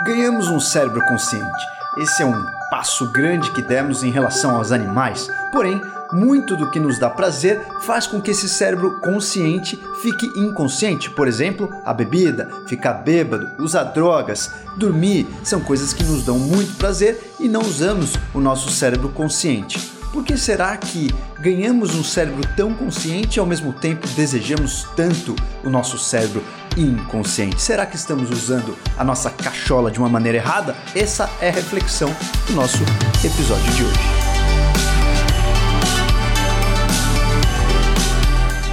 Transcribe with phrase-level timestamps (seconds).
[0.00, 1.66] Ganhamos um cérebro consciente.
[1.96, 5.26] Esse é um passo grande que demos em relação aos animais.
[5.50, 5.82] Porém,
[6.12, 11.10] muito do que nos dá prazer faz com que esse cérebro consciente fique inconsciente.
[11.10, 16.76] Por exemplo, a bebida, ficar bêbado, usar drogas, dormir são coisas que nos dão muito
[16.76, 19.80] prazer e não usamos o nosso cérebro consciente.
[20.12, 25.34] Por que será que ganhamos um cérebro tão consciente e ao mesmo tempo desejamos tanto
[25.64, 26.42] o nosso cérebro
[26.76, 27.60] inconsciente?
[27.60, 30.76] Será que estamos usando a nossa cachola de uma maneira errada?
[30.94, 32.14] Essa é a reflexão
[32.46, 32.78] do nosso
[33.24, 34.28] episódio de hoje.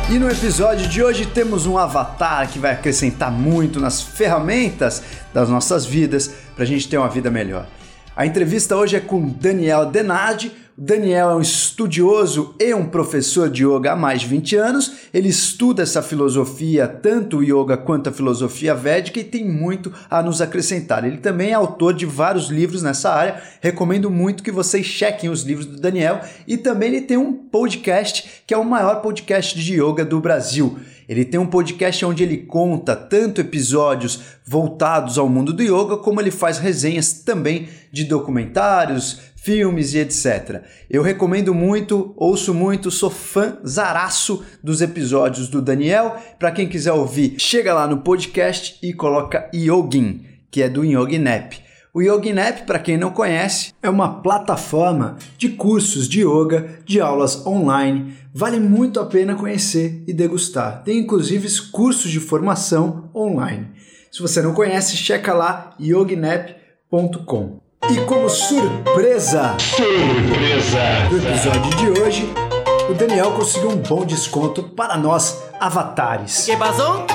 [0.08, 5.02] E no episódio de hoje temos um avatar que vai acrescentar muito nas ferramentas
[5.34, 7.66] das nossas vidas para a gente ter uma vida melhor.
[8.16, 13.66] A entrevista hoje é com Daniel Denardi, Daniel é um estudioso e um professor de
[13.66, 14.92] yoga há mais de 20 anos.
[15.14, 20.22] Ele estuda essa filosofia, tanto o yoga quanto a filosofia védica, e tem muito a
[20.22, 21.06] nos acrescentar.
[21.06, 23.42] Ele também é autor de vários livros nessa área.
[23.62, 26.20] Recomendo muito que vocês chequem os livros do Daniel.
[26.46, 30.78] E também ele tem um podcast que é o maior podcast de yoga do Brasil.
[31.08, 36.20] Ele tem um podcast onde ele conta tanto episódios voltados ao mundo do yoga, como
[36.20, 40.64] ele faz resenhas também de documentários, filmes e etc.
[40.90, 46.18] Eu recomendo muito, ouço muito, sou fã zaraço dos episódios do Daniel.
[46.40, 51.54] Para quem quiser ouvir, chega lá no podcast e coloca Yogin, que é do Yoginap.
[51.94, 57.46] O Yoginap, para quem não conhece, é uma plataforma de cursos de yoga, de aulas
[57.46, 58.16] online.
[58.34, 60.84] Vale muito a pena conhecer e degustar.
[60.84, 63.68] Tem inclusive cursos de formação online.
[64.12, 67.65] Se você não conhece, checa lá yoginap.com.
[67.88, 72.34] E como surpresa, surpresa do episódio de hoje,
[72.90, 76.46] o Daniel conseguiu um bom desconto para nós avatares.
[76.46, 77.06] Que passou?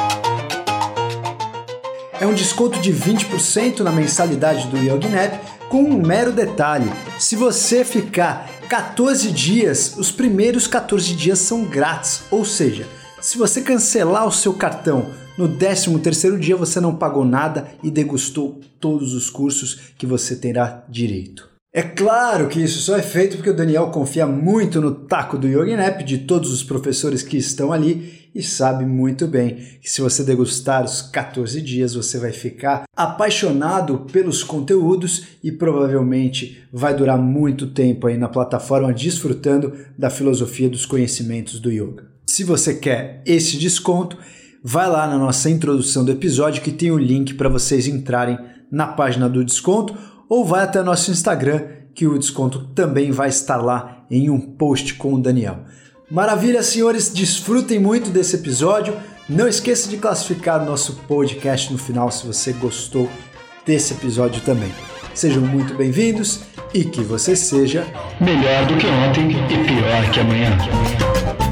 [2.20, 6.90] É um desconto de 20% na mensalidade do YogiNap com um mero detalhe.
[7.18, 12.86] Se você ficar 14 dias, os primeiros 14 dias são grátis, ou seja,
[13.20, 15.06] se você cancelar o seu cartão
[15.40, 20.36] no 13 terceiro dia você não pagou nada e degustou todos os cursos que você
[20.36, 21.48] terá direito.
[21.72, 25.46] É claro que isso só é feito porque o Daniel confia muito no taco do
[25.46, 30.22] YogiNap de todos os professores que estão ali e sabe muito bem que se você
[30.22, 37.68] degustar os 14 dias você vai ficar apaixonado pelos conteúdos e provavelmente vai durar muito
[37.68, 42.10] tempo aí na plataforma desfrutando da filosofia dos conhecimentos do yoga.
[42.26, 44.18] Se você quer esse desconto,
[44.62, 48.38] vai lá na nossa introdução do episódio que tem o link para vocês entrarem
[48.70, 49.94] na página do desconto
[50.28, 51.62] ou vai até nosso Instagram
[51.94, 55.60] que o desconto também vai estar lá em um post com o Daniel.
[56.10, 58.94] Maravilha, senhores, desfrutem muito desse episódio.
[59.28, 63.08] Não esqueça de classificar nosso podcast no final se você gostou
[63.64, 64.72] desse episódio também.
[65.14, 66.40] Sejam muito bem-vindos
[66.72, 67.86] e que você seja
[68.20, 71.49] melhor do que ontem e pior que amanhã.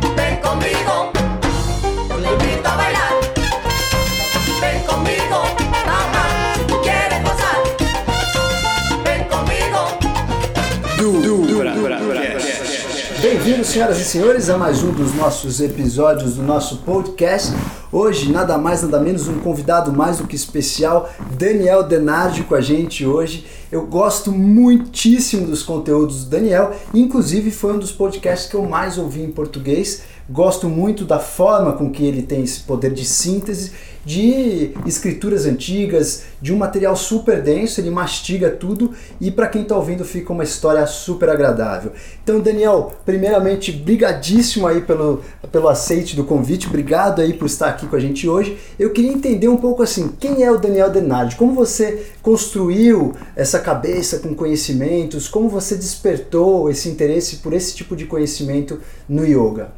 [13.69, 17.53] Senhoras e senhores, a mais um dos nossos episódios do nosso podcast.
[17.93, 22.63] Hoje, nada mais, nada menos, um convidado mais do que especial, Daniel Denardi com a
[22.63, 23.47] gente hoje.
[23.71, 28.97] Eu gosto muitíssimo dos conteúdos do Daniel, inclusive foi um dos podcasts que eu mais
[28.97, 30.03] ouvi em português.
[30.31, 33.73] Gosto muito da forma com que ele tem esse poder de síntese
[34.09, 39.77] de escrituras antigas, de um material super denso, ele mastiga tudo e para quem está
[39.77, 41.93] ouvindo fica uma história super agradável.
[42.23, 45.23] Então, Daniel, primeiramente, brigadíssimo aí pelo,
[45.53, 48.57] pelo aceite do convite, obrigado aí por estar aqui com a gente hoje.
[48.79, 51.37] Eu queria entender um pouco assim, quem é o Daniel Denardi?
[51.37, 55.29] Como você construiu essa cabeça com conhecimentos?
[55.29, 59.71] Como você despertou esse interesse por esse tipo de conhecimento no yoga?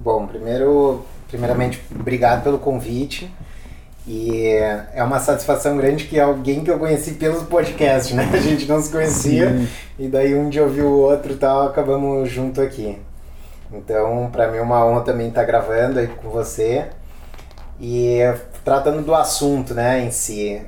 [0.00, 3.30] Bom, primeiro, primeiramente, obrigado pelo convite.
[4.06, 4.56] E
[4.94, 8.28] é uma satisfação grande que alguém que eu conheci pelos podcasts, né?
[8.32, 9.68] A gente não se conhecia Sim.
[9.98, 12.98] e daí um dia ouviu o outro e tal, acabamos junto aqui.
[13.70, 16.86] Então, para mim é uma honra também estar gravando aí com você
[17.78, 18.20] e
[18.64, 20.62] tratando do assunto, né, em si.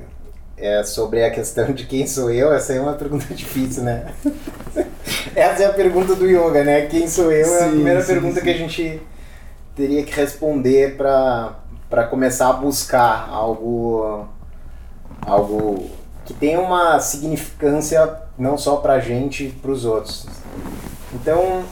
[0.55, 4.13] É sobre a questão de quem sou eu, essa é uma pergunta difícil, né?
[5.35, 6.85] essa é a pergunta do yoga, né?
[6.85, 8.41] Quem sou eu sim, é a primeira sim, pergunta sim.
[8.45, 9.01] que a gente
[9.75, 14.27] teria que responder para começar a buscar algo
[15.25, 15.89] algo
[16.25, 20.25] que tenha uma significância não só para a gente, para os outros.
[21.13, 21.63] Então,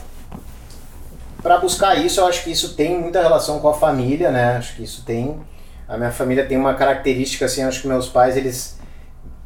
[1.41, 4.57] para buscar isso, eu acho que isso tem muita relação com a família, né?
[4.57, 5.39] Acho que isso tem.
[5.87, 8.79] A minha família tem uma característica assim, acho que meus pais eles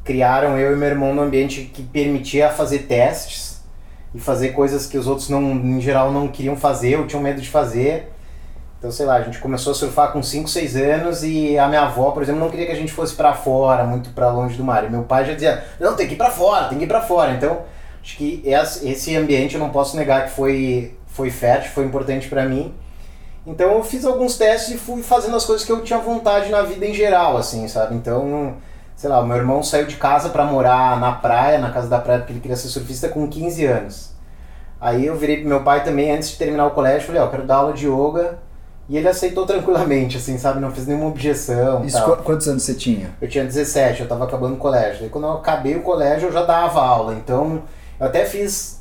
[0.03, 3.63] criaram eu e meu irmão num ambiente que permitia fazer testes
[4.13, 7.41] e fazer coisas que os outros não, em geral não queriam fazer ou tinham medo
[7.41, 8.11] de fazer.
[8.77, 11.81] Então, sei lá, a gente começou a surfar com 5, 6 anos e a minha
[11.81, 14.63] avó, por exemplo, não queria que a gente fosse para fora, muito para longe do
[14.63, 14.83] mar.
[14.83, 17.01] E meu pai já dizia: "Não, tem que ir para fora, tem que ir para
[17.01, 17.31] fora".
[17.31, 17.61] Então,
[18.01, 22.45] acho que esse ambiente eu não posso negar que foi foi fértil, foi importante para
[22.45, 22.73] mim.
[23.47, 26.61] Então, eu fiz alguns testes e fui fazendo as coisas que eu tinha vontade na
[26.63, 27.95] vida em geral, assim, sabe?
[27.95, 28.55] Então,
[28.95, 31.99] sei lá, o meu irmão saiu de casa para morar na praia, na casa da
[31.99, 34.11] praia, porque ele queria ser surfista com 15 anos.
[34.81, 37.29] Aí eu virei pro meu pai também, antes de terminar o colégio, falei, ó, oh,
[37.29, 38.39] quero dar aula de yoga.
[38.87, 40.59] E ele aceitou tranquilamente, assim, sabe?
[40.59, 41.83] Não fez nenhuma objeção.
[41.83, 42.17] Isso, tal.
[42.17, 43.15] quantos anos você tinha?
[43.19, 45.01] Eu tinha 17, eu tava acabando o colégio.
[45.01, 47.15] Daí quando eu acabei o colégio, eu já dava aula.
[47.15, 47.63] Então,
[47.99, 48.79] eu até fiz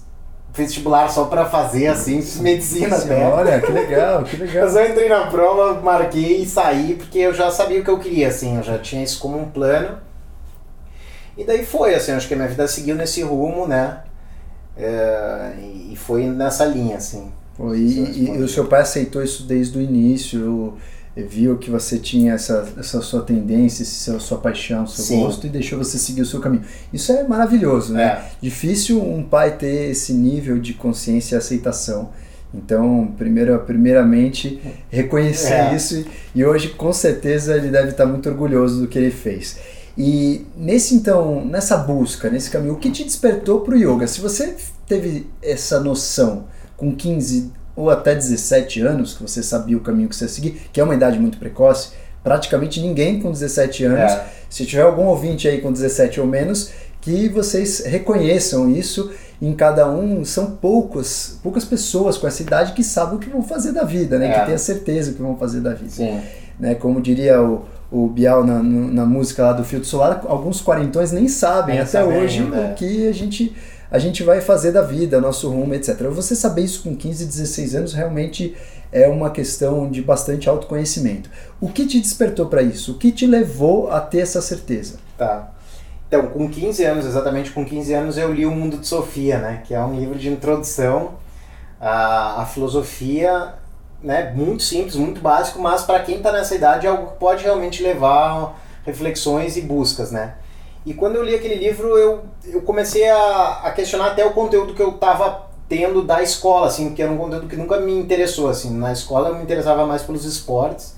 [0.53, 3.27] vestibular só para fazer, assim, medicina até.
[3.27, 4.67] Olha, que legal, que legal.
[4.67, 7.99] Mas eu entrei na prova, marquei e saí, porque eu já sabia o que eu
[7.99, 9.99] queria, assim, eu já tinha isso como um plano.
[11.37, 14.03] E daí foi, assim, acho que a minha vida seguiu nesse rumo, né?
[14.77, 15.55] É,
[15.91, 17.33] e foi nessa linha, assim.
[17.57, 20.75] Pô, e, e, o seu pai aceitou isso desde o início,
[21.17, 25.21] viu que você tinha essa, essa sua tendência, essa sua paixão, seu Sim.
[25.21, 26.65] gosto e deixou você seguir o seu caminho.
[26.93, 28.05] Isso é maravilhoso, né?
[28.05, 28.23] É.
[28.41, 32.11] Difícil um pai ter esse nível de consciência e aceitação.
[32.53, 34.61] Então, primeiro, primeiramente,
[34.91, 35.75] reconhecer é.
[35.75, 36.05] isso
[36.35, 39.59] e hoje com certeza ele deve estar muito orgulhoso do que ele fez.
[39.97, 44.07] E nesse então, nessa busca, nesse caminho, o que te despertou para o yoga?
[44.09, 46.47] Se você teve essa noção
[46.85, 50.69] com 15 ou até 17 anos, que você sabia o caminho que você ia seguir,
[50.73, 51.91] que é uma idade muito precoce,
[52.23, 54.27] praticamente ninguém com 17 anos, é.
[54.49, 56.71] se tiver algum ouvinte aí com 17 ou menos,
[57.01, 59.11] que vocês reconheçam isso
[59.43, 63.43] em cada um, são poucas, poucas pessoas com essa idade que sabem o que vão
[63.43, 64.29] fazer da vida, né?
[64.29, 64.41] É.
[64.41, 65.91] Que tem a certeza o que vão fazer da vida.
[65.91, 66.21] Sim.
[66.59, 66.75] Né?
[66.77, 71.29] Como diria o, o Bial na, na música lá do Filtro Solar, alguns quarentões nem
[71.29, 72.71] sabem nem até hoje né?
[72.71, 73.55] o que a gente,
[73.95, 75.97] a gente vai fazer da vida, nosso rumo, etc.
[76.09, 78.57] Você saber isso com 15, 16 anos realmente
[78.91, 81.31] é uma questão de bastante autoconhecimento.
[81.61, 82.91] O que te despertou para isso?
[82.91, 84.97] O que te levou a ter essa certeza?
[85.17, 85.53] Tá.
[86.09, 89.63] Então, com 15 anos, exatamente com 15 anos, eu li O Mundo de Sofia, né?
[89.65, 91.13] Que é um livro de introdução
[91.81, 93.55] à, à filosofia
[94.03, 97.45] né, muito simples, muito básico, mas para quem está nessa idade é algo que pode
[97.45, 100.35] realmente levar reflexões e buscas, né?
[100.87, 104.75] E quando eu li aquele livro, eu, eu comecei a, a questionar até o conteúdo
[104.75, 108.49] que eu estava tendo da escola, assim, que era um conteúdo que nunca me interessou,
[108.49, 108.77] assim.
[108.77, 110.95] Na escola eu me interessava mais pelos esportes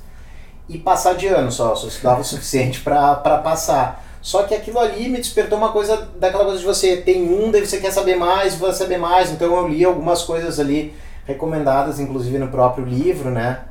[0.68, 4.04] e passar de ano só, só estudava o suficiente para passar.
[4.20, 7.64] Só que aquilo ali me despertou uma coisa, daquela coisa de você tem um, daí
[7.64, 10.92] você quer saber mais, vai saber mais, então eu li algumas coisas ali
[11.24, 13.65] recomendadas inclusive no próprio livro, né?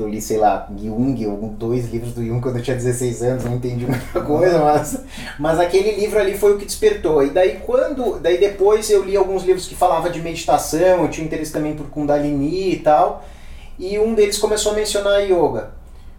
[0.00, 3.44] Eu li, sei lá, Jung, ou dois livros do Jung quando eu tinha 16 anos,
[3.44, 5.04] não entendi muita coisa, mas,
[5.38, 7.22] mas aquele livro ali foi o que despertou.
[7.22, 11.24] E daí quando, daí depois eu li alguns livros que falavam de meditação, eu tinha
[11.24, 13.24] interesse também por Kundalini e tal,
[13.78, 15.70] e um deles começou a mencionar yoga.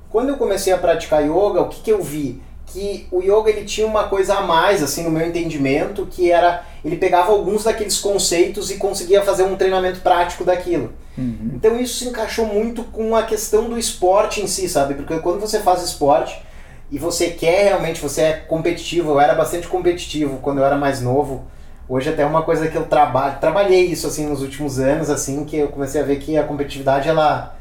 [0.09, 2.41] Quando eu comecei a praticar yoga, o que, que eu vi?
[2.71, 6.63] Que o yoga ele tinha uma coisa a mais, assim, no meu entendimento, que era
[6.83, 10.93] ele pegava alguns daqueles conceitos e conseguia fazer um treinamento prático daquilo.
[11.17, 11.51] Uhum.
[11.55, 14.93] Então isso se encaixou muito com a questão do esporte em si, sabe?
[14.93, 16.41] Porque quando você faz esporte
[16.89, 21.01] e você quer realmente, você é competitivo, eu era bastante competitivo quando eu era mais
[21.01, 21.45] novo.
[21.87, 25.43] Hoje até é uma coisa que eu trabalho, trabalhei isso assim nos últimos anos, assim,
[25.43, 27.55] que eu comecei a ver que a competitividade ela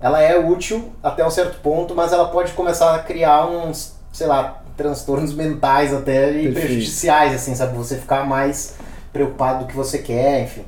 [0.00, 4.26] ela é útil até um certo ponto, mas ela pode começar a criar uns, sei
[4.26, 6.54] lá, transtornos mentais até e Perfeito.
[6.54, 7.76] prejudiciais, assim, sabe?
[7.76, 8.74] Você ficar mais
[9.12, 10.64] preocupado do que você quer, enfim.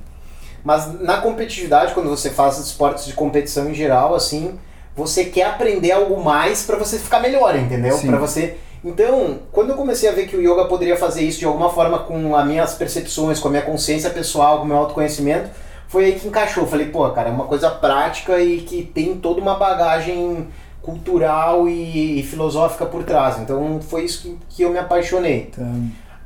[0.62, 4.58] Mas na competitividade, quando você faz esportes de competição em geral, assim,
[4.94, 7.98] você quer aprender algo mais para você ficar melhor, entendeu?
[8.00, 11.46] Para você então, quando eu comecei a ver que o yoga poderia fazer isso de
[11.46, 15.50] alguma forma com as minhas percepções, com a minha consciência pessoal, com o meu autoconhecimento,
[15.88, 16.66] foi aí que encaixou.
[16.66, 20.46] Falei, pô, cara, é uma coisa prática e que tem toda uma bagagem
[20.88, 23.38] cultural e, e, filosófica por trás.
[23.38, 25.50] Então foi isso que, que eu me apaixonei.
[25.54, 25.62] Tá.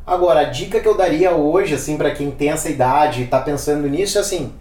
[0.07, 3.41] Agora, a dica que eu daria hoje, assim, para quem tem essa idade e tá
[3.41, 4.53] pensando nisso, é assim: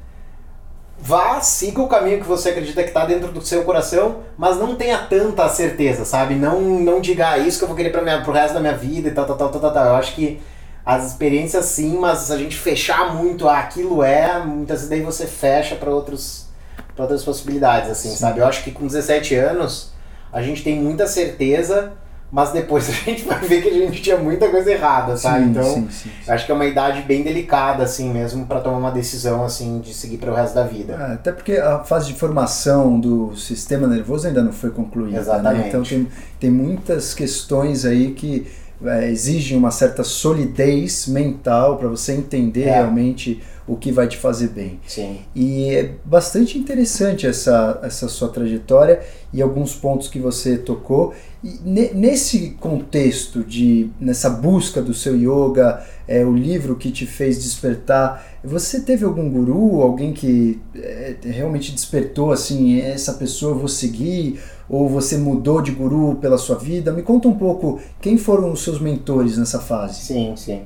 [0.98, 4.76] vá, siga o caminho que você acredita que está dentro do seu coração, mas não
[4.76, 6.34] tenha tanta certeza, sabe?
[6.34, 9.08] Não, não diga ah, isso que eu vou querer para pro resto da minha vida
[9.08, 9.86] e tal, tal, tal, tal, tal.
[9.86, 10.42] Eu acho que
[10.84, 15.28] as experiências sim, mas a gente fechar muito, ah, aquilo é, muitas vezes daí você
[15.28, 16.50] fecha para outros
[16.96, 18.16] para outras possibilidades, assim, sim.
[18.16, 18.40] sabe?
[18.40, 19.91] Eu acho que com 17 anos
[20.32, 21.94] a gente tem muita certeza,
[22.32, 25.46] mas depois a gente vai ver que a gente tinha muita coisa errada, sabe?
[25.46, 28.92] então, sim, sim, acho que é uma idade bem delicada, assim, mesmo, para tomar uma
[28.92, 30.94] decisão, assim, de seguir para o resto da vida.
[30.94, 35.22] É, até porque a fase de formação do sistema nervoso ainda não foi concluída, né?
[35.22, 35.62] Exatamente.
[35.64, 35.68] Né?
[35.68, 36.08] Então, tem,
[36.40, 38.48] tem muitas questões aí que
[38.84, 42.76] é, exigem uma certa solidez mental para você entender É.
[42.76, 44.80] realmente o que vai te fazer bem.
[44.86, 45.22] Sim.
[45.34, 49.00] E é bastante interessante essa, essa sua trajetória
[49.34, 51.14] e alguns pontos que você tocou.
[51.42, 57.06] E ne- nesse contexto de nessa busca do seu yoga, é, o livro que te
[57.06, 63.60] fez despertar, você teve algum guru, alguém que é, realmente despertou assim, essa pessoa eu
[63.60, 66.92] vou seguir, ou você mudou de guru pela sua vida?
[66.92, 70.02] Me conta um pouco quem foram os seus mentores nessa fase.
[70.02, 70.62] Sim, sim.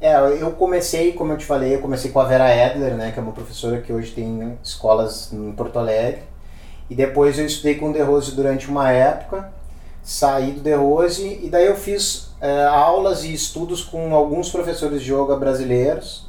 [0.00, 3.18] É, eu comecei, como eu te falei, eu comecei com a Vera Edler, né, que
[3.18, 6.22] é uma professora que hoje tem escolas em Porto Alegre.
[6.88, 9.52] E depois eu estudei com o De Rose durante uma época,
[10.02, 15.02] saí do De Rose e daí eu fiz é, aulas e estudos com alguns professores
[15.02, 16.26] de yoga brasileiros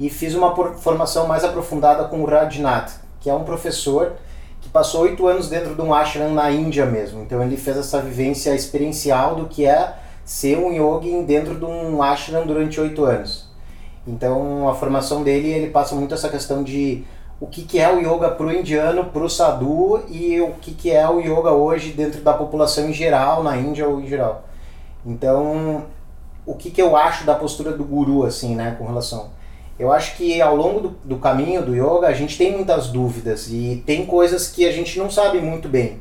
[0.00, 4.14] e fiz uma formação mais aprofundada com o Rajnath, que é um professor
[4.60, 7.22] que passou oito anos dentro de um ashram na Índia mesmo.
[7.22, 12.02] Então ele fez essa vivência experiencial do que é ser um yogin dentro de um
[12.02, 13.48] ashram durante oito anos.
[14.06, 17.04] Então a formação dele ele passa muito essa questão de
[17.40, 20.72] o que, que é o yoga para o indiano, para o sadhu e o que,
[20.72, 24.44] que é o yoga hoje dentro da população em geral, na Índia ou em geral.
[25.04, 25.86] Então
[26.44, 29.30] o que, que eu acho da postura do guru assim, né, com relação
[29.78, 33.48] eu acho que ao longo do, do caminho do yoga a gente tem muitas dúvidas
[33.50, 36.00] e tem coisas que a gente não sabe muito bem.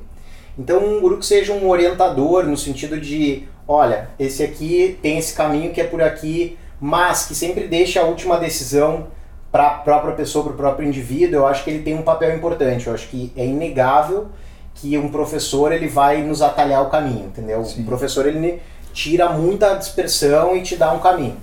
[0.58, 5.34] Então um guru que seja um orientador no sentido de, olha, esse aqui tem esse
[5.34, 9.08] caminho que é por aqui, mas que sempre deixa a última decisão
[9.52, 12.36] para a própria pessoa, para o próprio indivíduo, eu acho que ele tem um papel
[12.36, 12.88] importante.
[12.88, 14.28] Eu acho que é inegável
[14.76, 17.64] que um professor ele vai nos atalhar o caminho, entendeu?
[17.66, 17.82] Sim.
[17.82, 18.62] O professor ele
[18.94, 21.38] tira muita dispersão e te dá um caminho.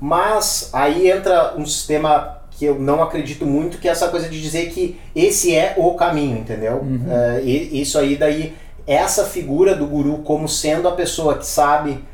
[0.00, 4.40] Mas aí entra um sistema que eu não acredito muito, que é essa coisa de
[4.40, 6.84] dizer que esse é o caminho, entendeu?
[7.08, 8.54] É, e- isso aí daí,
[8.86, 12.04] essa figura do guru como sendo a pessoa que sabe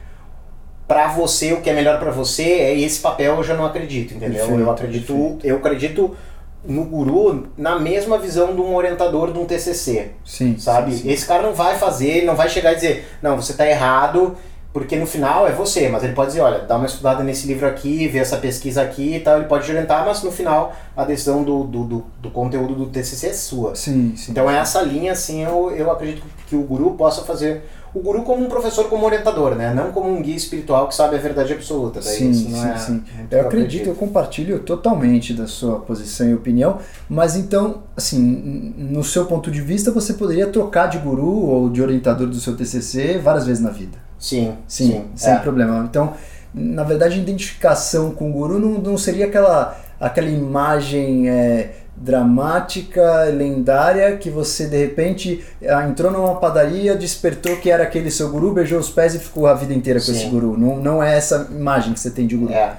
[0.86, 4.14] pra você o que é melhor pra você, é esse papel eu já não acredito,
[4.14, 4.46] entendeu?
[4.46, 5.46] Perfeito, eu acredito, perfeito.
[5.46, 6.16] eu acredito
[6.64, 10.92] no guru na mesma visão de um orientador de um TCC, Sim, sabe?
[10.92, 11.10] sim, sim.
[11.10, 14.36] Esse cara não vai fazer, ele não vai chegar e dizer, não, você tá errado,
[14.72, 17.66] porque no final é você, mas ele pode dizer, olha, dá uma estudada nesse livro
[17.66, 21.04] aqui, vê essa pesquisa aqui e tal, ele pode te orientar, mas no final a
[21.04, 23.74] decisão do, do, do, do conteúdo do TCC é sua.
[23.74, 24.32] Sim, sim.
[24.32, 28.22] Então é essa linha, assim, eu, eu acredito que o guru possa fazer, o guru
[28.22, 29.72] como um professor, como orientador, né?
[29.74, 32.00] Não como um guia espiritual que sabe a verdade absoluta.
[32.00, 33.04] Daí Sim, isso não sim, é sim.
[33.30, 39.02] Eu que acredito, eu compartilho totalmente da sua posição e opinião, mas então, assim, no
[39.02, 43.18] seu ponto de vista, você poderia trocar de guru ou de orientador do seu TCC
[43.18, 43.98] várias vezes na vida.
[44.18, 45.04] Sim, Sim, sim.
[45.14, 45.38] sem é.
[45.38, 45.86] problema.
[45.88, 46.14] Então,
[46.52, 53.24] na verdade, a identificação com o guru não, não seria aquela, aquela imagem é, dramática,
[53.24, 58.52] lendária, que você de repente ah, entrou numa padaria, despertou que era aquele seu guru,
[58.52, 60.12] beijou os pés e ficou a vida inteira com Sim.
[60.12, 60.56] esse guru.
[60.58, 62.52] Não, não é essa imagem que você tem de guru.
[62.52, 62.74] É.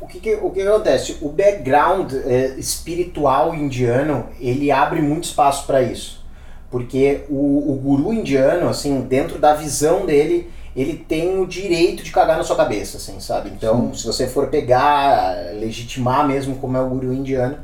[0.00, 1.16] O que, que- o que acontece?
[1.20, 6.24] O background eh, espiritual indiano, ele abre muito espaço para isso.
[6.70, 12.10] Porque o, o guru indiano, assim, dentro da visão dele, ele tem o direito de
[12.12, 13.50] cagar na sua cabeça, assim, sabe?
[13.56, 17.56] Então, se você for pegar, legitimar mesmo como é o guru indiano,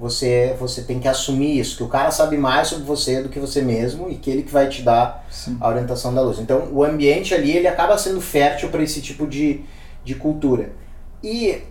[0.00, 3.38] você, você tem que assumir isso, que o cara sabe mais sobre você do que
[3.38, 5.58] você mesmo e que ele que vai te dar Sim.
[5.60, 6.38] a orientação da luz.
[6.38, 9.60] Então, o ambiente ali, ele acaba sendo fértil para esse tipo de,
[10.02, 10.70] de cultura.
[11.22, 11.64] E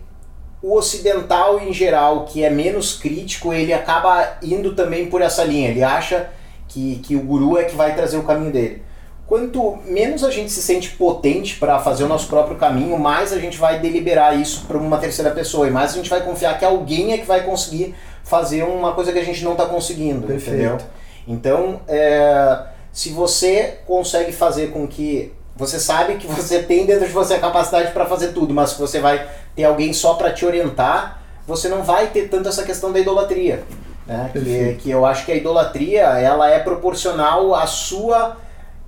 [0.62, 5.68] o ocidental em geral, que é menos crítico, ele acaba indo também por essa linha.
[5.68, 6.30] Ele acha
[6.68, 8.82] que, que o guru é que vai trazer o caminho dele.
[9.26, 13.38] Quanto menos a gente se sente potente para fazer o nosso próprio caminho, mais a
[13.38, 16.64] gente vai deliberar isso para uma terceira pessoa e mais a gente vai confiar que
[16.64, 17.94] alguém é que vai conseguir
[18.30, 20.56] fazer uma coisa que a gente não está conseguindo, Perfeito.
[20.56, 20.78] entendeu?
[21.26, 27.12] Então, é, se você consegue fazer com que você sabe que você tem dentro de
[27.12, 30.46] você a capacidade para fazer tudo, mas que você vai ter alguém só para te
[30.46, 33.64] orientar, você não vai ter tanto essa questão da idolatria,
[34.06, 34.30] né?
[34.32, 34.78] Que, Perfeito.
[34.78, 38.36] que eu acho que a idolatria ela é proporcional à sua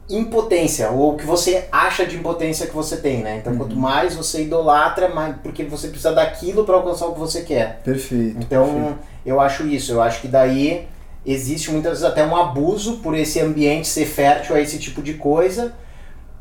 [0.09, 3.39] impotência ou o que você acha de impotência que você tem, né?
[3.39, 7.43] Então, quanto mais você idolatra, mais porque você precisa daquilo para alcançar o que você
[7.43, 7.81] quer.
[7.85, 8.39] Perfeito.
[8.39, 8.99] Então, perfeito.
[9.25, 9.93] Eu acho isso.
[9.93, 10.87] Eu acho que daí
[11.25, 15.15] existe muitas vezes até um abuso por esse ambiente ser fértil a esse tipo de
[15.15, 15.73] coisa.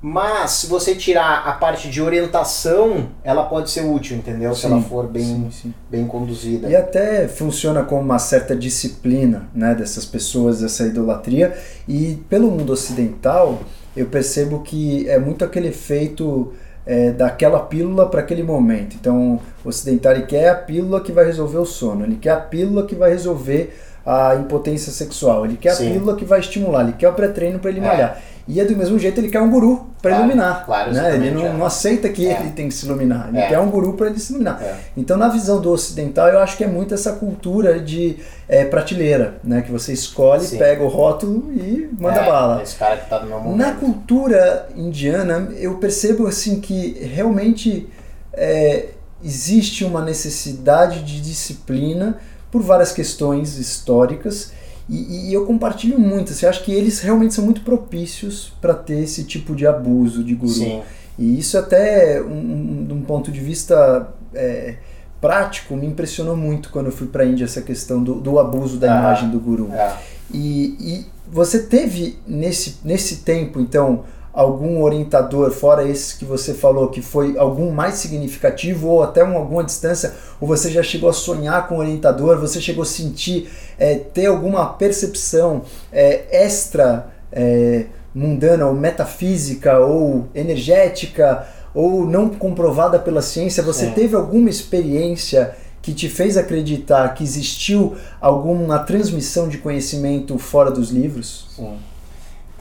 [0.04, 4.56] Mas se você tirar a parte de orientação, ela pode ser útil, entendeu?
[4.56, 5.74] se Sim, ela for bem, sim, sim.
[5.92, 6.68] bem conduzida.
[6.68, 11.56] E até funciona como uma certa disciplina né, dessas pessoas, dessa idolatria.
[11.88, 13.62] E pelo mundo ocidental,
[13.96, 16.52] eu percebo que é muito aquele efeito
[16.92, 18.98] é, daquela pílula para aquele momento.
[19.00, 22.86] Então, o ocidental quer a pílula que vai resolver o sono, ele quer a pílula
[22.86, 23.74] que vai resolver
[24.06, 25.88] a impotência sexual, ele quer Sim.
[25.88, 27.84] a pílula que vai estimular, ele quer o pré-treino para ele É.
[27.84, 28.22] malhar.
[28.48, 30.66] E é do mesmo jeito ele quer um guru para Claro, iluminar.
[30.66, 31.16] claro, né?
[31.16, 31.54] Ele não, é.
[31.54, 32.40] não aceita que É.
[32.42, 33.30] ele tem que se iluminar.
[33.30, 33.48] Ele É.
[33.48, 34.62] quer um guru para ele se iluminar.
[34.62, 34.76] É.
[34.98, 38.18] Então, na visão do ocidental, eu acho que é muito essa cultura de
[38.50, 39.62] é, prateleira, né?
[39.62, 40.58] Que você escolhe, Sim.
[40.58, 42.62] pega o rótulo e manda É, bala.
[42.64, 43.58] Esse cara que tá no meu momento.
[43.58, 47.88] Na cultura indiana, eu percebo assim que realmente
[49.24, 52.18] existe uma necessidade de disciplina
[52.52, 54.52] por várias questões históricas
[54.92, 56.34] e, e eu compartilho muito.
[56.34, 60.36] Assim, acho que eles realmente são muito propícios para ter esse tipo de abuso de
[60.36, 60.54] guru.
[60.54, 60.82] Sim.
[61.18, 64.76] E isso até, um, de um ponto de vista é,
[65.22, 68.78] prático, me impressionou muito quando eu fui para a Índia, essa questão do, do abuso
[68.78, 69.72] da Ah, imagem do guru.
[69.72, 69.96] É.
[70.34, 76.88] E, e você teve nesse, nesse tempo, então, algum orientador, fora esse que você falou,
[76.88, 81.14] que foi algum mais significativo ou até um, alguma distância, ou você já chegou a
[81.14, 87.86] sonhar com o orientador, você chegou a sentir, é, ter alguma percepção é, extra é,
[88.14, 95.94] mundana ou metafísica ou energética ou não comprovada pela ciência, você teve alguma experiência que
[95.94, 101.48] te fez acreditar que existiu alguma transmissão de conhecimento fora dos livros?
[101.56, 101.78] Sim.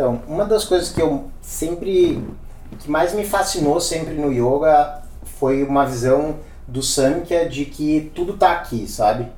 [0.01, 2.25] Então, uma das coisas que eu sempre.
[2.79, 5.03] que mais me fascinou sempre no yoga
[5.39, 9.29] foi uma visão do Samkhya de que tudo tá aqui, sabe?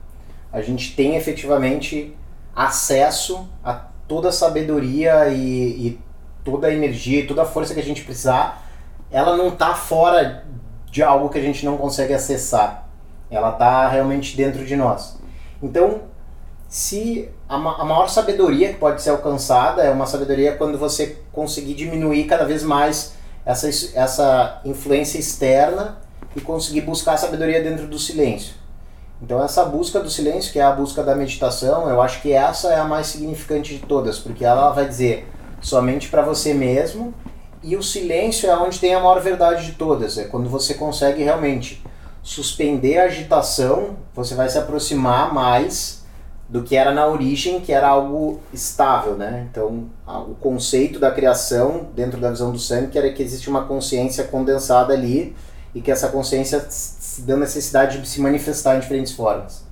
[0.53, 2.17] A gente tem efetivamente
[2.55, 3.75] acesso a
[4.07, 6.01] toda a sabedoria e, e
[6.45, 8.65] toda a energia e toda a força que a gente precisar.
[9.11, 10.45] Ela não tá fora
[10.89, 12.87] de algo que a gente não consegue acessar.
[13.29, 15.19] Ela tá realmente dentro de nós.
[15.61, 16.03] Então,
[16.69, 21.75] se a, a maior sabedoria que pode ser alcançada é uma sabedoria quando você conseguir
[21.75, 23.13] diminuir cada vez mais
[23.45, 25.99] essa, es- essa influência externa
[26.35, 28.55] e conseguir buscar a sabedoria dentro do silêncio.
[29.21, 32.69] Então essa busca do silêncio, que é a busca da meditação, eu acho que essa
[32.73, 35.29] é a mais significante de todas, porque ela vai dizer
[35.61, 37.15] somente para você mesmo
[37.63, 41.23] e o silêncio é onde tem a maior verdade de todas, é quando você consegue
[41.23, 41.85] realmente
[42.23, 46.02] suspender a agitação, você vai se aproximar mais
[46.53, 49.49] do que era na origem, que era algo estável, né?
[49.51, 53.65] Então, o conceito da criação dentro da visão do Sam, que era que existe uma
[53.65, 55.35] consciência condensada ali
[55.75, 59.65] e que essa consciência se dá necessidade de se manifestar em diferentes formas.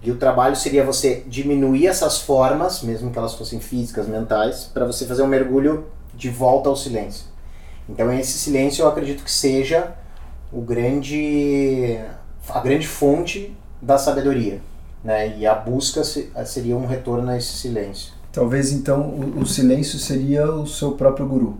[0.00, 4.84] E o trabalho seria você diminuir essas formas, mesmo que elas fossem físicas, mentais, para
[4.84, 7.26] você fazer um mergulho de volta ao silêncio.
[7.88, 9.92] Então, esse silêncio eu acredito que seja
[10.52, 11.98] o grande
[12.48, 14.60] a grande fonte da sabedoria,
[15.02, 15.36] né?
[15.38, 18.12] E a busca se- seria um retorno a esse silêncio.
[18.32, 21.58] Talvez então o, o silêncio seria o seu próprio guru.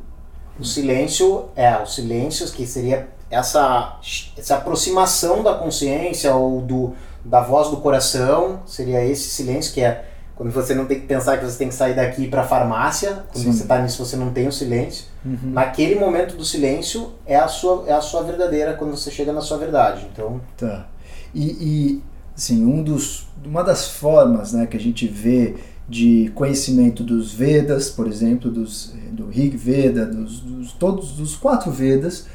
[0.58, 3.98] O silêncio é o silêncio que seria essa
[4.36, 6.92] essa aproximação da consciência ou do
[7.24, 11.38] da voz do coração, seria esse silêncio que é quando você não tem que pensar
[11.38, 13.52] que você tem que sair daqui para a farmácia, quando Sim.
[13.52, 15.04] você está nisso você não tem o silêncio.
[15.24, 15.38] Uhum.
[15.52, 19.40] Naquele momento do silêncio é a sua é a sua verdadeira quando você chega na
[19.40, 20.06] sua verdade.
[20.12, 20.86] Então, Tá.
[21.34, 22.02] E, e
[22.36, 25.56] assim, um dos, uma das formas né, que a gente vê
[25.88, 31.70] de conhecimento dos Vedas, por exemplo, dos, do Rig Veda, dos, dos, todos dos quatro
[31.70, 32.26] Vedas,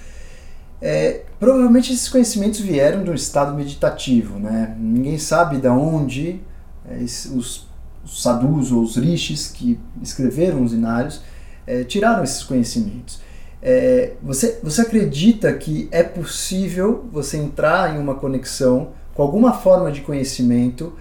[0.81, 4.37] é, provavelmente esses conhecimentos vieram de um estado meditativo.
[4.37, 4.75] Né?
[4.79, 6.39] Ninguém sabe de onde
[6.87, 7.67] é, os,
[8.03, 11.21] os sadhus ou os rishis que escreveram os inários
[11.65, 13.19] é, tiraram esses conhecimentos.
[13.61, 19.91] É, você, você acredita que é possível você entrar em uma conexão com alguma forma
[19.91, 20.93] de conhecimento,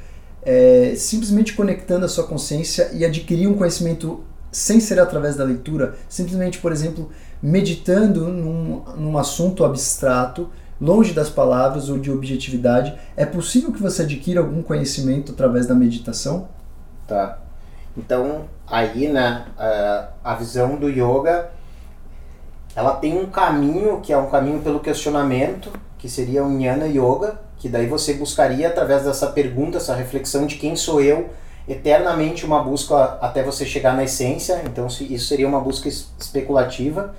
[0.43, 5.97] é, simplesmente conectando a sua consciência e adquirir um conhecimento sem ser através da leitura,
[6.09, 7.11] simplesmente, por exemplo,
[7.43, 10.49] meditando num, num assunto abstrato,
[10.81, 15.75] longe das palavras ou de objetividade, é possível que você adquira algum conhecimento através da
[15.75, 16.49] meditação?
[17.07, 17.39] Tá.
[17.95, 21.51] Então, aí, né, a- visão do yoga,
[22.75, 27.46] ela tem um caminho que é um caminho pelo questionamento, que seria o Jnana Yoga,
[27.67, 31.31] que daí você buscaria através dessa pergunta, essa reflexão de quem sou eu,
[31.69, 34.63] eternamente uma busca até você chegar na essência.
[34.65, 37.13] Então, isso seria uma busca es- especulativa.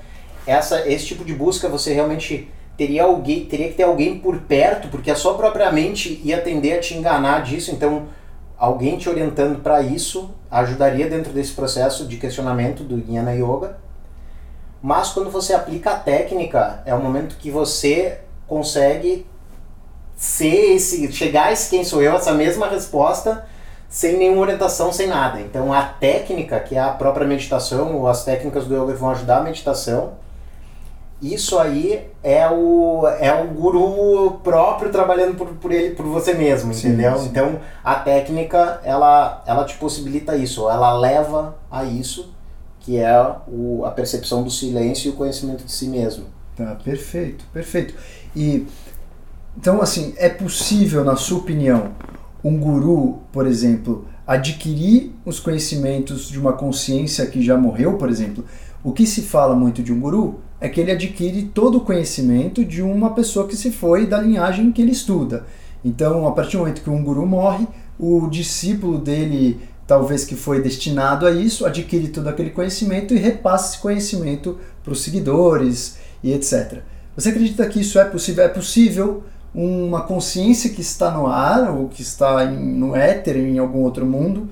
[0.46, 4.88] Essa, esse tipo de busca você realmente teria alguém, teria que ter alguém por perto,
[4.88, 7.72] porque a sua própria mente ia tender a te enganar disso.
[7.72, 8.06] Então,
[8.58, 13.80] alguém te orientando para isso ajudaria dentro desse processo de questionamento do Jnana Yoga.
[14.82, 19.26] Mas quando você aplica a técnica, é o momento que você consegue
[20.18, 23.46] ser esse, chegar a esse quem sou eu, essa mesma resposta,
[23.88, 25.40] sem nenhuma orientação, sem nada.
[25.40, 29.38] Então a técnica, que é a própria meditação, ou as técnicas do yoga vão ajudar
[29.38, 30.14] a meditação,
[31.22, 36.74] isso aí é o, é o guru próprio trabalhando por, por ele, por você mesmo,
[36.74, 37.18] Sim, entendeu?
[37.18, 37.28] sim.
[37.28, 42.34] Então a técnica, ela, ela te possibilita isso, ela leva a isso,
[42.80, 46.26] que é o, a percepção do silêncio e o conhecimento de si mesmo.
[46.56, 47.94] Tá, perfeito, perfeito.
[48.36, 48.68] E
[49.58, 51.92] então assim, é possível, na sua opinião,
[52.44, 58.44] um guru, por exemplo, adquirir os conhecimentos de uma consciência que já morreu, por exemplo?
[58.84, 62.64] O que se fala muito de um guru é que ele adquire todo o conhecimento
[62.64, 65.46] de uma pessoa que se foi da linhagem que ele estuda.
[65.84, 67.68] Então, a partir do momento que um guru morre,
[68.00, 73.74] o discípulo dele, talvez que foi destinado a isso, adquire todo aquele conhecimento e repassa
[73.74, 76.82] esse conhecimento para os seguidores e etc.
[77.16, 78.44] Você acredita que isso é possível?
[78.44, 83.58] É possível uma consciência que está no ar ou que está em, no éter em
[83.58, 84.50] algum outro mundo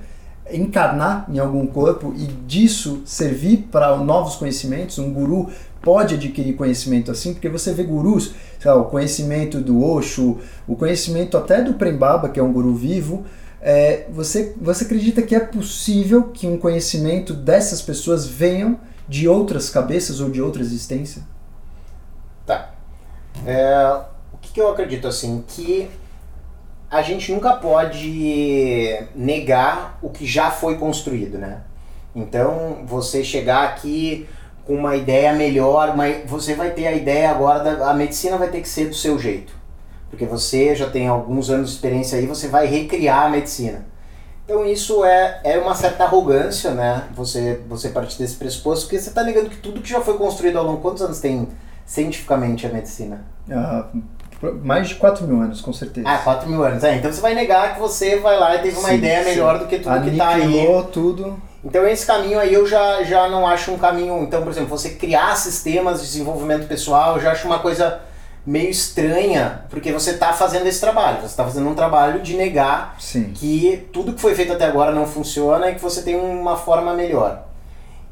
[0.50, 4.98] encarnar em algum corpo e disso servir para novos conhecimentos.
[4.98, 5.50] Um guru
[5.82, 11.36] pode adquirir conhecimento assim, porque você vê gurus, lá, o conhecimento do Osho, o conhecimento
[11.36, 13.24] até do Prembaba, que é um guru vivo.
[13.60, 18.78] É, você, você acredita que é possível que um conhecimento dessas pessoas venham
[19.08, 21.22] de outras cabeças ou de outra existência?
[22.44, 22.72] Tá.
[23.44, 24.00] É,
[24.56, 25.44] que, eu acredito assim?
[25.46, 25.90] Que
[26.90, 31.60] a gente nunca pode negar o que já foi construído, né?
[32.14, 34.26] Então, você chegar aqui
[34.64, 38.48] com uma ideia melhor, mas você vai ter a ideia agora da a medicina vai
[38.48, 39.52] ter que ser do seu jeito.
[40.08, 43.84] Porque você já tem alguns anos de experiência aí, você vai recriar a medicina.
[44.46, 47.04] Então isso é, é uma certa arrogância, né?
[47.14, 50.56] Você, você partir desse pressuposto, porque você está negando que tudo que já foi construído
[50.56, 50.80] ao longo...
[50.80, 51.46] Quantos anos tem
[51.84, 53.24] cientificamente a medicina?
[53.50, 53.88] Ah,
[54.62, 56.08] mais de 4 mil anos, com certeza.
[56.08, 56.84] Ah, 4 mil anos.
[56.84, 59.30] É, então você vai negar que você vai lá e teve uma sim, ideia sim.
[59.30, 60.92] melhor do que tudo Aniquilou que tá aí.
[60.92, 61.42] tudo.
[61.64, 64.22] Então esse caminho aí eu já, já não acho um caminho.
[64.22, 68.00] Então, por exemplo, você criar sistemas de desenvolvimento pessoal, eu já acho uma coisa
[68.46, 71.18] meio estranha, porque você está fazendo esse trabalho.
[71.20, 73.32] Você está fazendo um trabalho de negar sim.
[73.34, 76.94] que tudo que foi feito até agora não funciona e que você tem uma forma
[76.94, 77.42] melhor.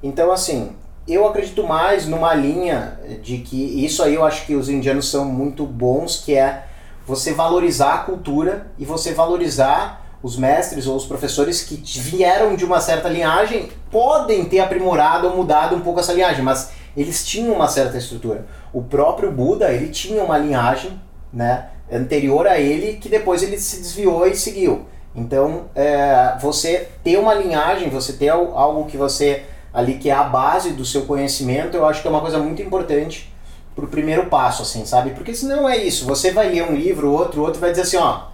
[0.02, 0.72] Então, assim,
[1.06, 5.24] eu acredito mais numa linha de que isso aí eu acho que os indianos são
[5.24, 6.64] muito bons, que é
[7.06, 12.64] você valorizar a cultura e você valorizar os mestres ou os professores que vieram de
[12.64, 17.54] uma certa linhagem podem ter aprimorado ou mudado um pouco essa linhagem, mas eles tinham
[17.54, 18.46] uma certa estrutura.
[18.72, 20.98] O próprio Buda, ele tinha uma linhagem,
[21.30, 24.86] né, anterior a ele que depois ele se desviou e seguiu.
[25.14, 30.22] Então, é, você ter uma linhagem, você ter algo que você ali que é a
[30.22, 33.34] base do seu conhecimento, eu acho que é uma coisa muito importante
[33.74, 35.10] pro primeiro passo, assim, sabe?
[35.10, 38.26] Porque senão é isso, você vai ler um livro, outro, outro vai dizer assim, ó,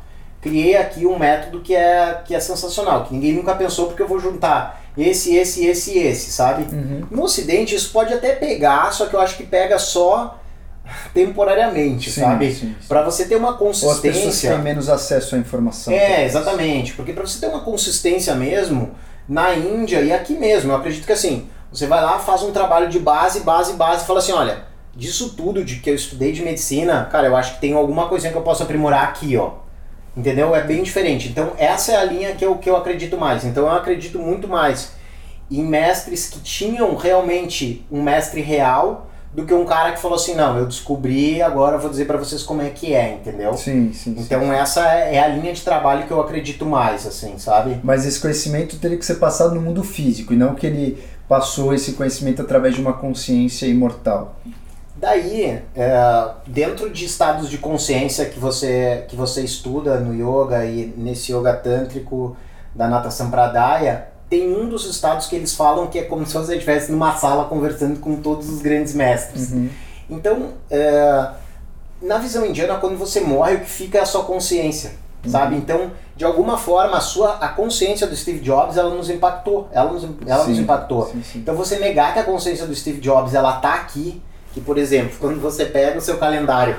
[0.42, 4.08] criei aqui um método que é, que é sensacional, que ninguém nunca pensou porque eu
[4.08, 6.64] vou juntar esse, esse, esse esse, sabe?
[6.74, 7.04] Uhum.
[7.10, 10.38] No ocidente isso pode até pegar, só que eu acho que pega só
[11.14, 12.76] temporariamente, sim, sabe?
[12.86, 13.88] Para você ter uma consistência.
[13.88, 15.90] Ou as pessoas têm menos acesso à informação.
[15.92, 16.92] É, exatamente.
[16.92, 18.90] Porque para você ter uma consistência mesmo,
[19.30, 20.72] na Índia e aqui mesmo.
[20.72, 24.06] Eu acredito que assim, você vai lá, faz um trabalho de base, base, base, e
[24.06, 27.60] fala assim, olha, disso tudo de que eu estudei de medicina, cara, eu acho que
[27.60, 29.52] tem alguma coisinha que eu posso aprimorar aqui, ó.
[30.16, 30.52] Entendeu?
[30.52, 31.28] É bem diferente.
[31.28, 33.44] Então, essa é a linha que eu, que eu acredito mais.
[33.44, 34.90] Então, eu acredito muito mais
[35.48, 40.34] em mestres que tinham realmente um mestre real do que um cara que falou assim,
[40.34, 43.54] não, eu descobri, agora eu vou dizer para vocês como é que é, entendeu?
[43.54, 44.16] Sim, sim.
[44.18, 44.50] Então sim.
[44.50, 47.78] essa é a linha de trabalho que eu acredito mais, assim, sabe?
[47.84, 51.72] Mas esse conhecimento teria que ser passado no mundo físico e não que ele passou
[51.72, 54.36] esse conhecimento através de uma consciência imortal.
[54.96, 60.92] Daí, é, dentro de estados de consciência que você, que você estuda no yoga e
[60.96, 62.36] nesse yoga tântrico
[62.74, 66.54] da Nata Sampradaya, tem um dos estados que eles falam que é como se você
[66.54, 69.50] estivesse numa sala conversando com todos os grandes mestres.
[69.50, 69.68] Uhum.
[70.08, 71.30] Então, é,
[72.00, 74.92] na visão indiana, quando você morre, o que fica é a sua consciência,
[75.24, 75.30] uhum.
[75.30, 75.56] sabe?
[75.56, 79.92] Então, de alguma forma, a sua a consciência do Steve Jobs, ela nos impactou, ela
[79.92, 81.06] nos, ela sim, nos impactou.
[81.06, 81.38] Sim, sim.
[81.40, 84.22] Então, você negar que a consciência do Steve Jobs, ela tá aqui,
[84.54, 86.78] que, por exemplo, quando você pega o seu calendário,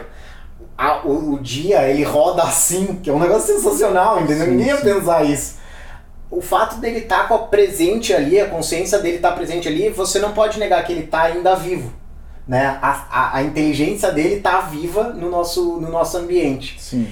[0.78, 4.48] a, o, o, dia, ele roda assim, que é um negócio sensacional, entendeu?
[4.48, 5.61] Ninguém ia pensar isso
[6.32, 10.18] o fato dele estar tá presente ali, a consciência dele estar tá presente ali, você
[10.18, 11.92] não pode negar que ele está ainda vivo.
[12.48, 12.80] Né?
[12.82, 16.82] A, a, a inteligência dele está viva no nosso, no nosso ambiente.
[16.82, 17.08] Sim.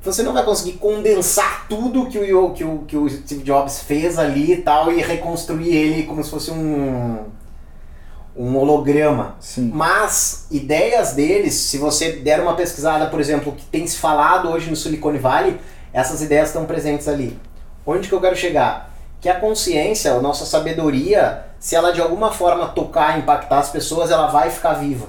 [0.00, 4.18] Você não vai conseguir condensar tudo que o, que, o, que o Steve Jobs fez
[4.18, 7.18] ali e tal e reconstruir ele como se fosse um,
[8.36, 9.36] um holograma.
[9.38, 9.70] Sim.
[9.72, 14.48] Mas ideias deles, se você der uma pesquisada, por exemplo, o que tem se falado
[14.48, 15.58] hoje no Silicon Valley,
[15.92, 17.38] essas ideias estão presentes ali.
[17.86, 18.90] Onde que eu quero chegar?
[19.20, 24.10] Que a consciência, a nossa sabedoria, se ela de alguma forma tocar, impactar as pessoas,
[24.10, 25.06] ela vai ficar viva.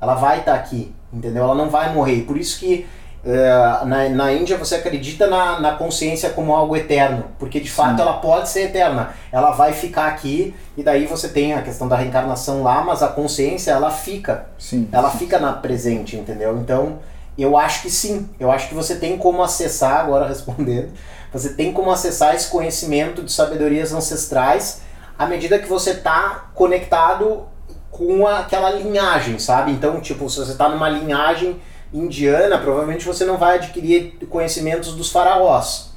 [0.00, 1.44] Ela vai estar tá aqui, entendeu?
[1.44, 2.22] Ela não vai morrer.
[2.22, 2.86] Por isso que
[3.26, 8.00] Uh, na, na Índia você acredita na, na consciência como algo eterno, porque de fato
[8.00, 9.14] ela pode ser eterna.
[9.32, 13.08] Ela vai ficar aqui e daí você tem a questão da reencarnação lá, mas a
[13.08, 14.46] consciência ela fica.
[14.56, 14.88] Sim.
[14.92, 16.56] Ela fica na presente, entendeu?
[16.56, 17.00] Então,
[17.42, 18.28] eu acho que sim.
[18.38, 20.92] Eu acho que você tem como acessar, agora respondendo,
[21.32, 24.80] você tem como acessar esse conhecimento de sabedorias ancestrais
[25.18, 27.46] à medida que você está conectado
[27.90, 29.72] com aquela linhagem, sabe?
[29.72, 31.60] Então, tipo, se você está numa linhagem
[31.92, 35.90] indiana, provavelmente você não vai adquirir conhecimentos dos faraós.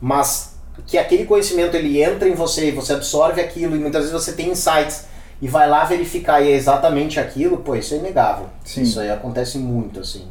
[0.00, 0.54] Mas
[0.86, 4.32] que aquele conhecimento ele entra em você e você absorve aquilo e muitas vezes você
[4.32, 5.06] tem insights
[5.42, 8.46] e vai lá verificar e é exatamente aquilo, pô, isso é inegável.
[8.64, 8.82] Sim.
[8.82, 10.26] Isso aí acontece muito, assim.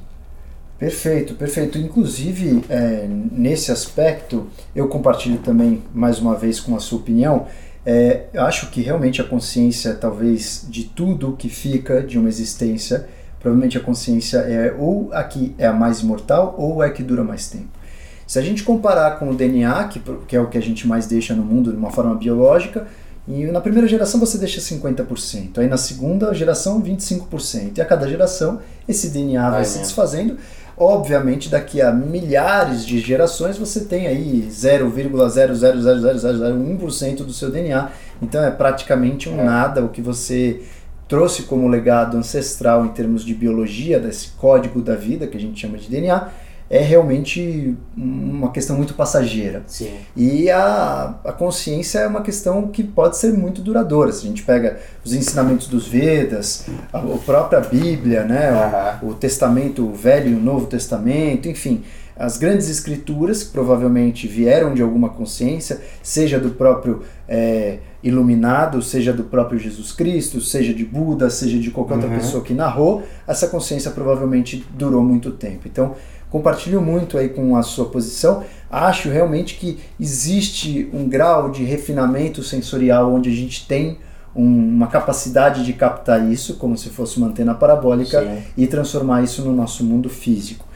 [0.80, 1.78] Perfeito, perfeito.
[1.78, 7.48] Inclusive, é, nesse aspecto, eu compartilho também, mais uma vez, com a sua opinião.
[7.86, 13.10] É, eu acho que realmente a consciência, talvez, de tudo que fica de uma existência,
[13.42, 17.04] provavelmente a consciência é ou a que é a mais imortal ou é a que
[17.04, 17.78] dura mais tempo.
[18.26, 21.08] Se a gente comparar com o DNA, que, que é o que a gente mais
[21.08, 22.88] deixa no mundo de uma forma biológica,
[23.28, 28.08] e na primeira geração você deixa 50%, aí na segunda geração 25%, e a cada
[28.08, 30.38] geração esse DNA vai, vai se desfazendo.
[30.80, 37.90] Obviamente, daqui a milhares de gerações você tem aí 0,0000001% do seu DNA.
[38.22, 39.44] Então é praticamente um é.
[39.44, 40.62] nada o que você
[41.06, 45.60] trouxe como legado ancestral em termos de biologia, desse código da vida que a gente
[45.60, 46.30] chama de DNA,
[46.70, 49.64] é realmente uma questão muito passageira.
[49.66, 49.92] Sim.
[50.16, 54.12] E a, a consciência é uma questão que pode ser muito duradoura.
[54.12, 59.14] Se a gente pega os ensinamentos dos Vedas, a, a própria Bíblia, né, o, o
[59.16, 61.84] Testamento o Velho e o Novo Testamento, enfim,
[62.20, 69.14] as grandes escrituras que provavelmente vieram de alguma consciência, seja do próprio é, iluminado, seja
[69.14, 72.18] do próprio Jesus Cristo, seja de Buda, seja de qualquer outra uhum.
[72.18, 75.62] pessoa que narrou, essa consciência provavelmente durou muito tempo.
[75.66, 75.96] Então,
[76.30, 78.44] compartilho muito aí com a sua posição.
[78.70, 83.98] Acho realmente que existe um grau de refinamento sensorial onde a gente tem
[84.36, 88.44] um, uma capacidade de captar isso, como se fosse uma antena parabólica, Sim.
[88.56, 90.68] e transformar isso no nosso mundo físico.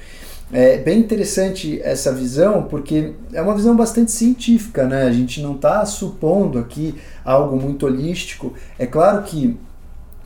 [0.52, 5.04] É bem interessante essa visão, porque é uma visão bastante científica, né?
[5.04, 6.94] A gente não está supondo aqui
[7.26, 8.54] algo muito holístico.
[8.78, 9.58] É claro que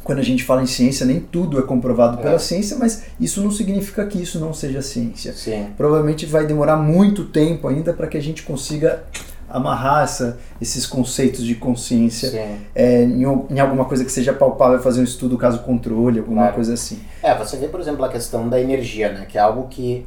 [0.08, 2.24] quando a gente fala em ciência, nem tudo é comprovado é.
[2.24, 5.34] pela ciência, mas isso não significa que isso não seja ciência.
[5.34, 5.68] Sim.
[5.76, 9.04] Provavelmente vai demorar muito tempo ainda para que a gente consiga
[9.50, 15.02] amarrar essa, esses conceitos de consciência é, em, em, alguma coisa que seja palpável, fazer
[15.02, 16.56] um estudo caso controle, alguma claro.
[16.56, 17.02] coisa assim.
[17.22, 19.26] É, você vê, por exemplo, a questão da energia, né?
[19.28, 20.06] Que é algo que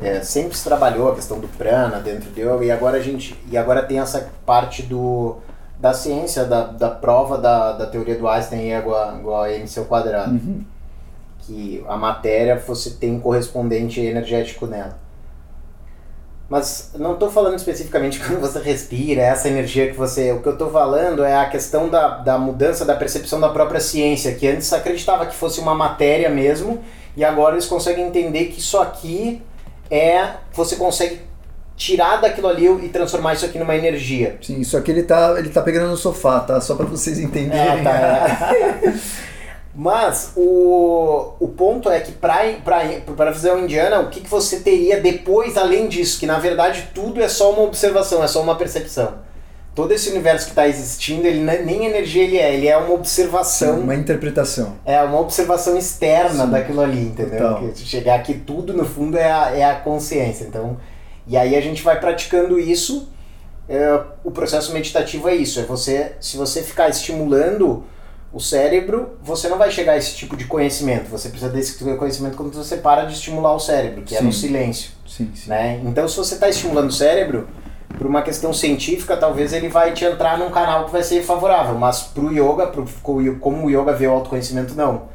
[0.00, 3.36] é, sempre se trabalhou, a questão do prana dentro de yoga, e agora a gente.
[3.50, 5.38] E agora tem essa parte do
[5.78, 9.78] da ciência, da, da prova da, da teoria do Einstein é igual, igual a mc
[9.78, 10.32] ao quadrado.
[10.32, 10.64] Uhum.
[11.40, 14.98] Que a matéria você tem um correspondente energético nela.
[16.48, 20.32] Mas não estou falando especificamente quando você respira, essa energia que você.
[20.32, 23.80] O que eu estou falando é a questão da, da mudança da percepção da própria
[23.80, 26.82] ciência, que antes acreditava que fosse uma matéria mesmo,
[27.16, 29.42] e agora eles conseguem entender que isso aqui
[29.90, 30.30] é.
[30.52, 31.27] Você consegue
[31.78, 34.36] tirar daquilo ali e transformar isso aqui numa energia.
[34.42, 36.60] Sim, isso aqui ele tá, ele tá pegando no sofá, tá?
[36.60, 37.80] Só para vocês entenderem.
[37.80, 38.94] É, tá, é.
[39.72, 42.40] Mas o, o ponto é que para
[43.16, 46.18] a visão indiana, o que, que você teria depois além disso?
[46.18, 49.28] Que na verdade tudo é só uma observação, é só uma percepção.
[49.76, 53.76] Todo esse universo que está existindo, ele nem energia ele é, ele é uma observação.
[53.76, 54.72] Sim, uma interpretação.
[54.84, 56.50] É uma observação externa Sim.
[56.50, 57.72] daquilo ali, entendeu?
[57.76, 60.44] chegar aqui tudo no fundo é a, é a consciência.
[60.44, 60.76] Então,
[61.28, 63.08] e aí a gente vai praticando isso.
[63.68, 67.84] É, o processo meditativo é isso, é você, se você ficar estimulando
[68.32, 71.08] o cérebro, você não vai chegar a esse tipo de conhecimento.
[71.10, 74.16] Você precisa desse conhecimento quando você para de estimular o cérebro, que sim.
[74.16, 74.92] é no silêncio.
[75.06, 75.50] Sim, sim.
[75.50, 75.80] Né?
[75.84, 77.48] Então, se você está estimulando o cérebro,
[77.96, 81.74] por uma questão científica, talvez ele vai te entrar num canal que vai ser favorável,
[81.74, 82.86] mas para o yoga, pro,
[83.40, 85.08] como o yoga vê o autoconhecimento, não.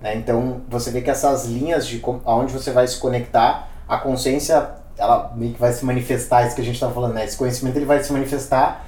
[0.00, 0.16] Né?
[0.16, 5.32] Então, você vê que essas linhas de aonde você vai se conectar, a consciência ela
[5.34, 7.24] meio que vai se manifestar, isso que a gente estava falando, né?
[7.24, 8.86] Esse conhecimento ele vai se manifestar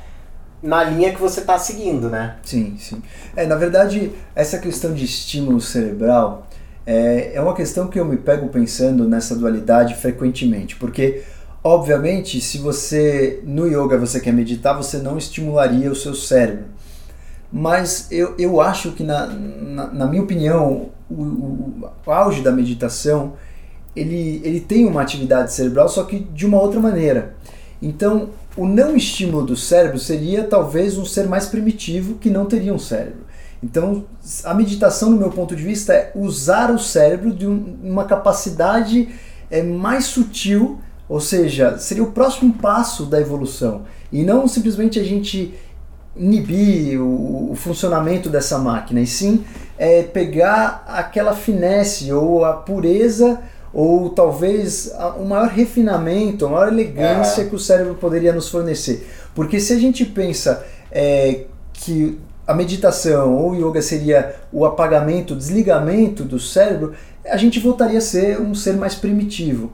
[0.63, 2.37] na linha que você está seguindo, né?
[2.45, 3.03] Sim, sim.
[3.35, 6.47] É, na verdade, essa questão de estímulo cerebral
[6.87, 11.23] é, é uma questão que eu me pego pensando nessa dualidade frequentemente, porque
[11.65, 16.67] obviamente, se você no yoga você quer meditar, você não estimularia o seu cérebro.
[17.53, 22.51] Mas eu, eu acho que, na, na, na minha opinião, o, o, o auge da
[22.51, 23.35] meditação
[23.95, 27.35] ele, ele tem uma atividade cerebral, só que de uma outra maneira.
[27.81, 32.73] Então, o não estímulo do cérebro seria talvez um ser mais primitivo que não teria
[32.73, 33.23] um cérebro.
[33.63, 34.05] Então,
[34.45, 39.09] a meditação, no meu ponto de vista, é usar o cérebro de um, uma capacidade
[39.51, 43.83] é mais sutil, ou seja, seria o próximo passo da evolução.
[44.11, 45.55] E não simplesmente a gente
[46.17, 49.45] inibir o, o funcionamento dessa máquina, e sim
[49.79, 53.41] é, pegar aquela finesse ou a pureza
[53.73, 57.45] ou talvez o um maior refinamento, a maior elegância é.
[57.45, 59.09] que o cérebro poderia nos fornecer.
[59.35, 65.37] Porque se a gente pensa é, que a meditação ou yoga seria o apagamento, o
[65.37, 66.93] desligamento do cérebro,
[67.25, 69.73] a gente voltaria a ser um ser mais primitivo.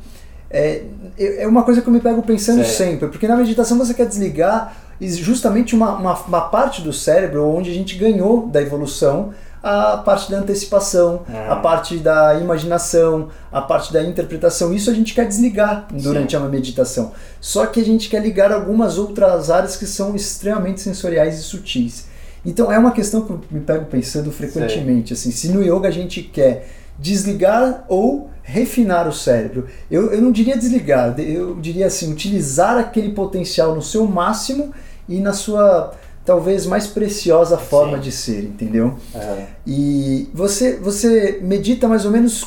[0.50, 0.82] É,
[1.18, 4.76] é uma coisa que eu me pego pensando sempre, porque na meditação você quer desligar
[5.00, 9.32] justamente uma, uma, uma parte do cérebro onde a gente ganhou da evolução
[9.62, 11.60] a parte da antecipação, a é.
[11.60, 14.72] parte da imaginação, a parte da interpretação.
[14.72, 16.36] Isso a gente quer desligar durante Sim.
[16.36, 17.12] a meditação.
[17.40, 22.06] Só que a gente quer ligar algumas outras áreas que são extremamente sensoriais e sutis.
[22.44, 25.12] Então é uma questão que eu me pego pensando frequentemente.
[25.12, 26.68] Assim, se no yoga a gente quer
[26.98, 29.66] desligar ou refinar o cérebro.
[29.90, 34.72] Eu, eu não diria desligar, eu diria assim, utilizar aquele potencial no seu máximo
[35.06, 35.92] e na sua
[36.28, 38.02] talvez mais preciosa forma Sim.
[38.02, 38.98] de ser, entendeu?
[39.14, 39.46] É.
[39.66, 42.44] E você você medita mais ou menos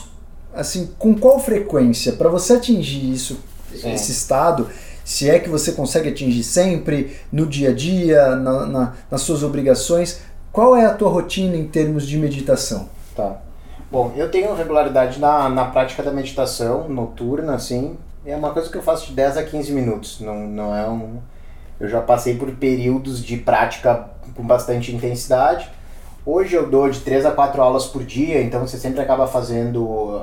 [0.53, 3.39] assim com qual frequência para você atingir isso,
[3.75, 3.91] Sim.
[3.91, 4.69] esse estado?
[5.03, 9.41] Se é que você consegue atingir sempre no dia a dia, na, na, nas suas
[9.41, 10.19] obrigações,
[10.51, 12.87] qual é a tua rotina em termos de meditação?
[13.15, 13.41] Tá.
[13.91, 17.97] Bom, eu tenho regularidade na, na prática da meditação noturna, assim.
[18.23, 20.19] É uma coisa que eu faço de 10 a 15 minutos.
[20.19, 21.17] Não, não é um
[21.81, 25.67] eu já passei por períodos de prática com bastante intensidade.
[26.23, 30.21] Hoje eu dou de 3 a 4 aulas por dia, então você sempre acaba fazendo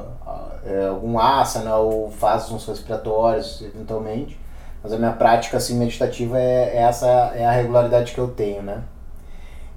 [0.65, 4.39] é, algum asana ou faz uns respiratórios eventualmente.
[4.81, 8.63] Mas a minha prática assim, meditativa é, é essa é a regularidade que eu tenho,
[8.63, 8.85] né?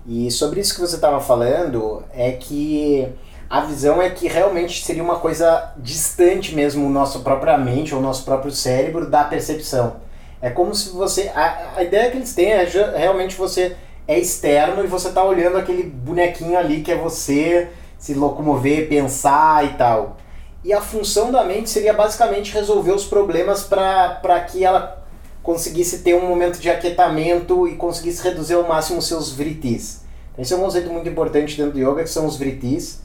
[0.05, 3.11] E sobre isso que você estava falando, é que
[3.49, 8.23] a visão é que realmente seria uma coisa distante mesmo, nossa própria mente ou nosso
[8.23, 9.95] próprio cérebro da percepção.
[10.41, 11.31] É como se você.
[11.35, 12.63] A, a ideia que eles têm é
[12.95, 13.75] realmente você
[14.07, 19.63] é externo e você tá olhando aquele bonequinho ali que é você se locomover, pensar
[19.65, 20.17] e tal.
[20.63, 25.05] E a função da mente seria basicamente resolver os problemas para que ela
[25.43, 30.01] conseguisse ter um momento de aquietamento e conseguisse reduzir ao máximo os seus vritis.
[30.37, 33.01] Esse é um conceito muito importante dentro do yoga, que são os vritis.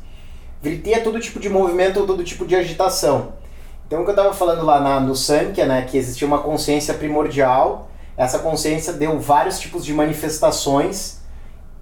[0.63, 3.33] Vriti é todo tipo de movimento ou todo tipo de agitação.
[3.87, 6.95] Então, o que eu estava falando lá na, no Sankhya, né, que existia uma consciência
[6.95, 11.21] primordial, essa consciência deu vários tipos de manifestações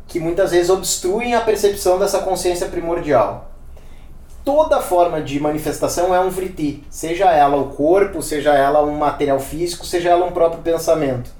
[0.06, 3.50] que muitas vezes obstruem a percepção dessa consciência primordial.
[4.44, 9.40] Toda forma de manifestação é um vriti, seja ela o corpo, seja ela um material
[9.40, 11.30] físico, seja ela um próprio pensamento.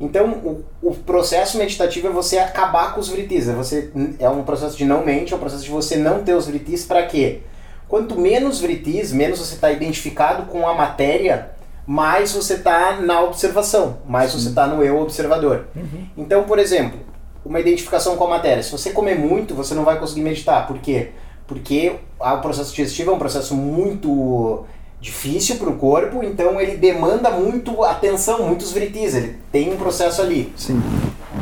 [0.00, 4.42] Então, o, o processo meditativo é você acabar com os vritis, é, você, é um
[4.42, 7.42] processo de não mente, é um processo de você não ter os vritis para quê?
[7.92, 11.50] Quanto menos vritis, menos você está identificado com a matéria,
[11.86, 14.38] mais você está na observação, mais Sim.
[14.38, 15.66] você está no eu observador.
[15.76, 16.06] Uhum.
[16.16, 16.98] Então, por exemplo,
[17.44, 18.62] uma identificação com a matéria.
[18.62, 20.66] Se você comer muito, você não vai conseguir meditar.
[20.66, 21.10] Por quê?
[21.46, 24.64] Porque o processo digestivo é um processo muito
[24.98, 30.22] difícil para o corpo, então ele demanda muito atenção, muitos vritis, ele tem um processo
[30.22, 30.50] ali.
[30.56, 30.82] Sim.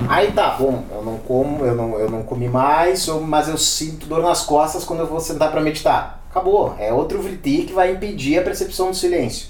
[0.09, 4.07] Aí tá, bom, eu não como, eu não, eu não comi mais, mas eu sinto
[4.07, 6.75] dor nas costas quando eu vou sentar para meditar acabou.
[6.79, 9.49] É outro vriti que vai impedir a percepção do silêncio.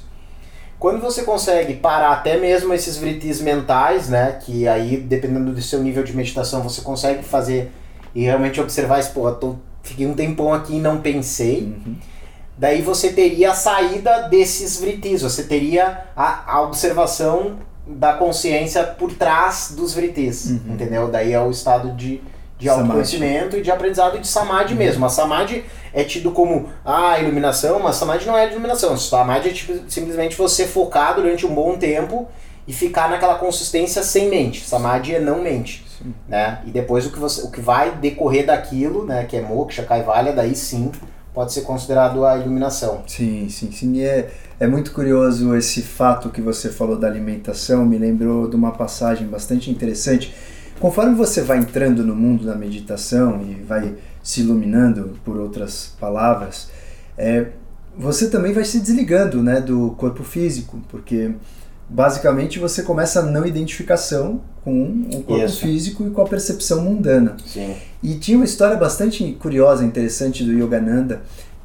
[0.78, 5.82] Quando você consegue parar até mesmo esses vritis mentais, né, que aí dependendo do seu
[5.82, 7.70] nível de meditação você consegue fazer
[8.14, 11.64] e realmente observar isso, porra, tô, fiquei um tempão aqui e não pensei.
[11.64, 11.96] Uhum.
[12.56, 19.12] Daí você teria a saída desses vritis, você teria a, a observação da consciência por
[19.12, 20.74] trás dos vritis, uhum.
[20.74, 21.08] entendeu?
[21.08, 22.22] Daí é o estado de,
[22.60, 24.78] de autoconhecimento e de aprendizado e de samadhi uhum.
[24.78, 25.06] mesmo.
[25.06, 28.96] A samadhi é tido como ah, iluminação, mas samadhi não é iluminação.
[28.96, 32.28] Samadhi é tipo, simplesmente você focar durante um bom tempo
[32.68, 34.68] e ficar naquela consistência sem mente.
[34.68, 35.84] Samadhi é não mente.
[35.98, 36.14] Sim.
[36.28, 36.60] Né?
[36.66, 40.32] E depois o que, você, o que vai decorrer daquilo, né, que é moksha, kaivalya,
[40.32, 40.92] daí sim
[41.32, 43.02] pode ser considerado a iluminação.
[43.06, 43.94] Sim, sim, sim.
[43.94, 48.56] E é, é muito curioso esse fato que você falou da alimentação, me lembrou de
[48.56, 50.34] uma passagem bastante interessante
[50.80, 56.70] Conforme você vai entrando no mundo da meditação e vai se iluminando, por outras palavras,
[57.18, 57.48] é,
[57.96, 61.32] você também vai se desligando né, do corpo físico, porque
[61.86, 65.60] basicamente você começa a não identificação com o corpo Isso.
[65.60, 67.36] físico e com a percepção mundana.
[67.44, 67.76] Sim.
[68.02, 71.20] E tinha uma história bastante curiosa, interessante do Yogananda,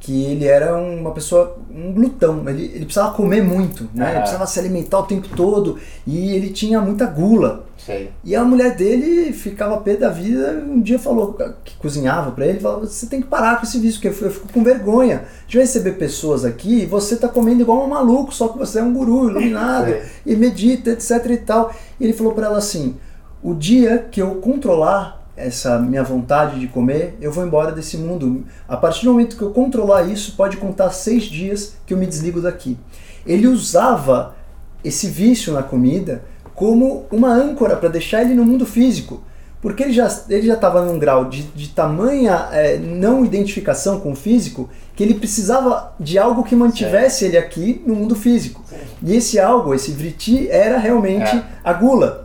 [0.05, 4.09] que ele era uma pessoa, um glutão, ele, ele precisava comer muito, né?
[4.09, 4.19] Ele Ah.
[4.19, 7.65] precisava se alimentar o tempo todo e ele tinha muita gula.
[7.75, 8.11] Sei.
[8.23, 12.59] E a mulher dele ficava pé da vida, um dia falou que cozinhava pra ele,
[12.59, 15.93] falava, você tem que parar com esse vício, porque eu fico com vergonha de receber
[15.93, 19.29] pessoas aqui e você tá comendo igual um maluco, só que você é um guru
[19.31, 20.01] iluminado Sei.
[20.23, 21.73] e medita, etc e tal.
[21.99, 22.95] E ele falou pra ela assim:
[23.41, 28.45] "O dia que eu controlar essa minha vontade de comer, eu vou embora desse mundo.
[28.67, 32.05] A partir do momento que eu controlar isso, pode contar seis dias que eu me
[32.05, 32.77] desligo daqui."
[33.25, 34.35] Ele usava
[34.83, 36.23] esse vício na comida
[36.53, 39.21] como uma âncora para deixar ele no mundo físico.
[39.61, 44.11] Porque ele já ele já estava num grau de, de tamanha eh, não identificação com
[44.11, 48.63] o físico que ele precisava de algo que mantivesse ele aqui no mundo físico.
[49.01, 51.43] E esse algo, esse vriti, era realmente É.
[51.63, 52.24] a gula.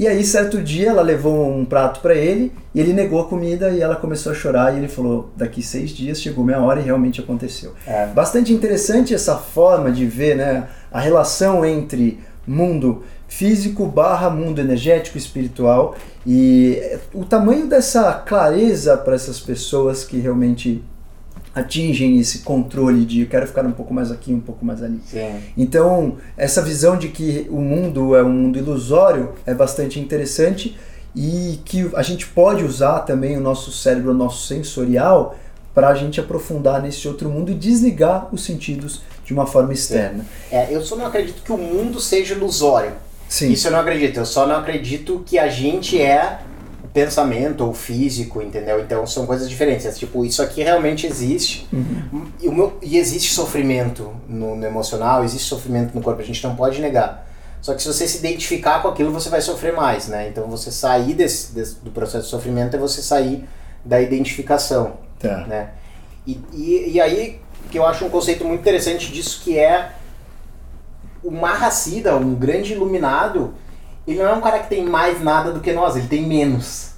[0.00, 3.68] E aí, certo dia, ela levou um prato para ele e ele negou a comida
[3.68, 4.72] e ela começou a chorar.
[4.72, 7.74] E ele falou: Daqui seis dias chegou minha hora e realmente aconteceu.
[7.86, 8.06] É.
[8.06, 15.18] Bastante interessante essa forma de ver né, a relação entre mundo físico barra mundo energético
[15.18, 15.94] e espiritual
[16.26, 16.80] e
[17.12, 20.82] o tamanho dessa clareza para essas pessoas que realmente
[21.54, 25.00] atingem esse controle de eu quero ficar um pouco mais aqui, um pouco mais ali.
[25.06, 25.40] Sim.
[25.56, 30.78] Então, essa visão de que o mundo é um mundo ilusório é bastante interessante
[31.14, 35.36] e que a gente pode usar também o nosso cérebro, o nosso sensorial,
[35.74, 40.26] para a gente aprofundar nesse outro mundo e desligar os sentidos de uma forma externa.
[40.50, 42.92] É, eu só não acredito que o mundo seja ilusório.
[43.28, 44.18] Sim, Isso eu não acredito.
[44.18, 46.40] Eu só não acredito que a gente é
[46.92, 48.80] pensamento ou físico, entendeu?
[48.80, 49.86] Então são coisas diferentes.
[49.86, 51.68] É, tipo, isso aqui realmente existe.
[52.40, 56.20] E, o meu, e existe sofrimento no, no emocional, existe sofrimento no corpo.
[56.20, 57.28] A gente não pode negar.
[57.62, 60.28] Só que se você se identificar com aquilo, você vai sofrer mais, né?
[60.28, 63.44] Então você sair desse, desse- do processo de sofrimento é você sair
[63.84, 65.46] da identificação tá.
[65.46, 65.70] né?
[66.26, 69.92] E, e, e aí que eu acho um conceito muito interessante disso que é
[71.22, 73.52] o Mahasiddha, um grande iluminado,
[74.06, 76.90] ele não é um cara que tem mais nada do que nós, ele tem menos.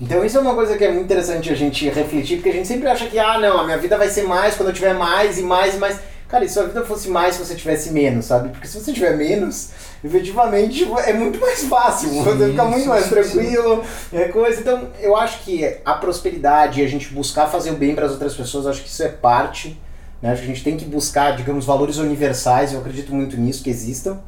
[0.00, 2.68] Então isso é uma coisa que é muito interessante a gente refletir, porque a gente
[2.68, 5.38] sempre acha que, ah, não, a minha vida vai ser mais quando eu tiver mais
[5.38, 5.98] e mais e mais.
[6.28, 8.48] Cara, e se a vida fosse mais se você tivesse menos, sabe?
[8.48, 9.70] Porque se você tiver menos,
[10.04, 14.60] efetivamente é muito mais fácil, você fica muito sim, mais sim, tranquilo, é coisa.
[14.60, 18.34] Então, eu acho que a prosperidade, a gente buscar fazer o bem para as outras
[18.34, 19.80] pessoas, acho que isso é parte.
[20.20, 20.32] Né?
[20.32, 23.70] Acho que a gente tem que buscar, digamos, valores universais, eu acredito muito nisso, que
[23.70, 24.18] existam.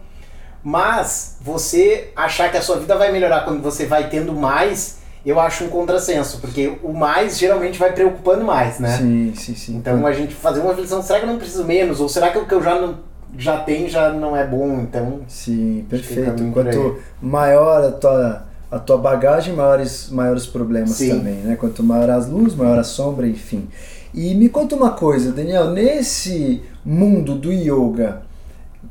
[0.62, 5.38] Mas você achar que a sua vida vai melhorar quando você vai tendo mais, eu
[5.38, 8.96] acho um contrassenso, porque o mais geralmente vai preocupando mais, né?
[8.96, 9.76] Sim, sim, sim.
[9.76, 12.00] Então a gente fazer uma reflexão, será que eu não preciso menos?
[12.00, 12.98] Ou será que o que eu já, não,
[13.36, 14.80] já tenho já não é bom?
[14.80, 16.50] Então, Sim, que perfeito.
[16.52, 21.18] Quanto maior a tua, a tua bagagem, maiores, maiores problemas Sim.
[21.18, 21.56] também, né?
[21.56, 23.68] Quanto maior as luzes, maior a sombra, enfim.
[24.14, 28.22] E me conta uma coisa, Daniel, nesse mundo do yoga,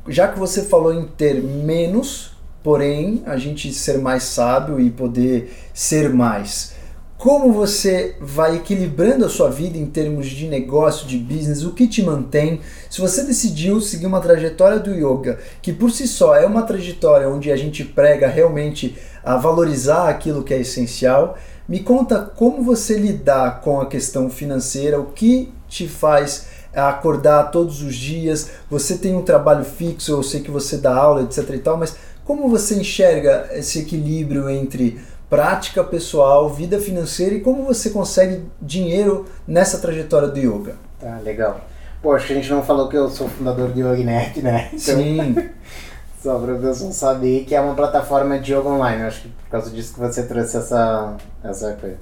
[0.08, 2.32] já que você falou em ter menos,
[2.62, 6.76] porém a gente ser mais sábio e poder ser mais,
[7.18, 11.88] como você vai equilibrando a sua vida em termos de negócio, de business, o que
[11.88, 12.60] te mantém?
[12.88, 17.28] Se você decidiu seguir uma trajetória do yoga, que por si só é uma trajetória
[17.28, 21.36] onde a gente prega realmente a valorizar aquilo que é essencial,
[21.68, 27.82] me conta como você lidar com a questão financeira, o que te faz acordar todos
[27.82, 31.58] os dias, você tem um trabalho fixo, eu sei que você dá aula, etc e
[31.58, 35.00] tal, mas como você enxerga esse equilíbrio entre
[35.30, 40.76] prática pessoal, vida financeira e como você consegue dinheiro nessa trajetória do yoga?
[41.00, 41.60] tá legal.
[42.02, 44.68] Pô, acho que a gente não falou que eu sou fundador do YogiNet, né?
[44.72, 45.34] Então, Sim,
[46.22, 49.02] Só para o pessoal saber que é uma plataforma de yoga online.
[49.02, 51.96] Eu acho que por causa disso que você trouxe essa, essa coisa.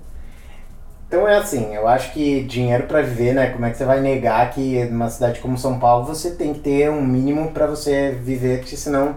[1.07, 3.51] Então é assim, eu acho que dinheiro para viver, né?
[3.51, 6.61] Como é que você vai negar que numa cidade como São Paulo você tem que
[6.61, 9.17] ter um mínimo para você viver, porque senão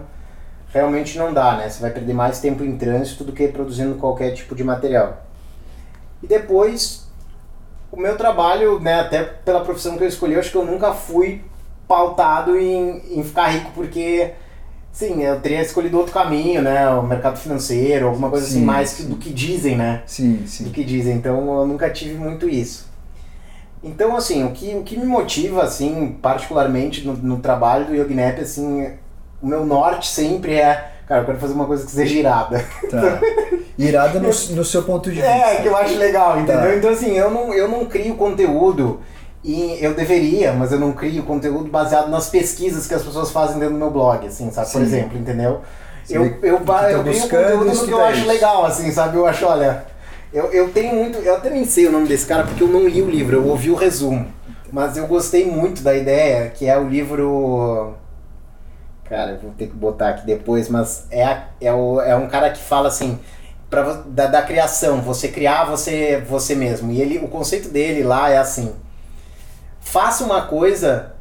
[0.72, 1.68] realmente não dá, né?
[1.68, 5.24] Você vai perder mais tempo em trânsito do que produzindo qualquer tipo de material.
[6.22, 7.08] E depois,
[7.90, 10.92] o meu trabalho, né, até pela profissão que eu escolhi, eu acho que eu nunca
[10.92, 11.42] fui
[11.88, 14.32] pautado em, em ficar rico porque
[14.92, 18.90] sim, eu teria escolhido outro caminho, né, o mercado financeiro, alguma coisa assim Sim, mais
[18.90, 19.08] sim.
[19.08, 20.02] do que dizem, né?
[20.06, 20.70] sim, do sim.
[20.70, 21.16] que dizem.
[21.16, 22.90] Então eu nunca tive muito isso.
[23.82, 28.40] Então, assim, o que, o que me motiva, assim, particularmente no, no trabalho do Yoginep,
[28.42, 28.92] assim,
[29.40, 32.64] o meu norte sempre é, cara, eu quero fazer uma coisa que seja irada.
[32.90, 33.20] Tá.
[33.78, 35.30] Irada no, no seu ponto de vista.
[35.30, 36.60] É, que eu acho legal, entendeu?
[36.60, 36.76] Tá.
[36.76, 39.00] Então, assim, eu não, eu não crio conteúdo
[39.42, 43.58] e eu deveria, mas eu não crio conteúdo baseado nas pesquisas que as pessoas fazem
[43.58, 44.70] dentro do meu blog, assim, sabe?
[44.70, 44.86] Por Sim.
[44.86, 45.60] exemplo, entendeu?
[46.04, 49.16] Você Eu, eu, ba- tá eu crio conteúdo no que eu acho legal, assim, sabe?
[49.16, 49.84] Eu acho, olha,
[50.32, 51.18] eu, eu tenho muito.
[51.18, 53.46] Eu até nem sei o nome desse cara porque eu não li o livro, eu
[53.46, 54.26] ouvi o resumo.
[54.72, 57.94] Mas eu gostei muito da ideia, que é o livro.
[59.08, 62.50] Cara, eu vou ter que botar aqui depois, mas é, é, o, é um cara
[62.50, 63.18] que fala assim.
[63.68, 66.90] Pra, da, da criação, você criar você, você mesmo.
[66.90, 68.72] E ele, o conceito dele lá é assim:
[69.90, 71.12] faça uma coisa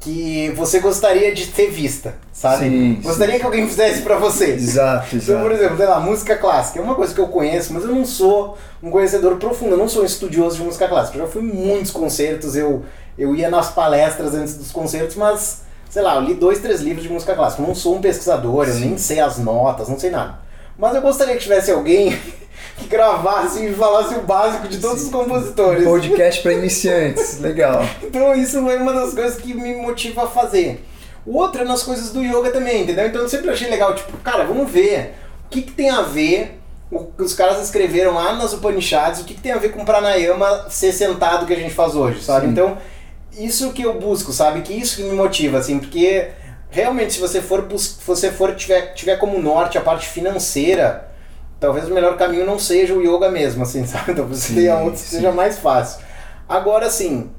[0.00, 2.64] que você gostaria de ter vista, sabe?
[2.64, 3.40] Sim, gostaria sim.
[3.40, 4.52] que alguém fizesse pra você.
[4.52, 5.54] Exato, Então, por exato.
[5.54, 8.58] exemplo, sei lá, música clássica é uma coisa que eu conheço, mas eu não sou
[8.82, 11.18] um conhecedor profundo, eu não sou um estudioso de música clássica.
[11.18, 12.84] Eu já fui em muitos concertos, eu,
[13.16, 17.02] eu ia nas palestras antes dos concertos, mas, sei lá, eu li dois, três livros
[17.04, 17.62] de música clássica.
[17.62, 18.80] Eu não sou um pesquisador, eu Sim.
[18.80, 20.38] nem sei as notas, não sei nada.
[20.78, 22.16] Mas eu gostaria que tivesse alguém
[22.84, 25.84] gravasse e falasse o básico de todos os compositores.
[25.84, 27.82] Podcast para iniciantes, legal.
[28.02, 30.84] Então isso é uma das coisas que me motiva a fazer.
[31.24, 33.06] O outro é nas coisas do yoga também, entendeu?
[33.06, 35.14] Então eu sempre achei legal, tipo, cara, vamos ver
[35.46, 36.60] o que, que tem a ver,
[36.90, 39.84] o que os caras escreveram lá nas Upanishads, o que, que tem a ver com
[39.84, 42.46] pranayama ser sentado que a gente faz hoje, sabe?
[42.46, 42.52] Sim.
[42.52, 42.78] Então,
[43.36, 44.62] isso que eu busco, sabe?
[44.62, 46.28] Que isso que me motiva, assim, porque
[46.70, 51.08] realmente se você for, se você for tiver, tiver como norte a parte financeira,
[51.58, 54.14] talvez o melhor caminho não seja o yoga mesmo, assim, sabe?
[54.14, 55.16] Talvez Sim, tenha outro que sim.
[55.16, 56.04] seja mais fácil.
[56.48, 57.30] Agora, assim,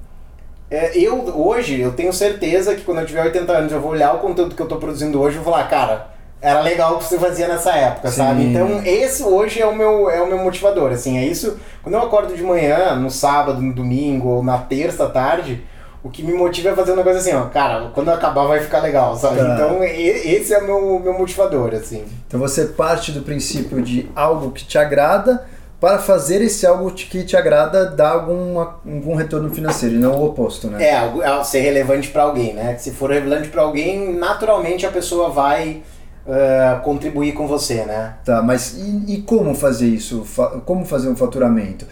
[0.69, 4.13] é, eu hoje, eu tenho certeza que quando eu tiver 80 anos eu vou olhar
[4.13, 6.07] o conteúdo que eu tô produzindo hoje e vou falar, cara,
[6.41, 8.17] era legal o que você fazia nessa época, Sim.
[8.17, 8.43] sabe?
[8.43, 11.57] Então esse hoje é o meu é o meu motivador, assim, é isso.
[11.81, 15.63] Quando eu acordo de manhã, no sábado, no domingo ou na terça tarde,
[16.07, 18.79] o que me motiva é fazer uma coisa assim, ó, cara, quando acabar vai ficar
[18.79, 19.37] legal, sabe?
[19.37, 19.53] Tá.
[19.53, 22.03] Então esse é o meu, meu motivador, assim.
[22.27, 25.45] Então você parte do princípio de algo que te agrada
[25.79, 30.25] para fazer esse algo que te agrada dar algum, algum retorno financeiro, e não o
[30.25, 30.83] oposto, né?
[30.83, 32.75] É, algo- é ser relevante pra alguém, né?
[32.79, 35.83] Se for relevante pra alguém, naturalmente a pessoa vai
[36.29, 38.15] eh, contribuir com você, né?
[38.25, 40.25] Tá, mas e, e como fazer isso?
[40.25, 41.85] Fa- Como fazer um faturamento?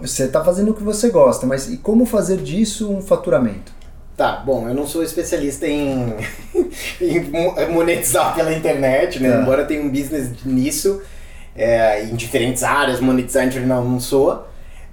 [0.00, 3.72] Você está fazendo o que você gosta, mas e como fazer disso um faturamento?
[4.16, 6.14] Tá, bom, eu não sou especialista em,
[7.00, 9.30] em mo- monetizar pela internet, né?
[9.32, 9.40] Tá.
[9.40, 11.00] Embora tenha um business nisso,
[11.56, 14.46] é, em diferentes áreas, monetizar internet não, não sou.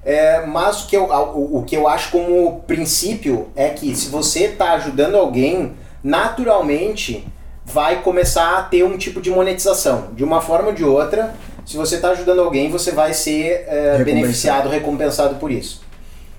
[0.05, 4.07] É, mas o que, eu, o, o que eu acho como princípio é que se
[4.07, 7.27] você está ajudando alguém, naturalmente
[7.65, 10.07] vai começar a ter um tipo de monetização.
[10.15, 11.35] De uma forma ou de outra,
[11.69, 14.03] se você está ajudando alguém, você vai ser é, Recompensado.
[14.05, 15.83] beneficiado, recompensado por isso.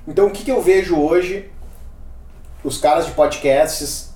[0.09, 1.49] Então o que, que eu vejo hoje
[2.64, 4.12] os caras de podcasts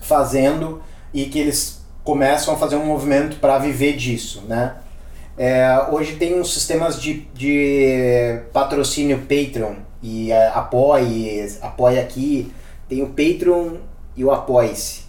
[0.00, 0.82] fazendo
[1.12, 4.76] e que eles começam a fazer um movimento para viver disso, né?
[5.36, 12.50] É, hoje tem uns sistemas de, de patrocínio Patreon e é, apoie, apoie aqui.
[12.88, 13.74] Tem o Patreon
[14.16, 15.02] e o Apoie-se.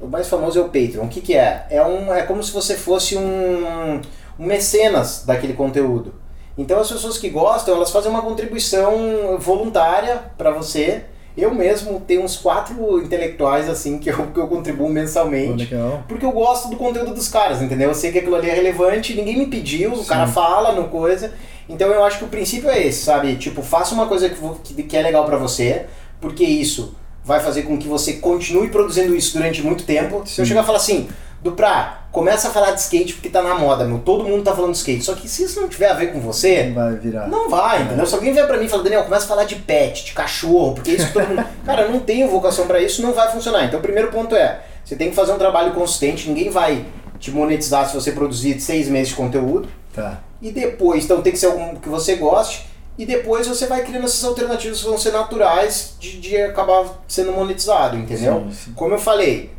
[0.00, 1.04] O mais famoso é o Patreon.
[1.04, 1.66] O que, que é?
[1.68, 4.00] É, um, é como se você fosse um,
[4.38, 6.14] um mecenas daquele conteúdo.
[6.56, 11.04] Então as pessoas que gostam, elas fazem uma contribuição voluntária para você.
[11.36, 15.72] Eu mesmo tenho uns quatro intelectuais assim que eu, que eu contribuo mensalmente.
[15.72, 16.02] Legal.
[16.08, 17.90] Porque eu gosto do conteúdo dos caras, entendeu?
[17.90, 21.32] Eu sei que aquilo ali é relevante, ninguém me pediu, o cara fala no coisa.
[21.68, 23.36] Então eu acho que o princípio é esse, sabe?
[23.36, 25.86] Tipo, faça uma coisa que, que, é legal pra você,
[26.20, 30.22] porque isso vai fazer com que você continue produzindo isso durante muito tempo.
[30.26, 30.48] Se eu Sim.
[30.48, 31.08] chegar e falar assim,
[31.40, 33.98] Duprá, começa a falar de skate porque tá na moda, meu.
[34.00, 35.04] Todo mundo tá falando de skate.
[35.04, 37.28] Só que se isso não tiver a ver com você, Não vai virar.
[37.28, 38.04] não vai, entendeu?
[38.06, 40.74] Se alguém vier pra mim e falar, Daniel, começa a falar de pet, de cachorro,
[40.74, 41.44] porque isso que todo mundo.
[41.64, 43.64] Cara, eu não tenho vocação pra isso, não vai funcionar.
[43.64, 46.84] Então o primeiro ponto é: você tem que fazer um trabalho consistente, ninguém vai
[47.20, 49.68] te monetizar se você produzir seis meses de conteúdo.
[49.94, 50.20] Tá.
[50.42, 52.66] E depois, então tem que ser algum que você goste.
[52.96, 57.30] E depois você vai criando essas alternativas que vão ser naturais de, de acabar sendo
[57.30, 58.46] monetizado, entendeu?
[58.48, 58.72] Sim, sim.
[58.74, 59.50] Como eu falei,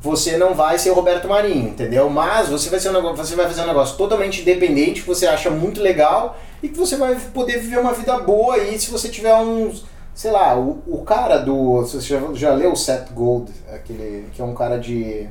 [0.00, 2.08] você não vai ser o Roberto Marinho, entendeu?
[2.08, 5.26] Mas você vai, ser um negócio, você vai fazer um negócio totalmente independente, que você
[5.26, 9.08] acha muito legal e que você vai poder viver uma vida boa aí se você
[9.08, 9.84] tiver uns.
[10.14, 11.80] Sei lá, o, o cara do.
[11.82, 14.26] Você já, já leu o Seth Gold, aquele.
[14.32, 15.28] que é um cara de.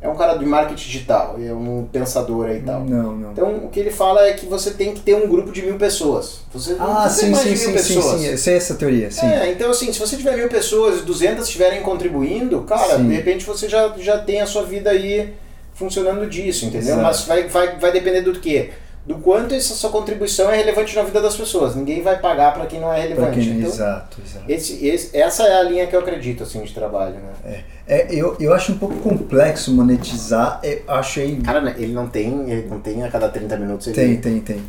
[0.00, 2.84] É um cara de marketing digital, é um pensador aí e tal.
[2.84, 3.32] Não, não.
[3.32, 5.76] Então o que ele fala é que você tem que ter um grupo de mil
[5.76, 6.40] pessoas.
[6.52, 8.20] Você não ah, sim, mais sim, de sim, mil sim, pessoas.
[8.20, 8.26] sim.
[8.26, 9.26] Eu sei essa teoria, sim.
[9.26, 13.08] É, então assim, se você tiver mil pessoas e 200 estiverem contribuindo, cara, Sim.
[13.08, 15.32] de repente você já, já tem a sua vida aí
[15.74, 16.94] funcionando disso, entendeu?
[16.94, 17.02] Exato.
[17.02, 18.70] Mas vai, vai, vai depender do quê?
[19.06, 21.76] Do quanto essa sua contribuição é relevante na vida das pessoas.
[21.76, 23.38] Ninguém vai pagar para quem não é relevante.
[23.38, 23.58] quem...
[23.58, 24.44] Então, Exato, exato.
[24.48, 27.62] esse, esse, essa é a linha que eu acredito assim de trabalho, né?
[27.86, 30.58] É, eu, eu acho um pouco complexo monetizar.
[30.64, 31.36] Eu achei.
[31.36, 34.40] Cara, né, ele não tem, ele não tem a cada 30 minutos ele Tem, tem,
[34.40, 34.62] tem.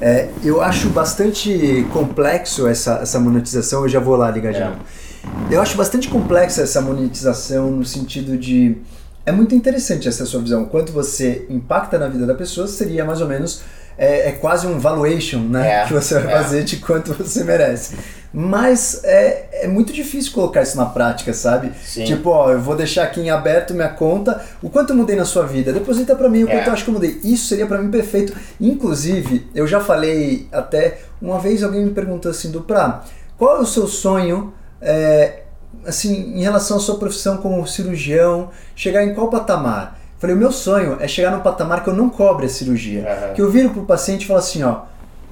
[0.00, 3.82] É, eu acho bastante complexo essa, essa monetização.
[3.82, 4.64] Eu já vou lá ligar É.
[4.64, 4.80] novo.
[5.48, 8.76] Eu acho bastante complexa essa monetização no sentido de.
[9.24, 10.64] É muito interessante essa sua visão.
[10.64, 13.62] Quanto você impacta na vida da pessoa seria mais ou menos.
[13.96, 15.82] É, é quase um valuation, né?
[15.82, 16.36] É, que você vai é.
[16.36, 17.96] fazer de quanto você merece.
[18.32, 21.70] mas é, é muito difícil colocar isso na prática, sabe?
[21.84, 22.04] Sim.
[22.04, 25.24] Tipo, ó, eu vou deixar aqui em aberto minha conta, o quanto eu mudei na
[25.24, 26.68] sua vida, deposita pra mim o quanto É.
[26.68, 27.20] eu acho que eu mudei.
[27.22, 28.34] Isso seria pra mim perfeito.
[28.60, 33.04] Inclusive, eu já falei até, uma vez alguém me perguntou assim, Duprá,
[33.38, 35.42] qual é o seu sonho, é,
[35.86, 40.00] assim, em relação à sua profissão como cirurgião, chegar em qual patamar?
[40.24, 43.06] Falei, o meu sonho é chegar num patamar que eu não cobre a cirurgia.
[43.06, 43.34] Aham.
[43.34, 44.84] Que eu viro pro paciente e falo assim, ó,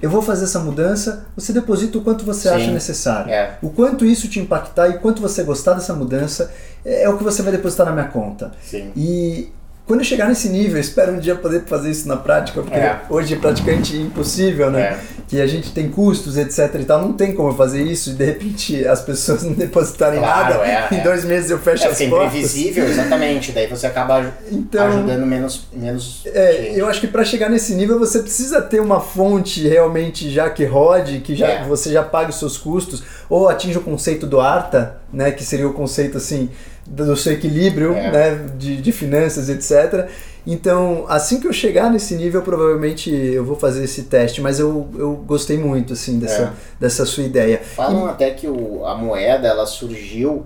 [0.03, 2.55] eu vou fazer essa mudança, você deposita o quanto você Sim.
[2.55, 3.33] acha necessário.
[3.33, 3.57] É.
[3.63, 6.53] O quanto isso te impactar e quanto você gostar dessa mudança
[6.85, 8.53] é o que você vai depositar na minha conta.
[8.63, 8.93] Sim.
[8.95, 9.51] E
[9.87, 12.79] quando eu chegar nesse nível, eu espero um dia poder fazer isso na prática, porque
[12.79, 13.01] É.
[13.11, 14.81] hoje é praticamente impossível, né?
[14.81, 14.99] É.
[15.29, 18.13] Que a gente tem custos, etc e tal, não tem como eu fazer isso e
[18.13, 20.67] de repente as pessoas não depositarem Claro, nada.
[20.67, 21.03] é, em é.
[21.03, 22.35] dois meses eu fecho É as portas.
[22.35, 23.51] invisível, exatamente.
[23.53, 27.99] Daí você acaba Então- ajudando menos, menos É, eu acho que para chegar nesse nível
[27.99, 31.65] você precisa ter uma fonte realmente já que rode, que já É.
[31.65, 35.67] você já pague os seus custos, ou atinja o conceito do ARTA, né, que seria
[35.69, 36.51] o conceito assim
[36.87, 38.11] do seu equilíbrio, É.
[38.11, 40.09] né, de, de finanças, etc.
[40.47, 44.89] Então, assim que eu chegar nesse nível, provavelmente eu vou fazer esse teste, mas eu,
[44.99, 46.51] eu gostei muito assim dessa, É.
[46.81, 47.59] dessa sua ideia.
[47.63, 50.45] Falam até que o, a moeda ela surgiu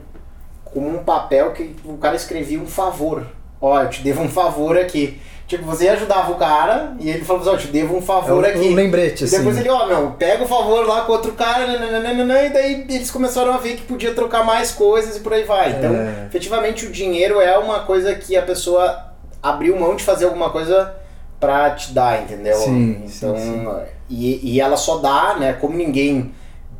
[0.65, 3.27] como um papel que o cara escrevia um favor.
[3.59, 5.19] Ó, eu te devo um favor aqui.
[5.47, 8.45] Tipo, você ajudava o cara e ele falava assim, ó, eu te devo um favor
[8.45, 8.69] É um- aqui.
[8.69, 9.61] um lembrete, E depois assim.
[9.61, 13.53] ele, ó, meu, pega o favor lá com outro cara, nananana, e daí eles começaram
[13.53, 15.71] a ver que podia trocar mais coisas e por aí vai.
[15.71, 16.27] Então, É.
[16.27, 20.93] efetivamente, o dinheiro é uma coisa que a pessoa abriu mão de fazer alguma coisa
[21.39, 22.57] pra te dar, entendeu?
[22.57, 23.69] Sim, então, sim, sim.
[24.11, 25.53] E, e ela só dá, né?
[25.53, 26.33] Como ninguém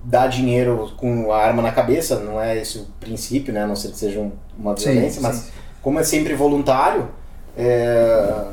[0.03, 3.63] dá dinheiro com a arma na cabeça, não é esse o princípio, né?
[3.63, 5.27] A não ser que seja um- uma violência, sim.
[5.27, 5.51] mas
[5.83, 7.09] como é sempre voluntário,
[7.57, 8.49] é...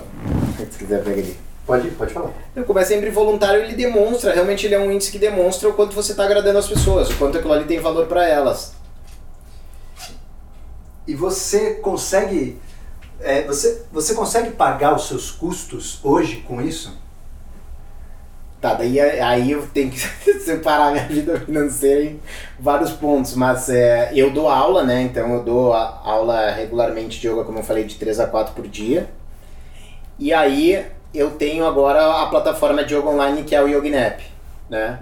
[0.72, 1.38] se quiser pega ali.
[1.66, 2.32] Pode, pode falar.
[2.68, 5.96] Como é sempre voluntário, ele demonstra, realmente ele é um índice que demonstra o quanto
[5.96, 8.74] você está agradando as pessoas, o quanto aquilo ali tem valor para elas.
[11.08, 12.60] E você consegue.
[13.20, 16.98] é, você, você consegue pagar os seus custos hoje com isso?
[18.64, 20.00] Tá, daí aí eu tenho que
[20.40, 22.20] separar minha vida financeira em
[22.58, 25.02] vários pontos, mas é, eu dou aula, né?
[25.02, 28.54] Então eu dou a- aula regularmente de yoga, como eu falei, de 3 a 4
[28.54, 29.10] por dia.
[30.18, 34.22] E aí eu tenho agora a plataforma de yoga online que é o YogiNap,
[34.70, 35.00] né?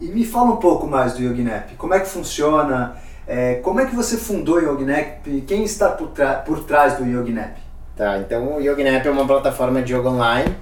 [0.00, 1.74] E me fala um pouco mais do YogiNap.
[1.76, 2.94] Como é que funciona?
[3.26, 5.26] É, como é que você fundou o YogiNap?
[5.48, 6.12] Quem está por,
[6.46, 7.56] por trás do YogiNap?
[7.96, 10.54] Tá, então o YogiNap é uma plataforma de yoga online.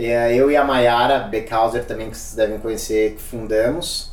[0.00, 4.12] É, eu e a Mayara Beckhauser também, que vocês devem conhecer, fundamos.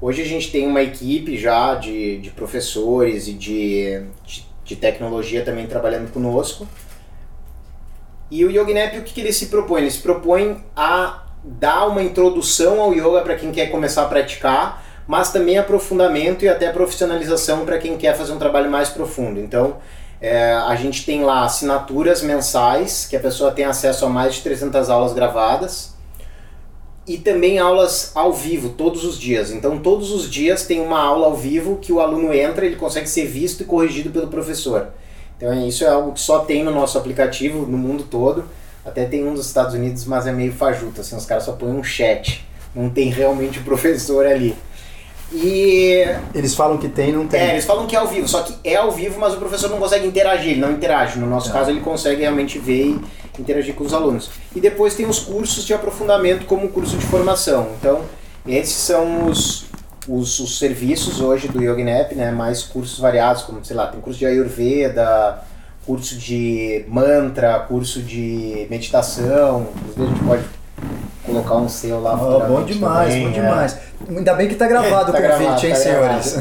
[0.00, 5.44] Hoje a gente tem uma equipe já de, de professores e de, de, de tecnologia
[5.44, 6.68] também trabalhando conosco.
[8.30, 9.80] E o YogiNap, o que, que ele se propõe?
[9.80, 14.84] Ele se propõe a dar uma introdução ao yoga para quem quer começar a praticar,
[15.04, 19.40] mas também aprofundamento e até profissionalização para quem quer fazer um trabalho mais profundo.
[19.40, 19.78] Então,
[20.24, 24.40] é, a gente tem lá assinaturas mensais, que a pessoa tem acesso a mais de
[24.40, 25.92] 300 aulas gravadas,
[27.06, 29.50] e também aulas ao vivo, todos os dias.
[29.50, 33.06] Então, todos os dias tem uma aula ao vivo que o aluno entra, ele consegue
[33.06, 34.88] ser visto e corrigido pelo professor.
[35.36, 38.46] Então, isso é algo que só tem no nosso aplicativo, no mundo todo.
[38.82, 41.72] Até tem um dos Estados Unidos, mas é meio fajuto, assim, os caras só põem
[41.72, 42.46] um chat.
[42.74, 44.56] Não tem realmente o professor ali.
[45.34, 47.40] E Eles falam que tem, não tem.
[47.40, 49.68] é, eles falam que é ao vivo, só que é ao vivo, mas o professor
[49.68, 51.18] não consegue interagir, ele não interage.
[51.18, 51.54] No nosso Tá.
[51.58, 53.00] caso, ele consegue realmente ver e
[53.40, 54.30] interagir com os alunos.
[54.54, 57.68] E depois tem os cursos de aprofundamento como curso de formação.
[57.80, 58.02] Então,
[58.46, 59.66] esses são os,
[60.08, 62.30] os, os serviços hoje do YogiNap, né?
[62.30, 65.42] Mais cursos variados, como, sei lá, tem curso de Ayurveda,
[65.84, 69.66] curso de mantra, curso de meditação.
[69.90, 70.44] Às vezes a gente pode
[71.26, 73.32] colocar um seu lá Ó, bom demais, também, bom é.
[73.32, 73.78] demais.
[74.08, 76.38] Ainda bem que tá gravado Tá o convite, gravado, hein, tá senhores?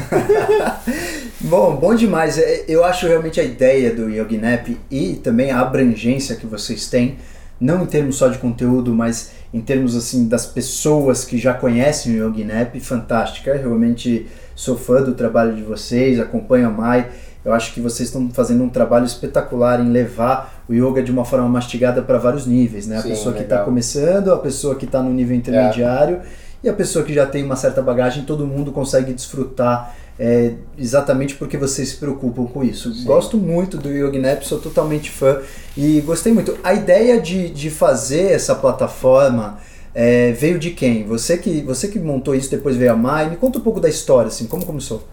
[1.41, 2.37] bom, bom demais.
[2.37, 7.17] É, Eu acho realmente a ideia do YogiNap e também a abrangência que vocês têm,
[7.59, 12.13] não em termos só de conteúdo, mas em termos assim das pessoas que já conhecem
[12.13, 13.51] o YogiNap, fantástica.
[13.51, 17.07] Eu realmente sou fã do trabalho de vocês, acompanho a Mai.
[17.45, 21.25] Eu acho que vocês estão fazendo um trabalho espetacular em levar o yoga de uma
[21.25, 22.97] forma mastigada para vários níveis, né?
[22.97, 23.65] A Sim, pessoa que está legal.
[23.65, 26.21] começando, a pessoa que está no nível intermediário
[26.63, 31.35] e a pessoa que já tem uma certa bagagem, todo mundo consegue desfrutar é, exatamente
[31.35, 33.03] porque vocês se preocupam com isso.
[33.03, 35.41] Gosto muito do YogiNap, sou totalmente fã
[35.75, 36.57] e gostei muito.
[36.63, 39.59] A ideia de, de fazer essa plataforma
[39.93, 41.05] é, veio de quem?
[41.05, 43.29] Você que, você que montou isso, depois veio a Mai.
[43.29, 45.03] Me conta um pouco da história, assim, como começou?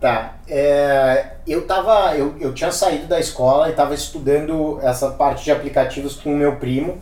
[0.00, 0.34] Tá.
[0.48, 2.16] É, eu tava.
[2.16, 6.36] Eu, eu tinha saído da escola e tava estudando essa parte de aplicativos com o
[6.36, 6.98] meu primo,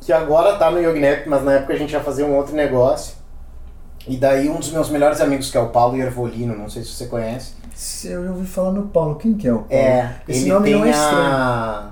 [0.00, 3.17] que agora tá no YogiNet, mas na época a gente ia fazer um outro negócio.
[4.08, 6.90] E daí um dos meus melhores amigos, que é o Paulo Iervolino, não sei se
[6.92, 7.52] você conhece.
[8.04, 9.16] Eu já ouvi falar no Paulo.
[9.16, 9.68] Quem que é o Paulo?
[9.70, 11.20] É, Esse ele nome tem não é estranho.
[11.20, 11.90] a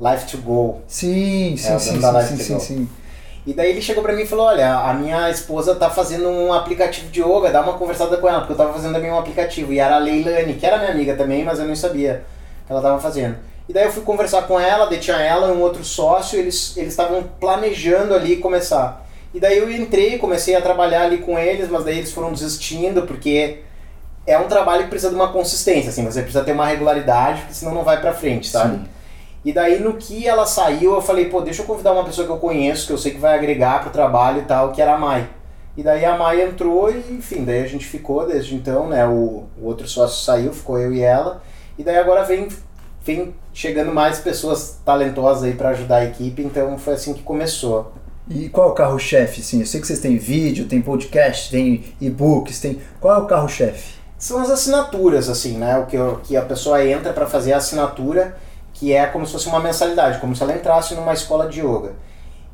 [0.00, 0.80] Life to Go.
[0.86, 2.88] Sim, sim, É, sim, da sim, sim, sim, sim.
[3.46, 6.52] E daí ele chegou pra mim e falou, olha, a minha esposa tá fazendo um
[6.52, 9.72] aplicativo de yoga, dá uma conversada com ela, porque eu tava fazendo também um aplicativo.
[9.72, 12.24] E era a Leilani, que era minha amiga também, mas eu não sabia
[12.66, 13.36] que ela tava fazendo.
[13.68, 16.76] E daí eu fui conversar com ela, daí tinha ela e um outro sócio, eles
[16.76, 19.05] eles estavam planejando ali começar.
[19.34, 23.02] E daí eu entrei, comecei a trabalhar ali com eles, mas daí eles foram desistindo,
[23.02, 23.58] porque
[24.26, 27.54] é um trabalho que precisa de uma consistência, assim, você precisa ter uma regularidade, porque
[27.54, 28.76] senão não vai pra frente, sabe?
[28.76, 28.84] Sim.
[29.44, 32.32] E daí no que ela saiu, eu falei, pô, deixa eu convidar uma pessoa que
[32.32, 34.98] eu conheço, que eu sei que vai agregar pro trabalho e tal, que era a
[34.98, 35.28] Mai.
[35.76, 39.06] E daí a Mai entrou e, enfim, daí a gente ficou desde então, né?
[39.06, 41.42] O, o outro sócio saiu, ficou eu e ela.
[41.78, 42.48] E daí agora vem,
[43.04, 47.92] vem chegando mais pessoas talentosas aí pra ajudar a equipe, então foi assim que começou.
[48.28, 49.40] E qual é o carro-chefe?
[49.40, 52.80] Sim, eu sei que vocês têm vídeo, tem podcast, tem e-books, tem.
[53.00, 53.94] Qual é o carro-chefe?
[54.18, 55.78] São as assinaturas, assim, né?
[55.78, 58.36] O que, eu- que a pessoa entra para fazer a assinatura,
[58.72, 61.92] que é como se fosse uma mensalidade, como se ela entrasse numa escola de yoga.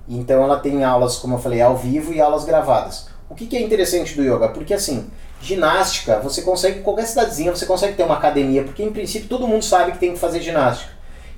[0.09, 3.07] Então ela tem aulas, como eu falei, ao vivo e aulas gravadas.
[3.31, 4.49] O que, que é interessante do yoga?
[4.49, 5.07] Porque assim,
[5.41, 9.65] ginástica, você consegue, qualquer cidadezinha, você consegue ter uma academia, porque em princípio todo mundo
[9.65, 10.92] sabe que tem que fazer ginástica.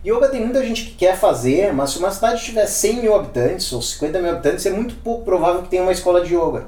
[0.06, 3.72] Yoga tem muita gente que quer fazer, mas se uma cidade tiver 100 mil habitantes
[3.72, 6.66] ou 50 mil habitantes, é muito pouco provável que tenha uma escola de yoga.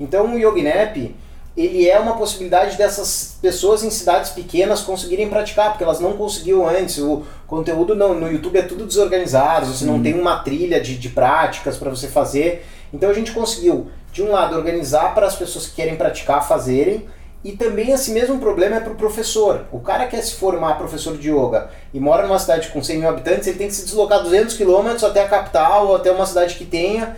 [0.00, 1.14] Então o Yoginap,
[1.54, 6.66] ele é uma possibilidade dessas pessoas em cidades pequenas conseguirem praticar, porque elas não conseguiam
[6.66, 6.96] antes.
[6.98, 11.10] O conteúdo não, no YouTube é tudo desorganizado, você não tem uma trilha de, de
[11.10, 12.64] práticas para você fazer.
[12.90, 17.04] Então a gente conseguiu, de um lado, organizar para as pessoas que querem praticar fazerem,
[17.44, 19.66] e também esse mesmo problema é para o professor.
[19.70, 23.08] O cara quer se formar professor de yoga e mora numa cidade com 100 mil
[23.08, 26.56] habitantes, ele tem que se deslocar 200 quilômetros até a capital ou até uma cidade
[26.56, 27.16] que tenha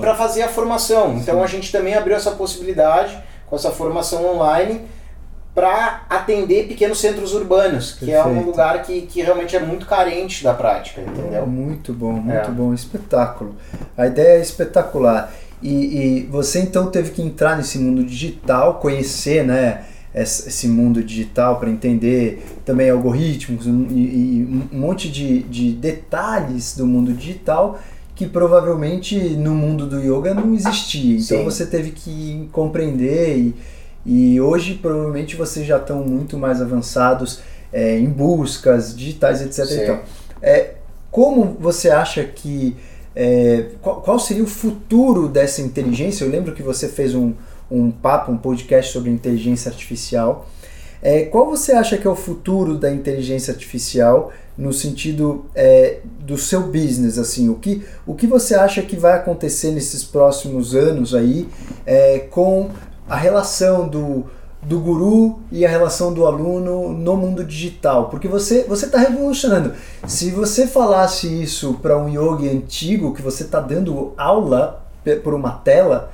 [0.00, 1.14] para fazer a formação.
[1.16, 4.82] Então a gente também abriu essa possibilidade com essa formação online
[5.54, 10.42] para atender pequenos centros urbanos, que é um lugar que, que realmente é muito carente
[10.42, 11.46] da prática, entendeu?
[11.46, 12.50] Muito bom, muito É.
[12.50, 13.54] bom, espetáculo.
[13.96, 15.32] A ideia é espetacular.
[15.64, 19.86] E, e você então teve que entrar nesse mundo digital, conhecer, né?
[20.14, 26.86] esse mundo digital para entender também algoritmos e, e um monte de, de detalhes do
[26.86, 27.80] mundo digital
[28.14, 31.16] que provavelmente no mundo do yoga não existia.
[31.16, 31.44] Então Sim.
[31.44, 33.54] você teve que compreender e,
[34.06, 37.40] e hoje provavelmente vocês já estão muito mais avançados
[37.72, 39.82] é, em buscas digitais, etc.
[39.82, 40.00] Então,
[40.40, 40.74] é,
[41.10, 42.76] como você acha que
[43.14, 46.24] é, qual, qual seria o futuro dessa inteligência?
[46.24, 47.32] Eu lembro que você fez um,
[47.70, 50.48] um papo, um podcast sobre inteligência artificial.
[51.00, 56.38] É, qual você acha que é o futuro da inteligência artificial no sentido é, do
[56.38, 57.18] seu business?
[57.18, 61.46] Assim, o que, o que você acha que vai acontecer nesses próximos anos aí
[61.84, 62.70] é, com
[63.06, 64.24] a relação do,
[64.64, 68.08] do guru e a relação do aluno no mundo digital?
[68.08, 69.74] Porque você você está revolucionando.
[70.06, 74.84] Se você falasse isso para um yogi antigo que você está dando aula
[75.22, 76.10] por uma tela,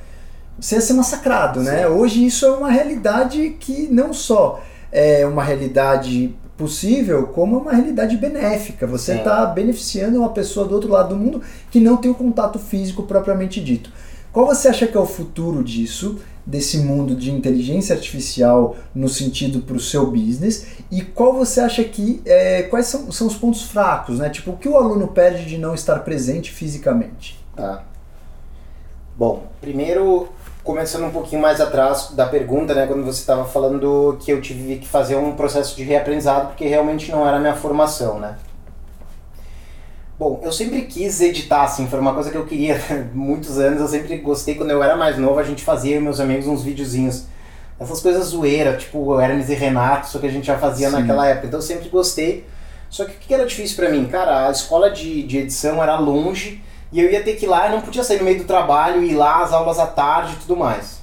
[0.58, 1.86] você ia ser massacrado, né?
[1.88, 4.60] Hoje isso é uma realidade que não só
[4.92, 8.86] é uma realidade possível, como é uma realidade benéfica.
[8.86, 9.18] Você Sim.
[9.18, 11.40] está beneficiando uma pessoa do outro lado do mundo
[11.70, 13.90] que não tem o contato físico propriamente dito.
[14.30, 19.60] Qual você acha que é o futuro disso, desse mundo de inteligência artificial no sentido
[19.60, 20.66] para o seu business?
[20.90, 24.28] E qual você acha que é, quais são, são os pontos fracos, né?
[24.30, 27.38] Tipo, o que o aluno perde de não estar presente fisicamente?
[27.54, 27.84] Tá.
[29.16, 30.28] Bom, primeiro,
[30.64, 34.76] começando um pouquinho mais atrás da pergunta, né, quando você estava falando que eu tive
[34.76, 38.36] que fazer um processo de reaprendizado porque realmente não era a minha formação, né?
[40.20, 42.78] Bom, eu sempre quis editar, assim, foi uma coisa que eu queria
[43.14, 46.20] muitos anos, eu sempre gostei, quando eu era mais novo, a gente fazia, eu meus
[46.20, 47.24] amigos, uns videozinhos,
[47.80, 50.96] essas coisas zoeira, tipo Hermes e Renato, só que a gente já fazia Sim.
[50.96, 52.44] naquela época, então eu sempre gostei,
[52.90, 54.08] só que o que era difícil pra mim?
[54.08, 56.62] Cara, a escola de, de edição era longe,
[56.92, 59.02] e eu ia ter que ir lá, eu não podia sair no meio do trabalho,
[59.02, 61.00] ir lá, as aulas à tarde e tudo mais.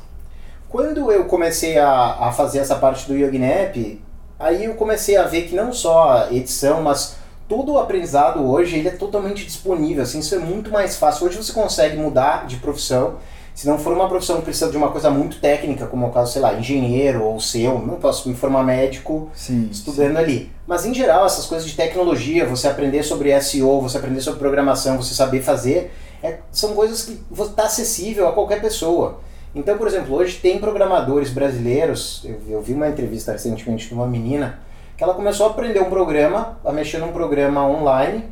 [0.70, 3.99] Quando eu comecei a, a fazer essa parte do YogiNap,
[4.39, 7.16] aí eu comecei a ver que não só edição, mas
[7.47, 11.27] todo o aprendizado hoje, ele é totalmente disponível, assim, isso é muito mais fácil.
[11.27, 13.15] Hoje você consegue mudar de profissão,
[13.55, 16.11] se não for uma profissão que precisa de uma coisa muito técnica, como é o
[16.11, 19.67] caso, sei lá, engenheiro ou seu, não posso me formar médico, Sim.
[19.71, 20.51] estudando ali.
[20.67, 24.97] Mas em geral, essas coisas de tecnologia, você aprender sobre SEO, você aprender sobre programação,
[24.97, 25.91] você saber fazer,
[26.21, 29.21] é- são coisas que está acessível a qualquer pessoa.
[29.55, 34.05] Então, por exemplo, hoje tem programadores brasileiros, eu, eu vi uma entrevista recentemente de uma
[34.05, 34.59] menina,
[34.97, 38.25] que ela começou a aprender um programa, a mexer num programa online,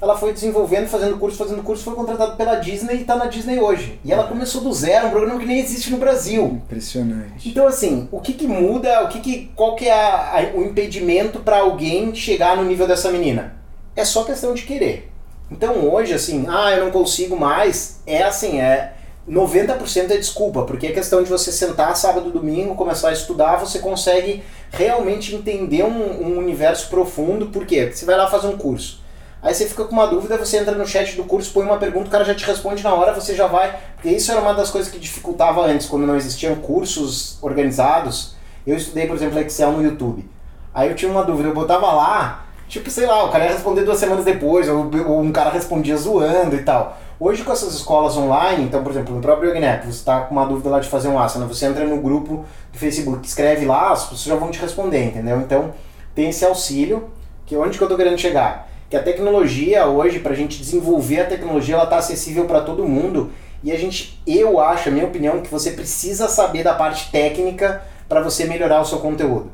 [0.00, 3.58] ela foi desenvolvendo, fazendo curso, fazendo curso, foi contratada pela Disney e está na Disney
[3.58, 3.98] hoje.
[4.04, 6.44] E ela começou do zero, um programa que nem existe no Brasil.
[6.44, 7.48] Impressionante.
[7.48, 10.62] Então, assim, o que, que muda, o que que, qual que é a- a- o
[10.62, 13.54] impedimento para alguém chegar no nível dessa menina?
[13.96, 15.10] É só questão de querer.
[15.50, 18.92] Então, hoje, assim, ah, eu não consigo mais, é assim, é
[19.28, 23.78] 90% é desculpa, porque é questão de você sentar sábado, domingo, começar a estudar, você
[23.78, 27.82] consegue realmente entender um, um universo profundo, por quê?
[27.84, 29.02] Porque você vai lá fazer um curso.
[29.44, 32.08] Aí você fica com uma dúvida, você entra no chat do curso, põe uma pergunta,
[32.08, 33.78] o cara já te responde na hora, você já vai.
[33.94, 38.34] Porque isso era uma das coisas que dificultava antes, quando não existiam cursos organizados.
[38.66, 40.26] Eu estudei, por exemplo, Excel no YouTube.
[40.74, 43.82] Aí eu tinha uma dúvida, eu botava lá, tipo, sei lá, o cara ia responder
[43.82, 46.98] duas semanas depois, ou, ou um cara respondia zoando e tal.
[47.18, 50.44] Hoje com essas escolas online, então, por exemplo, no próprio Yognep, você está com uma
[50.44, 54.02] dúvida lá de fazer um asana, você entra no grupo do Facebook, escreve lá, as
[54.02, 55.38] pessoas já vão te responder, entendeu?
[55.38, 55.72] Então,
[56.12, 57.08] tem esse auxílio,
[57.46, 58.68] que onde que eu tô querendo chegar?
[58.90, 63.30] Que a tecnologia hoje, pra gente desenvolver a tecnologia, ela tá acessível para todo mundo,
[63.62, 67.82] e a gente, eu acho, a minha opinião, que você precisa saber da parte técnica
[68.08, 69.52] para você melhorar o seu conteúdo.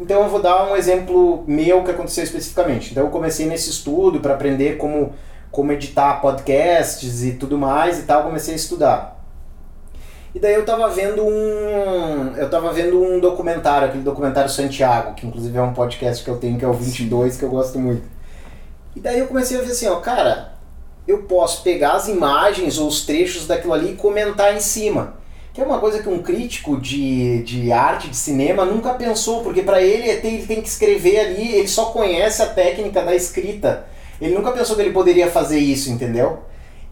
[0.00, 2.90] Então eu vou dar um exemplo meu que aconteceu especificamente.
[2.90, 5.12] Então eu comecei nesse estudo para aprender como,
[5.52, 9.22] como editar podcasts e tudo mais e tal, comecei a estudar.
[10.34, 12.34] E daí eu tava vendo um.
[12.36, 16.38] Eu tava vendo um documentário, aquele documentário Santiago, que inclusive é um podcast que eu
[16.38, 18.02] tenho, que é o 22, que eu gosto muito.
[18.96, 20.54] E daí eu comecei a ver assim, ó, cara,
[21.06, 25.20] eu posso pegar as imagens ou os trechos daquilo ali e comentar em cima.
[25.52, 29.60] Que é uma coisa que um crítico de, de arte, de cinema, nunca pensou, porque
[29.60, 33.84] para ele é ele tem que escrever ali, ele só conhece a técnica da escrita.
[34.22, 36.38] Ele nunca pensou que ele poderia fazer isso, entendeu?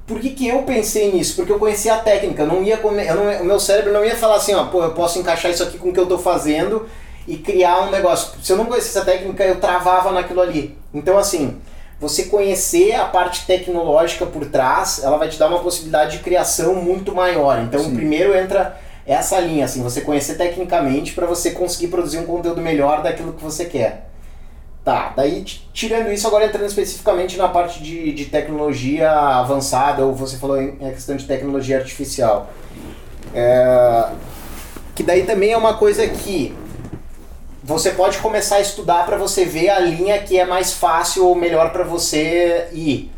[0.07, 1.37] Por que, que eu pensei nisso?
[1.37, 4.16] Porque eu conhecia a técnica, não ia come- eu não, o meu cérebro não ia
[4.16, 6.87] falar assim, ó, pô, eu posso encaixar isso aqui com o que eu tô fazendo
[7.28, 8.33] e criar um negócio.
[8.43, 10.76] Se eu não conhecesse a técnica, eu travava naquilo ali.
[10.93, 11.59] Então, assim,
[12.01, 16.74] você conhecer a parte tecnológica por trás, ela vai te dar uma possibilidade de criação
[16.74, 17.61] muito maior.
[17.61, 17.95] Então, Sim.
[17.95, 18.76] primeiro entra
[19.07, 23.45] essa linha, assim, você conhecer tecnicamente para você conseguir produzir um conteúdo melhor daquilo que
[23.45, 24.09] você quer.
[24.85, 30.39] Tá, daí tirando isso, agora entrando especificamente na parte de, de tecnologia avançada, ou você
[30.39, 32.51] falou em questão de tecnologia artificial.
[33.35, 34.09] É,
[34.95, 36.55] que daí também é uma coisa que
[37.62, 41.35] você pode começar a estudar para você ver a linha que é mais fácil ou
[41.35, 43.12] melhor para você ir.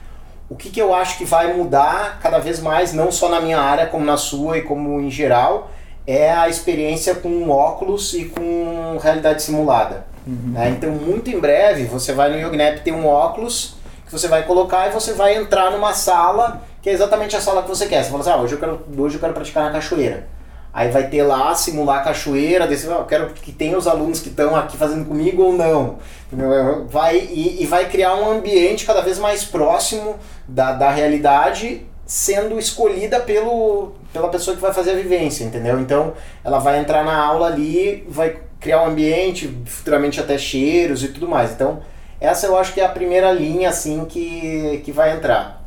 [0.50, 3.58] O que, que eu acho que vai mudar cada vez mais, não só na minha
[3.58, 5.70] área, como na sua e como em geral,
[6.06, 10.11] é a experiência com óculos e com realidade simulada.
[10.26, 10.70] Né?
[10.70, 14.88] Então, muito em breve, você vai no Yognap ter um óculos que você vai colocar
[14.88, 18.02] e você vai entrar numa sala que é exatamente a sala que você quer.
[18.02, 20.26] Você fala assim, ah, hoje eu quero, hoje eu quero praticar na cachoeira.
[20.74, 24.20] Aí vai ter lá, simular a cachoeira, vai, "Ah, eu quero que tenha os alunos
[24.20, 25.98] que estão aqui fazendo comigo ou não.
[26.32, 26.86] Entendeu?
[26.88, 30.16] Vai, e, e vai criar um ambiente cada vez mais próximo
[30.48, 35.78] da, da realidade, sendo escolhida pelo, pela pessoa que vai fazer a vivência, entendeu?
[35.78, 41.08] Então ela vai entrar na aula ali, vai criar um ambiente, futuramente até cheiros e
[41.08, 41.50] tudo mais.
[41.52, 41.80] Então
[42.20, 45.60] essa eu acho que é a primeira linha assim que, que vai entrar.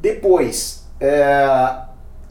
[0.00, 1.74] Depois, é,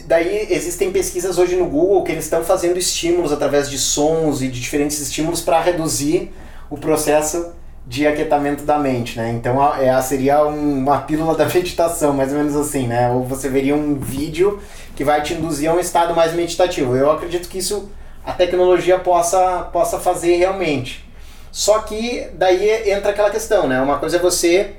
[0.05, 4.47] daí existem pesquisas hoje no Google que eles estão fazendo estímulos através de sons e
[4.47, 6.34] de diferentes estímulos para reduzir
[6.70, 7.53] o processo
[7.86, 9.32] de aquietamento da mente, né?
[9.32, 13.09] Então é, seria um- uma pílula da meditação, mais ou menos assim, né?
[13.12, 14.59] Ou você veria um vídeo
[14.95, 16.95] que vai te induzir a um estado mais meditativo.
[16.95, 17.89] Eu acredito que isso
[18.26, 21.09] a tecnologia possa, possa fazer realmente.
[21.51, 23.82] Só que daí entra aquela questão, né?
[23.82, 24.76] Uma coisa é você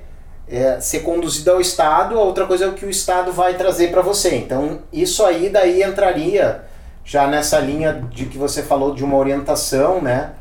[0.49, 3.91] é, ser conduzido ao Estado, a outra coisa é o que o Estado vai trazer
[3.91, 4.37] para você.
[4.37, 6.63] Então, isso aí daí entraria
[7.05, 10.33] já nessa linha de que você falou de uma orientação, né?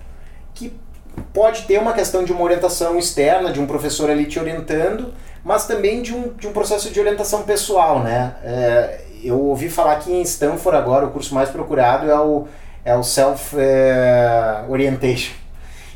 [0.54, 0.74] Que
[1.34, 5.66] pode ter uma questão de uma orientação externa, de um professor ali te orientando, mas
[5.66, 8.36] também de um, de um processo de orientação pessoal, né?
[8.44, 12.48] É, eu ouvi falar que em Stanford agora o curso mais procurado é o,
[12.84, 15.34] é o Self é, Orientation.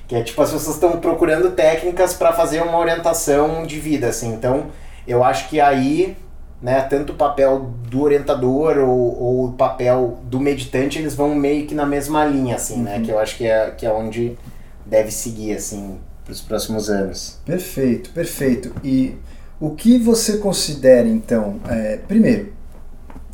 [0.07, 4.33] Que é tipo, as pessoas estão procurando técnicas para fazer uma orientação de vida, assim.
[4.33, 4.67] Então,
[5.07, 6.15] eu acho que aí,
[6.61, 11.65] né, tanto o papel do orientador ou, ou o papel do meditante, eles vão meio
[11.65, 13.01] que na mesma linha, assim, né?
[13.03, 14.37] Que eu acho que é, que é onde
[14.85, 17.39] deve seguir, assim, para os próximos anos.
[17.43, 18.73] Perfeito, perfeito.
[18.83, 19.15] E
[19.59, 22.53] o que você considera, então, é, primeiro,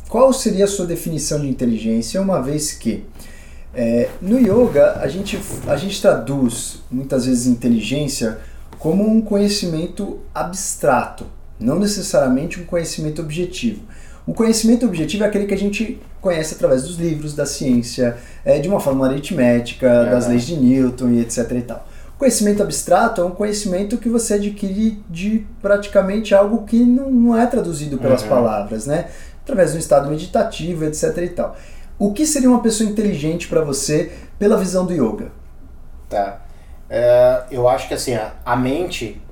[0.08, 3.04] qual seria a sua definição de inteligência, uma vez que
[3.74, 8.38] é, no yoga a gente, a gente traduz muitas vezes inteligência
[8.78, 11.24] como um conhecimento abstrato,
[11.58, 13.82] não necessariamente um conhecimento objetivo.
[14.26, 18.58] O conhecimento objetivo é aquele que a gente conhece através dos livros, da ciência, é,
[18.58, 20.32] de uma forma aritmética, das Aham.
[20.32, 21.50] leis de Newton e etc.
[21.52, 21.88] E tal.
[22.14, 27.36] O Conhecimento abstrato é um conhecimento que você adquire de praticamente algo que não, não
[27.36, 28.28] é traduzido pelas Uhum.
[28.28, 29.06] palavras, né?
[29.42, 31.56] Através de um estado meditativo, etc e tal.
[32.02, 35.30] O que seria uma pessoa inteligente para você pela visão do yoga?
[36.10, 36.40] Tá.
[36.90, 39.22] É, eu acho que assim, a, mente,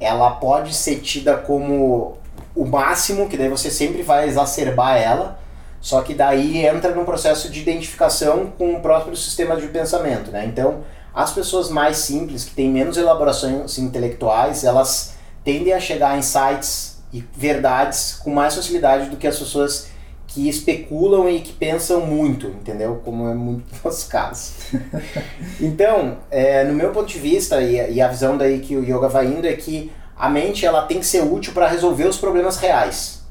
[0.00, 2.16] ela pode ser tida como
[2.56, 5.38] o máximo, que daí você sempre vai exacerbar ela,
[5.82, 10.46] só que daí entra num processo de identificação com o próprio sistema de pensamento, né?
[10.46, 10.84] Então,
[11.14, 15.12] as pessoas mais simples, que têm menos elaborações intelectuais, elas
[15.44, 19.91] tendem a chegar a insights e verdades com mais facilidade do que as pessoas
[20.32, 23.00] que especulam e que pensam muito, entendeu?
[23.04, 24.52] Como é muito no nosso caso.
[25.60, 28.82] Então, é, no meu ponto de vista e, a- e a visão daí que o
[28.82, 32.16] yoga vai indo é que a mente ela tem que ser útil para resolver os
[32.16, 33.22] problemas reais.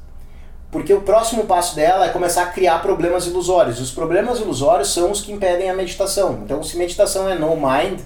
[0.70, 3.78] Porque o próximo passo dela é começar a criar problemas ilusórios.
[3.80, 6.40] Os problemas ilusórios são os que impedem a meditação.
[6.44, 8.00] Então, se meditação é no mind,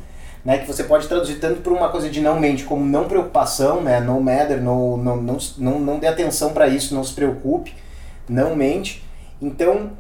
[0.45, 3.81] né, que você pode traduzir tanto por uma coisa de não mente como não preocupação,
[3.81, 7.75] né, no matter, no, não, não, não, não dê atenção para isso, não se preocupe,
[8.29, 9.05] não mente.
[9.41, 9.93] Então,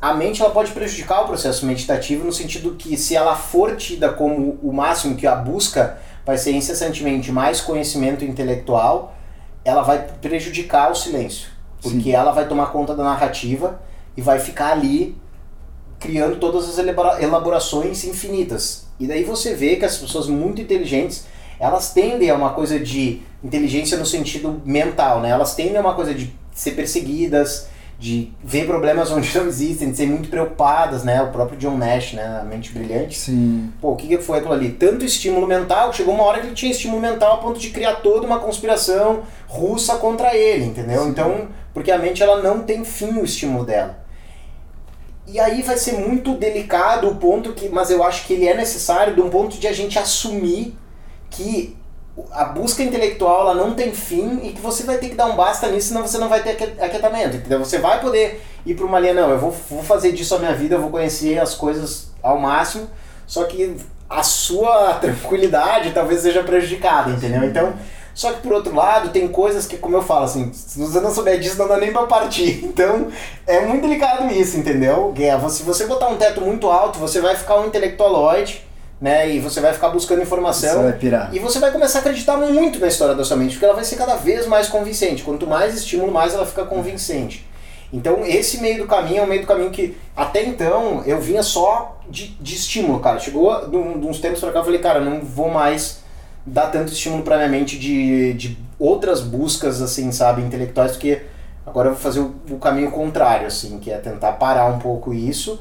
[0.00, 4.10] a mente ela pode prejudicar o processo meditativo no sentido que se ela for tida
[4.10, 9.14] como o máximo que a busca vai ser incessantemente mais conhecimento intelectual,
[9.64, 11.48] ela vai prejudicar o silêncio,
[11.82, 12.12] porque Sim.
[12.12, 13.80] ela vai tomar conta da narrativa
[14.16, 15.16] e vai ficar ali
[15.98, 18.86] criando todas as elabora- elaborações infinitas.
[19.00, 21.26] E daí você vê que as pessoas muito inteligentes,
[21.58, 25.30] elas tendem a uma coisa de inteligência no sentido mental, né?
[25.30, 27.66] Elas tendem a uma coisa de ser perseguidas,
[27.98, 31.22] de ver problemas onde não existem, de ser muito preocupadas, né?
[31.22, 32.40] O próprio John Nash, né?
[32.40, 33.18] A mente brilhante.
[33.18, 33.72] Sim.
[33.80, 34.70] Pô, o que que foi aquilo ali?
[34.70, 37.96] Tanto estímulo mental, chegou uma hora que ele tinha estímulo mental a ponto de criar
[37.96, 41.08] toda uma conspiração russa contra ele, entendeu?
[41.08, 44.04] Então, porque a mente ela não tem fim o estímulo dela.
[45.26, 48.54] E aí vai ser muito delicado o ponto que, mas eu acho que ele é
[48.54, 50.76] necessário de um ponto de a gente assumir
[51.30, 51.76] que
[52.30, 55.36] a busca intelectual ela não tem fim e que você vai ter que dar um
[55.36, 56.50] basta nisso, senão você não vai ter
[56.80, 57.36] aquietamento.
[57.36, 57.58] Entendeu?
[57.58, 60.54] Você vai poder ir para uma linha, não, eu vou, vou fazer disso a minha
[60.54, 62.88] vida, eu vou conhecer as coisas ao máximo,
[63.26, 63.76] só que
[64.08, 67.44] a sua tranquilidade talvez seja prejudicada, entendeu?
[67.44, 67.74] Então,
[68.14, 71.12] só que por outro lado, tem coisas que, como eu falo, assim, se você não
[71.12, 72.64] souber disso, não dá nem pra partir.
[72.74, 73.08] Então,
[73.46, 75.12] é muito delicado isso, entendeu?
[75.14, 78.63] Que é, Se você botar um teto muito alto, você vai ficar um intelectualoide,
[79.00, 79.30] né?
[79.30, 80.76] E você vai ficar buscando informação.
[80.76, 81.34] Você vai pirar.
[81.34, 83.84] E você vai começar a acreditar muito na história da sua mente, porque ela vai
[83.84, 85.22] ser cada vez mais convincente.
[85.22, 87.46] Quanto mais estímulo, mais ela fica convincente.
[87.92, 91.42] Então, esse meio do caminho é um meio do caminho que, até então, eu vinha
[91.42, 93.20] só de, de estímulo, cara.
[93.20, 96.02] Chegou de uns tempos pra cá, eu falei, cara, não vou mais
[96.44, 101.22] dar tanto estímulo pra minha mente de, de outras buscas, assim, sabe, intelectuais, porque
[101.64, 105.14] agora eu vou fazer o, o caminho contrário, assim, que é tentar parar um pouco
[105.14, 105.60] isso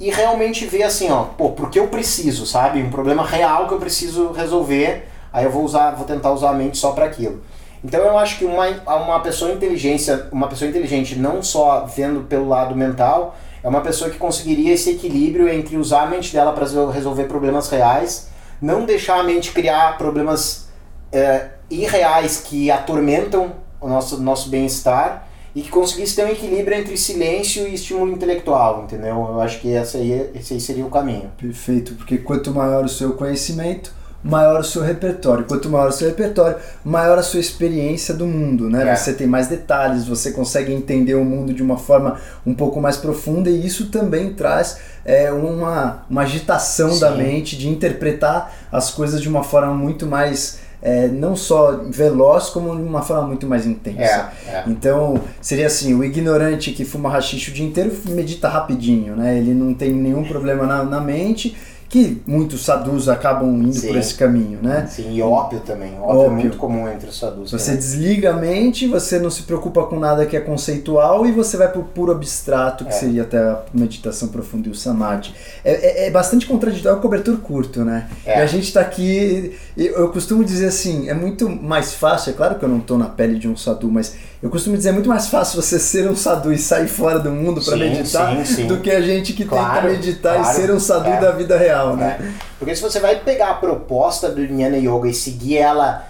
[0.00, 2.82] e realmente ver assim, ó, pô, porque eu preciso, sabe?
[2.82, 6.54] Um problema real que eu preciso resolver, aí eu vou usar, vou tentar usar a
[6.54, 7.42] mente só para aquilo.
[7.84, 12.48] Então eu acho que uma, uma pessoa inteligência, uma pessoa inteligente não só vendo pelo
[12.48, 16.66] lado mental, é uma pessoa que conseguiria esse equilíbrio entre usar a mente dela para
[16.90, 18.28] resolver problemas reais,
[18.60, 20.68] não deixar a mente criar problemas
[21.12, 26.96] é, irreais que atormentam o nosso, nosso bem-estar e que conseguisse ter um equilíbrio entre
[26.96, 29.14] silêncio e estímulo intelectual, entendeu?
[29.14, 31.30] Eu acho que essa aí, esse aí seria o caminho.
[31.38, 33.92] Perfeito, porque quanto maior o seu conhecimento,
[34.22, 35.44] maior o seu repertório.
[35.44, 38.88] Quanto maior o seu repertório, maior a sua experiência do mundo, né?
[38.88, 38.94] É.
[38.94, 42.96] Você tem mais detalhes, você consegue entender o mundo de uma forma um pouco mais
[42.96, 47.18] profunda e isso também traz é, uma, uma agitação da Sim.
[47.18, 52.74] mente de interpretar as coisas de uma forma muito mais é, não só veloz, como
[52.74, 54.32] de uma forma muito mais intensa.
[54.46, 54.64] É, é.
[54.66, 59.38] Então, seria assim, o ignorante que fuma rachixe o dia inteiro medita rapidinho, né?
[59.38, 61.56] Ele não tem nenhum problema na, na mente,
[61.92, 63.88] que muitos sadhus acabam indo Sim.
[63.88, 64.86] por esse caminho, né?
[64.88, 65.92] Sim, e ópio também.
[66.00, 66.24] Ópio, Ópio.
[66.24, 67.50] é muito comum entre os sadhus.
[67.52, 67.76] Você né?
[67.76, 71.68] desliga a mente, você não se preocupa com nada que é conceitual e você vai
[71.70, 72.94] pro puro abstrato, que É.
[72.94, 75.34] seria até a meditação profunda e o samadhi.
[75.62, 78.08] É, é- é bastante contraditório, é um cobertor curto, né?
[78.24, 78.38] É.
[78.38, 82.54] E a gente tá aqui, eu costumo dizer assim, é muito mais fácil, é claro
[82.54, 85.08] que eu não tô na pele de um sadhu, mas eu costumo dizer, é muito
[85.08, 88.44] mais fácil você ser um sadhu e sair fora do mundo para Sim, meditar sim,
[88.44, 88.66] sim.
[88.66, 90.50] do que a gente que Claro, tenta meditar claro.
[90.50, 91.20] e ser um sadhu É.
[91.20, 92.18] da vida real, né?
[92.20, 92.44] É.
[92.58, 96.06] Porque se você vai pegar a proposta do Jnana Yoga e seguir ela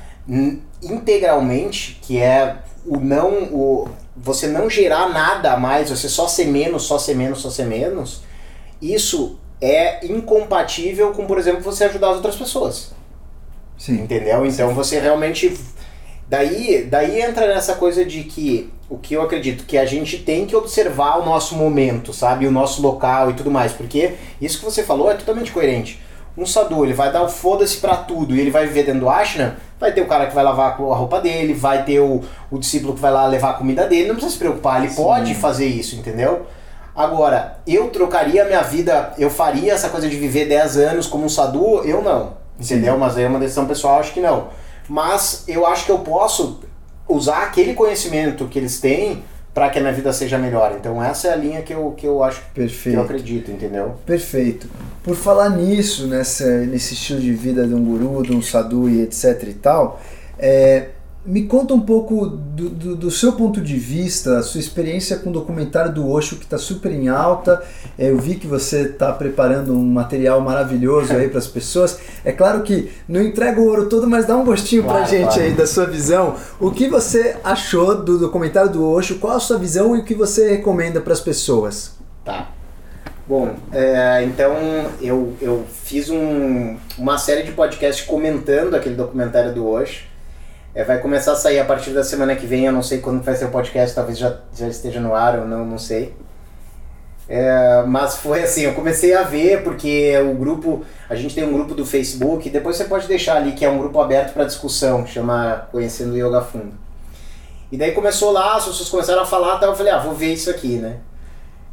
[0.83, 2.57] integralmente, que é
[2.87, 7.15] o não, o você não gerar nada a mais, você só ser menos, só ser
[7.17, 8.23] menos, só ser menos,
[8.81, 12.93] isso é incompatível com, por exemplo, você ajudar as outras pessoas.
[13.79, 14.03] Sim.
[14.03, 14.45] Entendeu?
[14.47, 15.57] Então você realmente.
[16.33, 20.47] Daí, daí entra nessa coisa de que o que eu acredito que a gente tem
[20.47, 22.47] que observar o nosso momento, sabe?
[22.47, 23.71] O nosso local e tudo mais.
[23.71, 26.01] Porque isso que você falou é totalmente coerente.
[26.35, 29.11] um sadhu, ele vai dar o foda-se pra tudo e ele vai viver dentro do
[29.11, 32.59] ashram, vai ter o cara que vai lavar a roupa dele, vai ter o, o
[32.59, 35.03] discípulo que vai lá levar a comida dele, não precisa se preocupar, ele Sim.
[35.03, 36.47] pode fazer isso, entendeu?
[36.97, 41.27] Agora, eu trocaria a minha vida, eu faria essa coisa de viver 10 anos como
[41.27, 41.83] um sadhu?
[41.85, 42.95] Eu não, entendeu?
[42.95, 43.01] Sim.
[43.01, 44.62] Mas aí é uma decisão pessoal, acho que não.
[44.89, 46.61] Mas eu acho que eu posso
[47.09, 49.23] usar aquele conhecimento que eles têm
[49.55, 50.75] para que a minha vida seja melhor.
[50.79, 52.95] Então essa é a linha que eu, que eu acho Perfeito.
[52.95, 53.95] que eu acredito, entendeu?
[54.07, 54.69] Perfeito.
[55.03, 59.03] Por falar nisso, nessa, nesse estilo de vida de um guru, de um sadhu e
[59.03, 60.01] etc e tal,
[60.39, 60.89] é,
[61.25, 65.31] me conta um pouco do, do, do, seu ponto de vista, a sua experiência com
[65.31, 67.63] o documentário do Osho que está super em alta.
[67.97, 72.01] É, eu vi que você está preparando um material maravilhoso aí para as pessoas.
[72.25, 75.27] É claro que não entrega o ouro todo, mas dá um gostinho para a gente
[75.27, 75.43] claro.
[75.43, 76.35] aí da sua visão.
[76.59, 79.19] O que você achou do documentário do Osho?
[79.21, 81.93] Qual a sua visão e o que você recomenda para as pessoas?
[82.25, 82.49] Tá.
[83.29, 84.57] Bom, é, então
[85.01, 90.12] eu, eu fiz um, uma série de podcasts comentando aquele documentário do Osho.
[90.75, 93.23] É, vai começar a sair a partir da semana que vem, eu não sei quando
[93.23, 96.15] vai ser o podcast, talvez já, já esteja no ar ou não, não sei.
[97.29, 101.53] É, mas foi assim, eu comecei a ver porque o grupo, a gente tem um
[101.53, 105.07] grupo do Facebook, depois você pode deixar ali que é um grupo aberto para discussão,
[105.07, 106.73] chama Conhecendo Yoga Fundo.
[107.71, 110.33] E daí começou lá, as pessoas começaram a falar, tá, eu falei, ah, vou ver
[110.33, 110.99] isso aqui, né?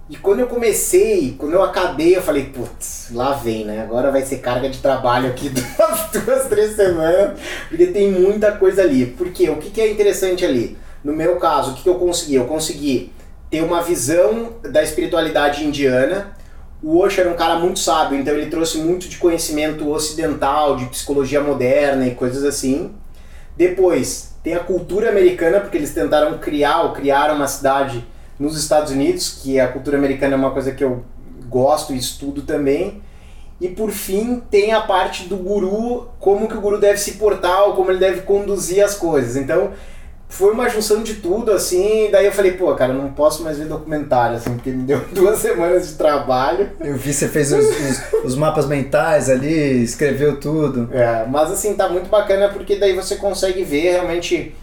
[0.09, 3.83] E quando eu comecei, quando eu acabei, eu falei, putz, lá vem, né?
[3.83, 8.81] Agora vai ser carga de trabalho aqui duas, duas três semanas, porque tem muita coisa
[8.81, 9.05] ali.
[9.05, 10.75] Porque o que, que é interessante ali?
[11.03, 12.35] No meu caso, o que, que eu consegui?
[12.35, 13.13] Eu consegui
[13.51, 16.35] ter uma visão da espiritualidade indiana.
[16.81, 20.85] O Osho era um cara muito sábio, então ele trouxe muito de conhecimento ocidental, de
[20.85, 22.95] psicologia moderna e coisas assim.
[23.55, 28.03] Depois, tem a cultura americana, porque eles tentaram criar ou criar uma cidade
[28.39, 31.03] nos Estados Unidos, que a cultura americana é uma coisa que eu
[31.49, 33.01] gosto e estudo também.
[33.59, 37.63] E por fim, tem a parte do guru, como que o guru deve se portar,
[37.63, 39.35] ou como ele deve conduzir as coisas.
[39.35, 39.71] Então,
[40.29, 43.65] foi uma junção de tudo, assim, daí eu falei, pô, cara, não posso mais ver
[43.65, 46.69] documentário, assim, porque me deu duas semanas de trabalho.
[46.79, 50.87] Eu vi, você fez os, os, os, mapas mentais ali, escreveu tudo.
[50.93, 54.55] É, mas assim, tá muito bacana porque daí você consegue ver realmente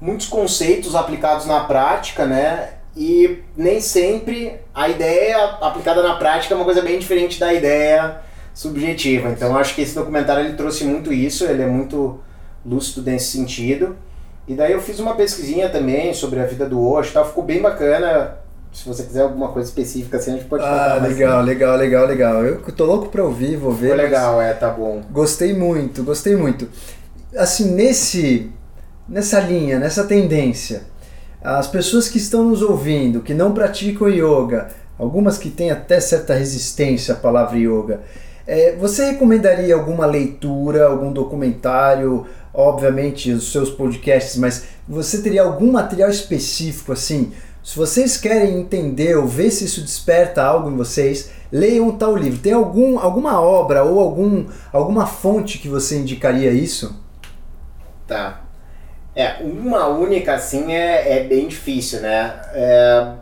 [0.00, 2.70] muitos conceitos aplicados na prática, né?
[2.98, 8.22] E nem sempre a ideia aplicada na prática é uma coisa bem diferente da ideia
[8.52, 9.28] subjetiva.
[9.28, 12.18] Então acho que esse documentário ele trouxe muito isso, ele é muito
[12.66, 13.96] lúcido nesse sentido.
[14.48, 17.62] E daí eu fiz uma pesquisinha também sobre a vida do Osho, tal, ficou bem
[17.62, 18.36] bacana.
[18.72, 20.96] Se você quiser alguma coisa específica assim, a gente pode falar.
[20.96, 22.44] Ah, legal, legal, legal, legal.
[22.44, 23.92] Eu tô louco pra ouvir, vou ver.
[23.92, 25.02] Ficou legal, é, tá bom.
[25.10, 26.68] Gostei muito, gostei muito.
[27.36, 28.50] Assim, nesse
[29.08, 30.82] nessa linha, nessa tendência,
[31.42, 34.68] as pessoas que estão nos ouvindo, que não praticam yoga,
[34.98, 38.00] algumas que têm até certa resistência à palavra yoga,
[38.46, 45.70] é, você recomendaria alguma leitura, algum documentário, obviamente os seus podcasts, mas você teria algum
[45.70, 47.32] material específico assim?
[47.62, 52.40] Se vocês querem entender ou ver se isso desperta algo em vocês, leiam tal livro.
[52.40, 56.98] Tem algum, alguma obra ou algum, alguma fonte que você indicaria isso?
[58.06, 58.47] Tá.
[59.18, 62.40] É, uma única assim é, é bem difícil, né?
[62.54, 63.14] É,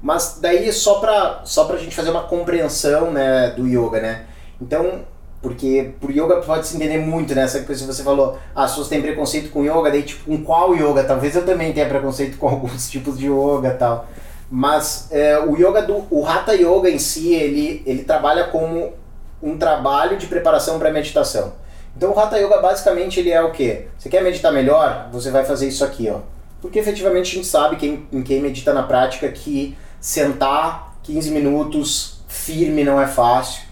[0.00, 4.24] mas daí só pra, só pra gente fazer uma compreensão né, do yoga, né?
[4.58, 5.02] Então,
[5.42, 7.42] porque por yoga pode se entender muito, né?
[7.42, 10.42] Essa coisa que você falou, ah, as pessoas têm preconceito com yoga, daí tipo, com
[10.42, 11.04] qual yoga?
[11.04, 14.08] Talvez eu também tenha preconceito com alguns tipos de yoga tal.
[14.50, 18.94] Mas é, o yoga do o Hatha Yoga em si, ele, ele trabalha como
[19.42, 21.52] um trabalho de preparação para meditação.
[21.96, 23.86] Então o Hatha Yoga basicamente ele é o quê?
[23.96, 25.08] Você quer meditar melhor?
[25.12, 26.20] Você vai fazer isso aqui, ó.
[26.60, 32.20] Porque efetivamente a gente sabe quem, em quem medita na prática que sentar 15 minutos
[32.28, 33.62] firme não é fácil.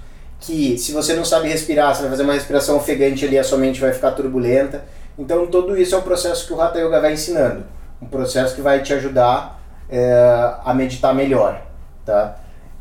[0.40, 3.59] Que se você não sabe respirar, você vai fazer uma respiração ofegante ali, a sua
[3.59, 4.84] mente vai ficar turbulenta.
[5.18, 7.64] Então tudo isso é um processo que o Hatha Yoga vai ensinando.
[8.01, 11.60] Um processo que vai te ajudar é, a meditar melhor,
[12.06, 12.36] tá?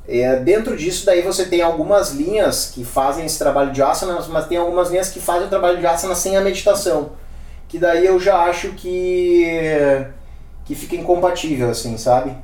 [0.08, 4.48] É, dentro disso, daí você tem algumas linhas que fazem esse trabalho de asana, mas
[4.48, 7.12] tem algumas linhas que fazem o trabalho de asana sem a meditação.
[7.70, 9.48] Que daí eu já acho que,
[10.66, 12.36] que fica incompatível, assim, sabe?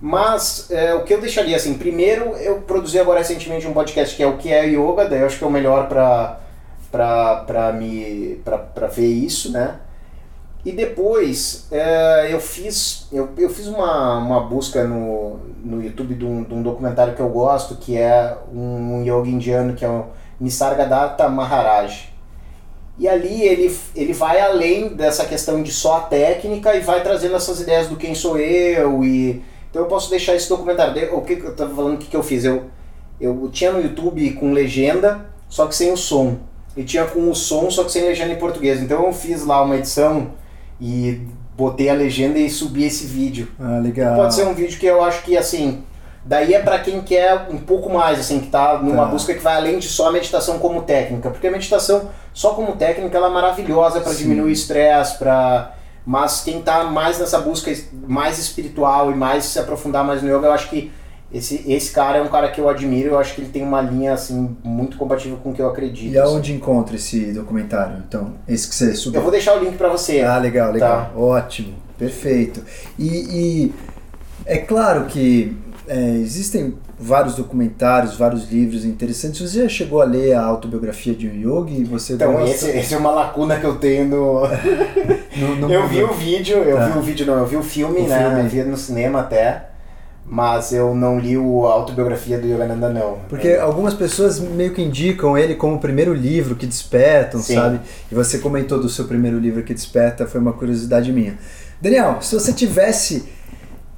[0.00, 4.22] Mas é, o que eu deixaria assim, primeiro eu produzi agora recentemente um podcast que
[4.22, 6.40] é o que é yoga, daí eu acho que é o melhor para
[6.90, 9.76] para me para ver isso, né?
[10.64, 16.24] E depois é, eu fiz, eu, eu fiz uma, uma busca no, no YouTube de
[16.24, 19.88] um, de um documentário que eu gosto, que é um, um yoga indiano, que é
[19.88, 20.06] o
[20.40, 22.08] Nisargadatta Maharaj.
[22.98, 27.34] E ali ele, ele vai além dessa questão de só a técnica e vai trazendo
[27.34, 29.04] essas ideias do quem sou eu.
[29.04, 31.14] E, então eu posso deixar esse documentário.
[31.14, 32.42] O que eu estava falando, o que, que eu fiz?
[32.42, 32.64] Eu,
[33.20, 36.38] eu tinha no YouTube com legenda, só que sem o som.
[36.74, 38.80] E tinha com o som, só que sem legenda em português.
[38.80, 40.30] Então eu fiz lá uma edição
[40.80, 41.20] e
[41.56, 43.48] botei a legenda e subi esse vídeo.
[43.60, 44.16] Ah, legal.
[44.16, 45.82] Pode ser um vídeo que eu acho que assim.
[46.26, 49.10] Daí é pra quem quer um pouco mais, assim, que tá numa Tá.
[49.10, 51.28] busca que vai além de só a meditação como técnica.
[51.30, 54.22] Porque a meditação, só como técnica, ela é maravilhosa pra Sim.
[54.24, 55.74] diminuir o estresse, pra.
[56.06, 57.70] Mas quem tá mais nessa busca
[58.06, 60.90] mais espiritual e mais se aprofundar mais no yoga, eu acho que
[61.34, 63.80] esse, esse cara é um cara que eu admiro, eu acho que ele tem uma
[63.82, 66.12] linha, assim, muito compatível com o que eu acredito.
[66.12, 66.32] E assim.
[66.32, 67.96] aonde encontra esse documentário?
[68.06, 69.18] Então, esse que você subiu.
[69.18, 70.20] Eu vou deixar o link pra você.
[70.22, 71.10] Ah, legal, legal.
[71.12, 71.18] Tá.
[71.18, 72.62] Ótimo, perfeito.
[72.98, 73.74] E, e
[74.46, 75.56] é claro que
[75.88, 79.40] é, existem vários documentários, vários livros interessantes.
[79.40, 81.84] Você já chegou a ler a autobiografia de um yogi?
[81.84, 82.50] Você Então, gosta?
[82.54, 84.42] esse, esse é uma lacuna que eu tenho no.
[85.36, 86.86] No- no- eu vi o vídeo, eu Tá.
[86.86, 88.18] vi o vídeo, não, eu vi o filme, O né?
[88.20, 88.40] filme.
[88.42, 89.64] Eu vi no cinema até,
[90.26, 93.18] mas eu não li o, a autobiografia do Yogananda, não.
[93.28, 97.54] Porque algumas pessoas meio que indicam ele como o primeiro livro que despertam, Sim.
[97.54, 97.80] sabe?
[98.10, 101.38] E você comentou do seu primeiro livro que desperta, foi uma curiosidade minha.
[101.80, 103.28] Daniel, se você tivesse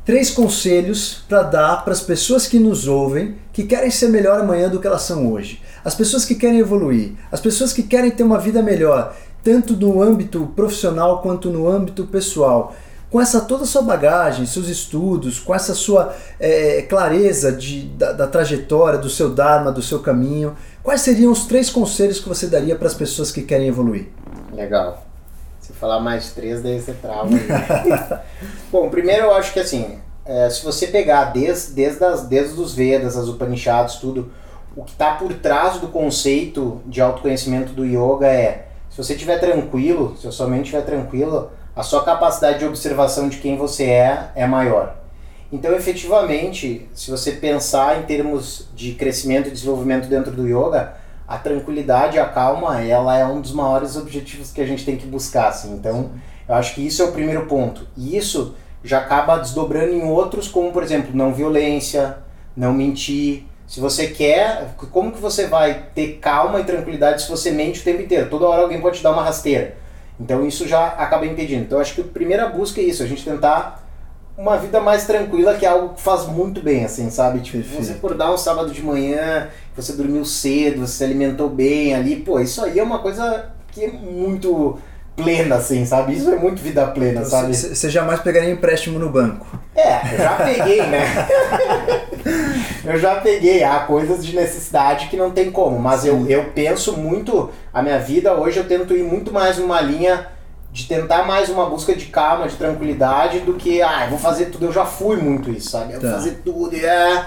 [0.05, 4.69] três conselhos para dar para as pessoas que nos ouvem, que querem ser melhor amanhã
[4.69, 8.25] do que elas são hoje, as pessoas que querem evoluir, as pessoas que querem ter
[8.25, 12.75] uma vida melhor, tanto no âmbito profissional quanto no âmbito pessoal,
[13.17, 18.13] com essa toda a sua bagagem, seus estudos, com essa sua eh, clareza de, da,
[18.13, 22.47] da trajetória, do seu Dharma, do seu caminho, quais seriam os três conselhos que você
[22.47, 24.09] daria para as pessoas que querem evoluir?
[24.53, 25.03] Legal.
[25.63, 27.31] Se falar mais três, daí você trava.
[27.31, 28.19] aí.
[28.71, 32.75] Bom, primeiro eu acho que assim, é, se você pegar desde, desde, as, desde os
[32.75, 34.31] Vedas, as Upanishads, tudo,
[34.77, 39.41] o que está por trás do conceito de autoconhecimento do yoga é, se você estiver
[39.41, 43.85] tranquilo, se a sua mente estiver tranquila, a sua capacidade de observação de quem você
[43.85, 44.97] é é maior.
[45.53, 50.95] Então, efetivamente, se você pensar em termos de crescimento e desenvolvimento dentro do yoga,
[51.29, 55.07] a tranquilidade, a calma, ela é um dos maiores objetivos que a gente tem que
[55.07, 55.75] buscar, assim.
[55.75, 56.13] Então,
[56.49, 57.87] eu acho que isso é o primeiro ponto.
[57.95, 62.19] E isso já acaba desdobrando em outros, como por exemplo, não violência,
[62.57, 63.45] não mentir.
[63.67, 67.85] Se você quer, como que você vai ter calma e tranquilidade se você mente o
[67.85, 68.31] tempo inteiro?
[68.31, 69.77] Toda hora alguém pode te dar uma rasteira.
[70.19, 71.63] Então isso já acaba impedindo.
[71.63, 73.85] Então acho que a primeira busca é isso, a gente tentar
[74.37, 77.41] uma vida mais tranquila, que é algo que faz muito bem, assim, sabe?
[77.41, 77.85] Tipo, Perfeito.
[77.85, 82.39] você acordar um sábado de manhã, você dormiu cedo, você se alimentou bem ali, pô,
[82.39, 84.79] isso aí é uma coisa que é muito
[85.17, 86.15] plena, assim, sabe?
[86.15, 87.55] Isso é muito vida plena, sabe?
[87.57, 89.47] Você jamais pegaria empréstimo no banco.
[89.75, 91.29] É, eu já peguei, né?
[92.85, 93.65] eu já peguei.
[93.65, 95.79] Há coisas de necessidade que não tem como.
[95.79, 97.51] Mas eu, eu penso muito.
[97.73, 100.29] A minha vida hoje eu tento ir muito mais numa linha
[100.73, 104.47] de tentar mais uma busca de calma, de tranquilidade, do que, ah, eu vou fazer
[104.47, 104.67] tudo.
[104.67, 105.95] Eu já fui muito isso, sabe?
[105.95, 106.17] Eu vou Tá.
[106.17, 106.77] fazer tudo.
[106.77, 107.27] e É...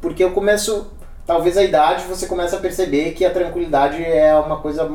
[0.00, 0.92] Porque eu começo.
[1.26, 4.90] Talvez a idade você começa a perceber que a tranquilidade é uma coisa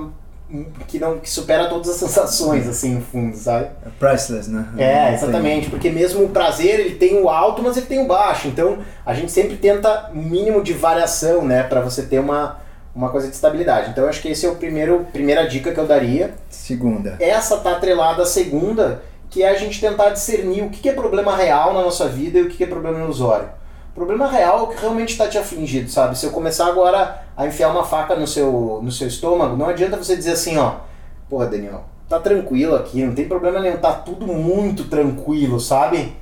[0.87, 3.69] que não que supera todas as sensações, assim, no fundo, sabe?
[3.85, 4.67] É priceless, né?
[4.77, 8.47] É, exatamente, porque mesmo o prazer ele tem o alto, mas ele tem o baixo.
[8.47, 12.59] Então a gente sempre tenta um mínimo de variação, né, para você ter uma,
[12.95, 13.89] uma coisa de estabilidade.
[13.89, 16.35] Então eu acho que esse é o primeiro primeira dica que eu daria.
[16.49, 17.17] Segunda.
[17.19, 21.35] Essa tá atrelada à segunda, que é a gente tentar discernir o que é problema
[21.35, 23.49] real na nossa vida e o que é problema ilusório.
[23.93, 26.17] Problema real é o que realmente está te afligindo, sabe?
[26.17, 29.97] Se eu começar agora a enfiar uma faca no seu, no seu estômago, não adianta
[29.97, 30.77] você dizer assim, ó,
[31.29, 36.15] porra, Daniel, tá tranquilo aqui, não tem problema nenhum, tá tudo muito tranquilo, sabe?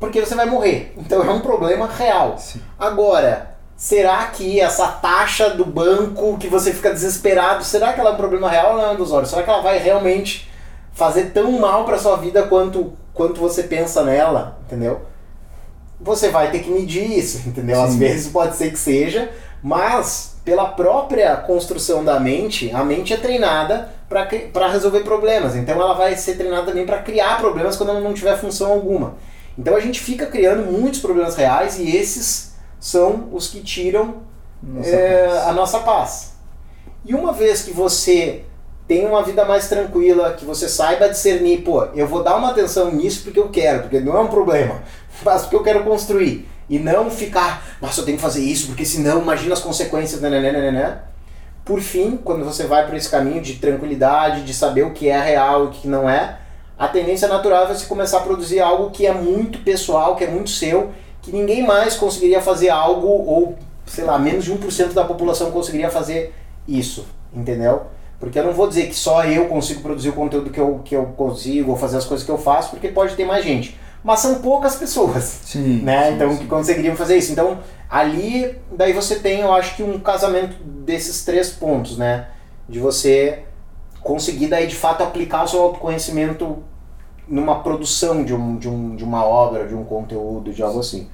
[0.00, 0.94] Porque você vai morrer.
[0.96, 2.38] Então é um problema real.
[2.38, 2.62] Sim.
[2.78, 8.12] Agora, será que essa taxa do banco que você fica desesperado, será que ela é
[8.14, 9.28] um problema real ou não é ilusório?
[9.28, 10.50] Será que ela vai realmente
[10.92, 15.11] fazer tão mal para sua vida quanto, quanto você pensa nela, entendeu?
[16.02, 17.82] Você vai ter que medir isso, entendeu?
[17.82, 17.98] Às Sim.
[17.98, 19.30] vezes pode ser que seja,
[19.62, 25.54] mas pela própria construção da mente, a mente é treinada para resolver problemas.
[25.54, 29.14] Então ela vai ser treinada também para criar problemas quando ela não tiver função alguma.
[29.56, 34.16] Então a gente fica criando muitos problemas reais e esses são os que tiram
[34.62, 36.32] Nossa, é, a nossa paz.
[37.04, 38.44] E uma vez que você
[38.92, 42.92] tem uma vida mais tranquila, que você saiba discernir, pô, eu vou dar uma atenção
[42.92, 44.82] nisso porque eu quero, porque não é um problema,
[45.24, 46.46] mas porque eu quero construir.
[46.68, 50.28] E não ficar, nossa, eu tenho que fazer isso, porque senão imagina as consequências, né,
[50.28, 50.98] né, né, né.
[51.64, 55.18] Por fim, quando você vai por esse caminho de tranquilidade, de saber o que é
[55.18, 56.36] real e o que não é,
[56.78, 60.26] a tendência natural é você começar a produzir algo que é muito pessoal, que é
[60.26, 60.90] muito seu,
[61.22, 63.56] que ninguém mais conseguiria fazer algo, ou
[63.86, 66.34] sei lá, menos de 1% da população conseguiria fazer
[66.68, 67.86] isso, entendeu?
[68.22, 70.94] Porque eu não vou dizer que só eu consigo produzir o conteúdo que eu, que
[70.94, 73.76] eu consigo, ou fazer as coisas que eu faço, porque pode ter mais gente.
[74.04, 75.80] Mas são poucas pessoas Sim.
[75.82, 76.06] né?
[76.06, 76.38] sim, Então sim.
[76.38, 77.32] que conseguiriam fazer isso.
[77.32, 77.58] Então
[77.90, 82.28] ali, daí você tem, eu acho que um casamento desses três pontos, né?
[82.68, 83.40] De você
[84.00, 86.62] conseguir daí de fato aplicar o seu autoconhecimento
[87.26, 91.08] numa produção de, um, de, um, de uma obra, de um conteúdo, de algo assim.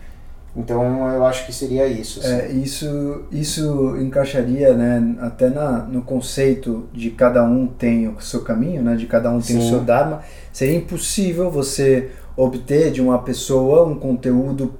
[0.58, 2.18] Então eu acho que seria isso.
[2.18, 2.32] Assim.
[2.32, 8.42] É, isso, isso encaixaria né, até na, no conceito de cada um tem o seu
[8.42, 9.66] caminho, né, de cada um tem Sim.
[9.66, 10.22] o seu Dharma.
[10.52, 14.74] Seria impossível você obter de uma pessoa um conteúdo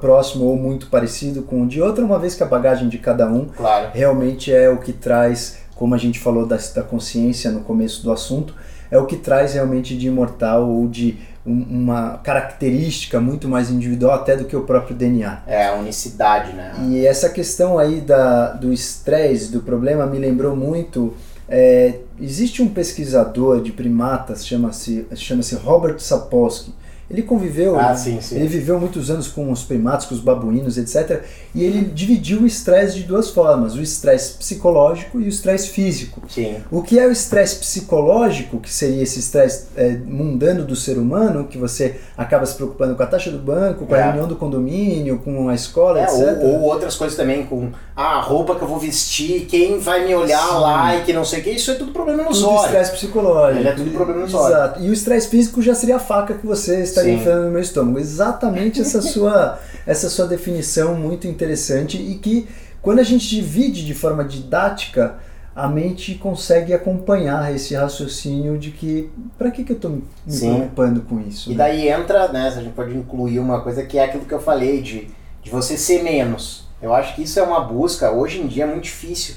[0.00, 3.26] próximo ou muito parecido com o de outra, uma vez que a bagagem de cada
[3.28, 3.90] um claro.
[3.92, 8.10] realmente é o que traz, como a gente falou da, da consciência no começo do
[8.10, 8.54] assunto,
[8.90, 11.18] é o que traz realmente de imortal ou de
[11.48, 15.42] uma característica muito mais individual até do que o próprio DNA.
[15.46, 16.72] É, a unicidade, né?
[16.88, 21.14] E essa questão aí da, do estresse, do problema, me lembrou muito.
[21.48, 26.74] É, existe um pesquisador de primatas, chama-se chama Robert Sapolsky,
[27.10, 28.36] ele conviveu, ah, sim, sim.
[28.36, 31.22] ele viveu muitos anos com os primatas, com os babuínos, etc.
[31.54, 36.22] E ele dividiu o estresse de duas formas: o estresse psicológico e o estresse físico.
[36.28, 36.56] Sim.
[36.70, 41.44] O que é o estresse psicológico, que seria esse estresse é, mundano do ser humano,
[41.44, 44.02] que você acaba se preocupando com a taxa do banco, com é.
[44.02, 46.38] a reunião do condomínio, com a escola, é, etc.
[46.42, 50.06] Ou, ou, outras coisas também, com ah, a roupa que eu vou vestir, quem vai
[50.06, 50.60] me olhar sim.
[50.60, 53.60] lá e que não sei o que, isso é tudo problema no tudo estresse psicológico.
[53.60, 54.82] Ele é tudo problema no Exato.
[54.82, 57.60] E o estresse físico já seria a faca que você está estaria enfiando no meu
[57.60, 57.98] estômago.
[57.98, 62.48] Exatamente essa sua, essa sua definição muito interessante e que
[62.80, 65.16] quando a gente divide de forma didática,
[65.54, 70.54] a mente consegue acompanhar esse raciocínio de que para que, que eu estou me Sim.
[70.54, 71.50] preocupando com isso?
[71.50, 71.58] E né?
[71.58, 74.80] daí entra, né, a gente pode incluir uma coisa que é aquilo que eu falei
[74.80, 75.10] de,
[75.42, 76.68] de você ser menos.
[76.80, 79.34] Eu acho que isso é uma busca, hoje em dia é muito difícil.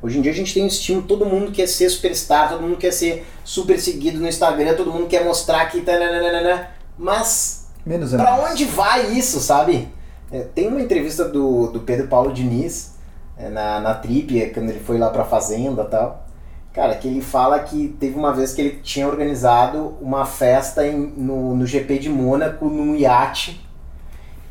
[0.00, 2.76] Hoje em dia a gente tem um estímulo, todo mundo quer ser superstar, todo mundo
[2.76, 5.80] quer ser super seguido no Instagram, todo mundo quer mostrar que.
[5.80, 9.88] Tananana, mas Menos pra onde vai isso, sabe?
[10.30, 12.94] É, tem uma entrevista do, do Pedro Paulo Diniz
[13.36, 16.26] é, na, na Trip, é, quando ele foi lá pra fazenda e tal.
[16.74, 20.96] Cara, que ele fala que teve uma vez que ele tinha organizado uma festa em,
[21.16, 23.66] no, no GP de Mônaco num iate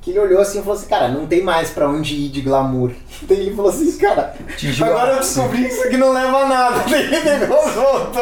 [0.07, 2.39] que ele olhou assim e falou assim, cara, não tem mais para onde ir de
[2.39, 2.91] glamour.
[3.23, 4.33] Daí ele falou assim, cara,
[4.81, 6.83] agora eu descobri que isso aqui não leva a nada.
[6.89, 8.13] Daí ele voltou.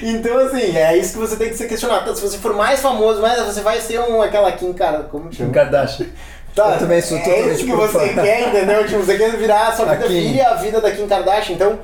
[0.00, 2.02] Então, assim, é isso que você tem que se questionar.
[2.02, 5.32] Então, se você for mais famoso, mais, você vai ser um, aquela Kim, cara, como
[5.32, 5.50] chama?
[5.50, 6.06] Kim Kardashian.
[6.54, 8.84] Tá, eu também sou é isso que você quer, entendeu?
[8.84, 11.54] Tipo, você quer virar a sua vida filha a vida da Kim Kardashian.
[11.54, 11.78] Então,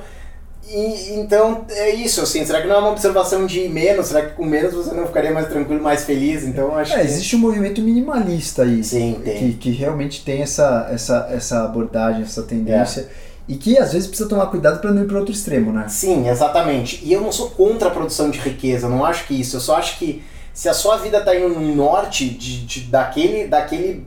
[0.67, 4.07] e, então é isso, assim, será que não é uma observação de menos?
[4.07, 6.43] Será que com menos você não ficaria mais tranquilo, mais feliz?
[6.43, 7.05] Então acho é, que...
[7.05, 8.83] existe um movimento minimalista aí.
[8.83, 9.37] Sim, tem.
[9.37, 13.01] Que, que realmente tem essa, essa, essa abordagem, essa tendência.
[13.01, 13.35] É.
[13.47, 15.85] E que às vezes precisa tomar cuidado para não ir para outro extremo, né?
[15.87, 17.01] Sim, exatamente.
[17.03, 19.57] E eu não sou contra a produção de riqueza, não acho que isso.
[19.57, 23.45] Eu só acho que se a sua vida está indo no norte de, de, daquele,
[23.45, 24.03] daquele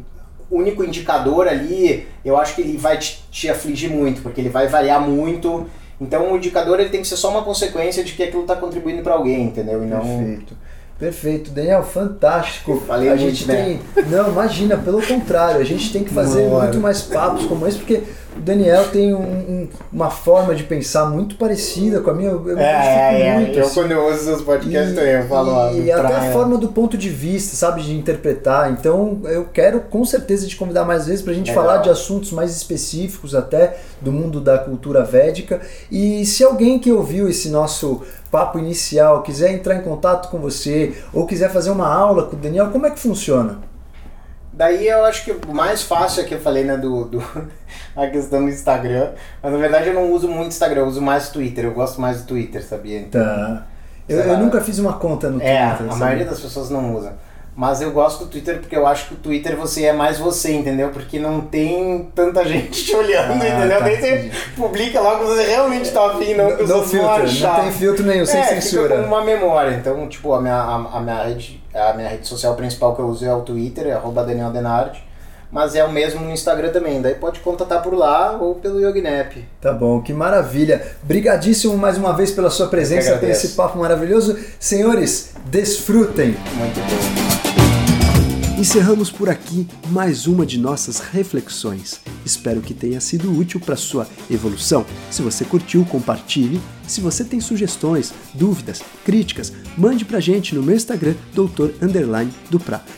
[0.50, 4.66] único indicador ali, eu acho que ele vai te, te afligir muito, porque ele vai
[4.66, 5.68] variar muito
[6.00, 9.02] então o indicador ele tem que ser só uma consequência de que aquilo está contribuindo
[9.02, 9.82] para alguém, entendeu?
[9.82, 10.00] E não...
[10.00, 10.54] Perfeito.
[10.98, 12.82] Perfeito, Daniel, fantástico.
[12.84, 13.78] Falei a gente tem.
[14.10, 18.02] Não, imagina, pelo contrário, a gente tem que fazer muito mais papos como esse, porque
[18.38, 22.30] o Daniel tem um, um, uma forma de pensar muito parecida com a minha.
[22.30, 23.56] Eu, eu é, é, muito.
[23.56, 23.60] É.
[23.60, 23.74] Eu, assim.
[23.74, 25.74] quando eu ouço seus podcasts, e, eu falo.
[25.74, 28.70] E, e até a forma do ponto de vista, sabe, de interpretar.
[28.72, 31.64] Então, eu quero com certeza te convidar mais vezes para a gente Legal.
[31.64, 35.60] falar de assuntos mais específicos, até do mundo da cultura védica.
[35.90, 40.92] E se alguém que ouviu esse nosso papo inicial quiser entrar em contato com você
[41.12, 43.67] ou quiser fazer uma aula com o Daniel, como é que funciona?
[44.58, 47.22] Daí eu acho que o mais fácil é que eu falei, né, do, do
[47.94, 49.12] a questão do Instagram.
[49.40, 51.64] Mas na verdade eu não uso muito Instagram, eu uso mais Twitter.
[51.64, 52.98] Eu gosto mais do Twitter, sabia?
[52.98, 53.66] Então, tá.
[54.08, 55.86] Eu, eu nunca fiz uma conta no é, Twitter.
[55.86, 57.12] É, a maioria das pessoas não usa.
[57.58, 60.52] Mas eu gosto do Twitter porque eu acho que o Twitter você é mais você,
[60.52, 60.90] entendeu?
[60.90, 63.78] Porque não tem tanta gente te olhando, ah, entendeu?
[63.78, 67.54] Tá, Daí você publica logo que você realmente tá afim, não que no filtro, não
[67.56, 68.94] tem filtro nenhum, sem é, censura.
[68.94, 69.74] Fica uma memória.
[69.74, 73.06] Então, tipo, a minha, a, a, minha rede, a minha rede social principal que eu
[73.06, 75.02] uso é o Twitter, é arroba Daniel Denardi.
[75.50, 77.00] Mas é o mesmo no Instagram também.
[77.00, 79.34] Daí pode contatar por lá ou pelo Yognap.
[79.60, 80.86] Tá bom, que maravilha.
[81.02, 84.38] Brigadíssimo mais uma vez pela sua presença, por esse papo maravilhoso.
[84.60, 86.36] Senhores, desfrutem.
[86.54, 87.47] Muito bom.
[88.58, 92.00] Encerramos por aqui mais uma de nossas reflexões.
[92.26, 94.84] Espero que tenha sido útil para sua evolução.
[95.12, 96.60] Se você curtiu, compartilhe.
[96.84, 102.32] Se você tem sugestões, dúvidas, críticas, mande pra gente no meu Instagram, doutor underline.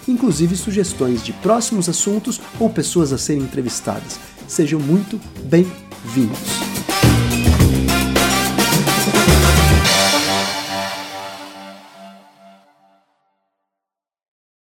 [0.08, 4.18] Inclusive sugestões de próximos assuntos ou pessoas a serem entrevistadas.
[4.48, 6.79] Sejam muito bem-vindos.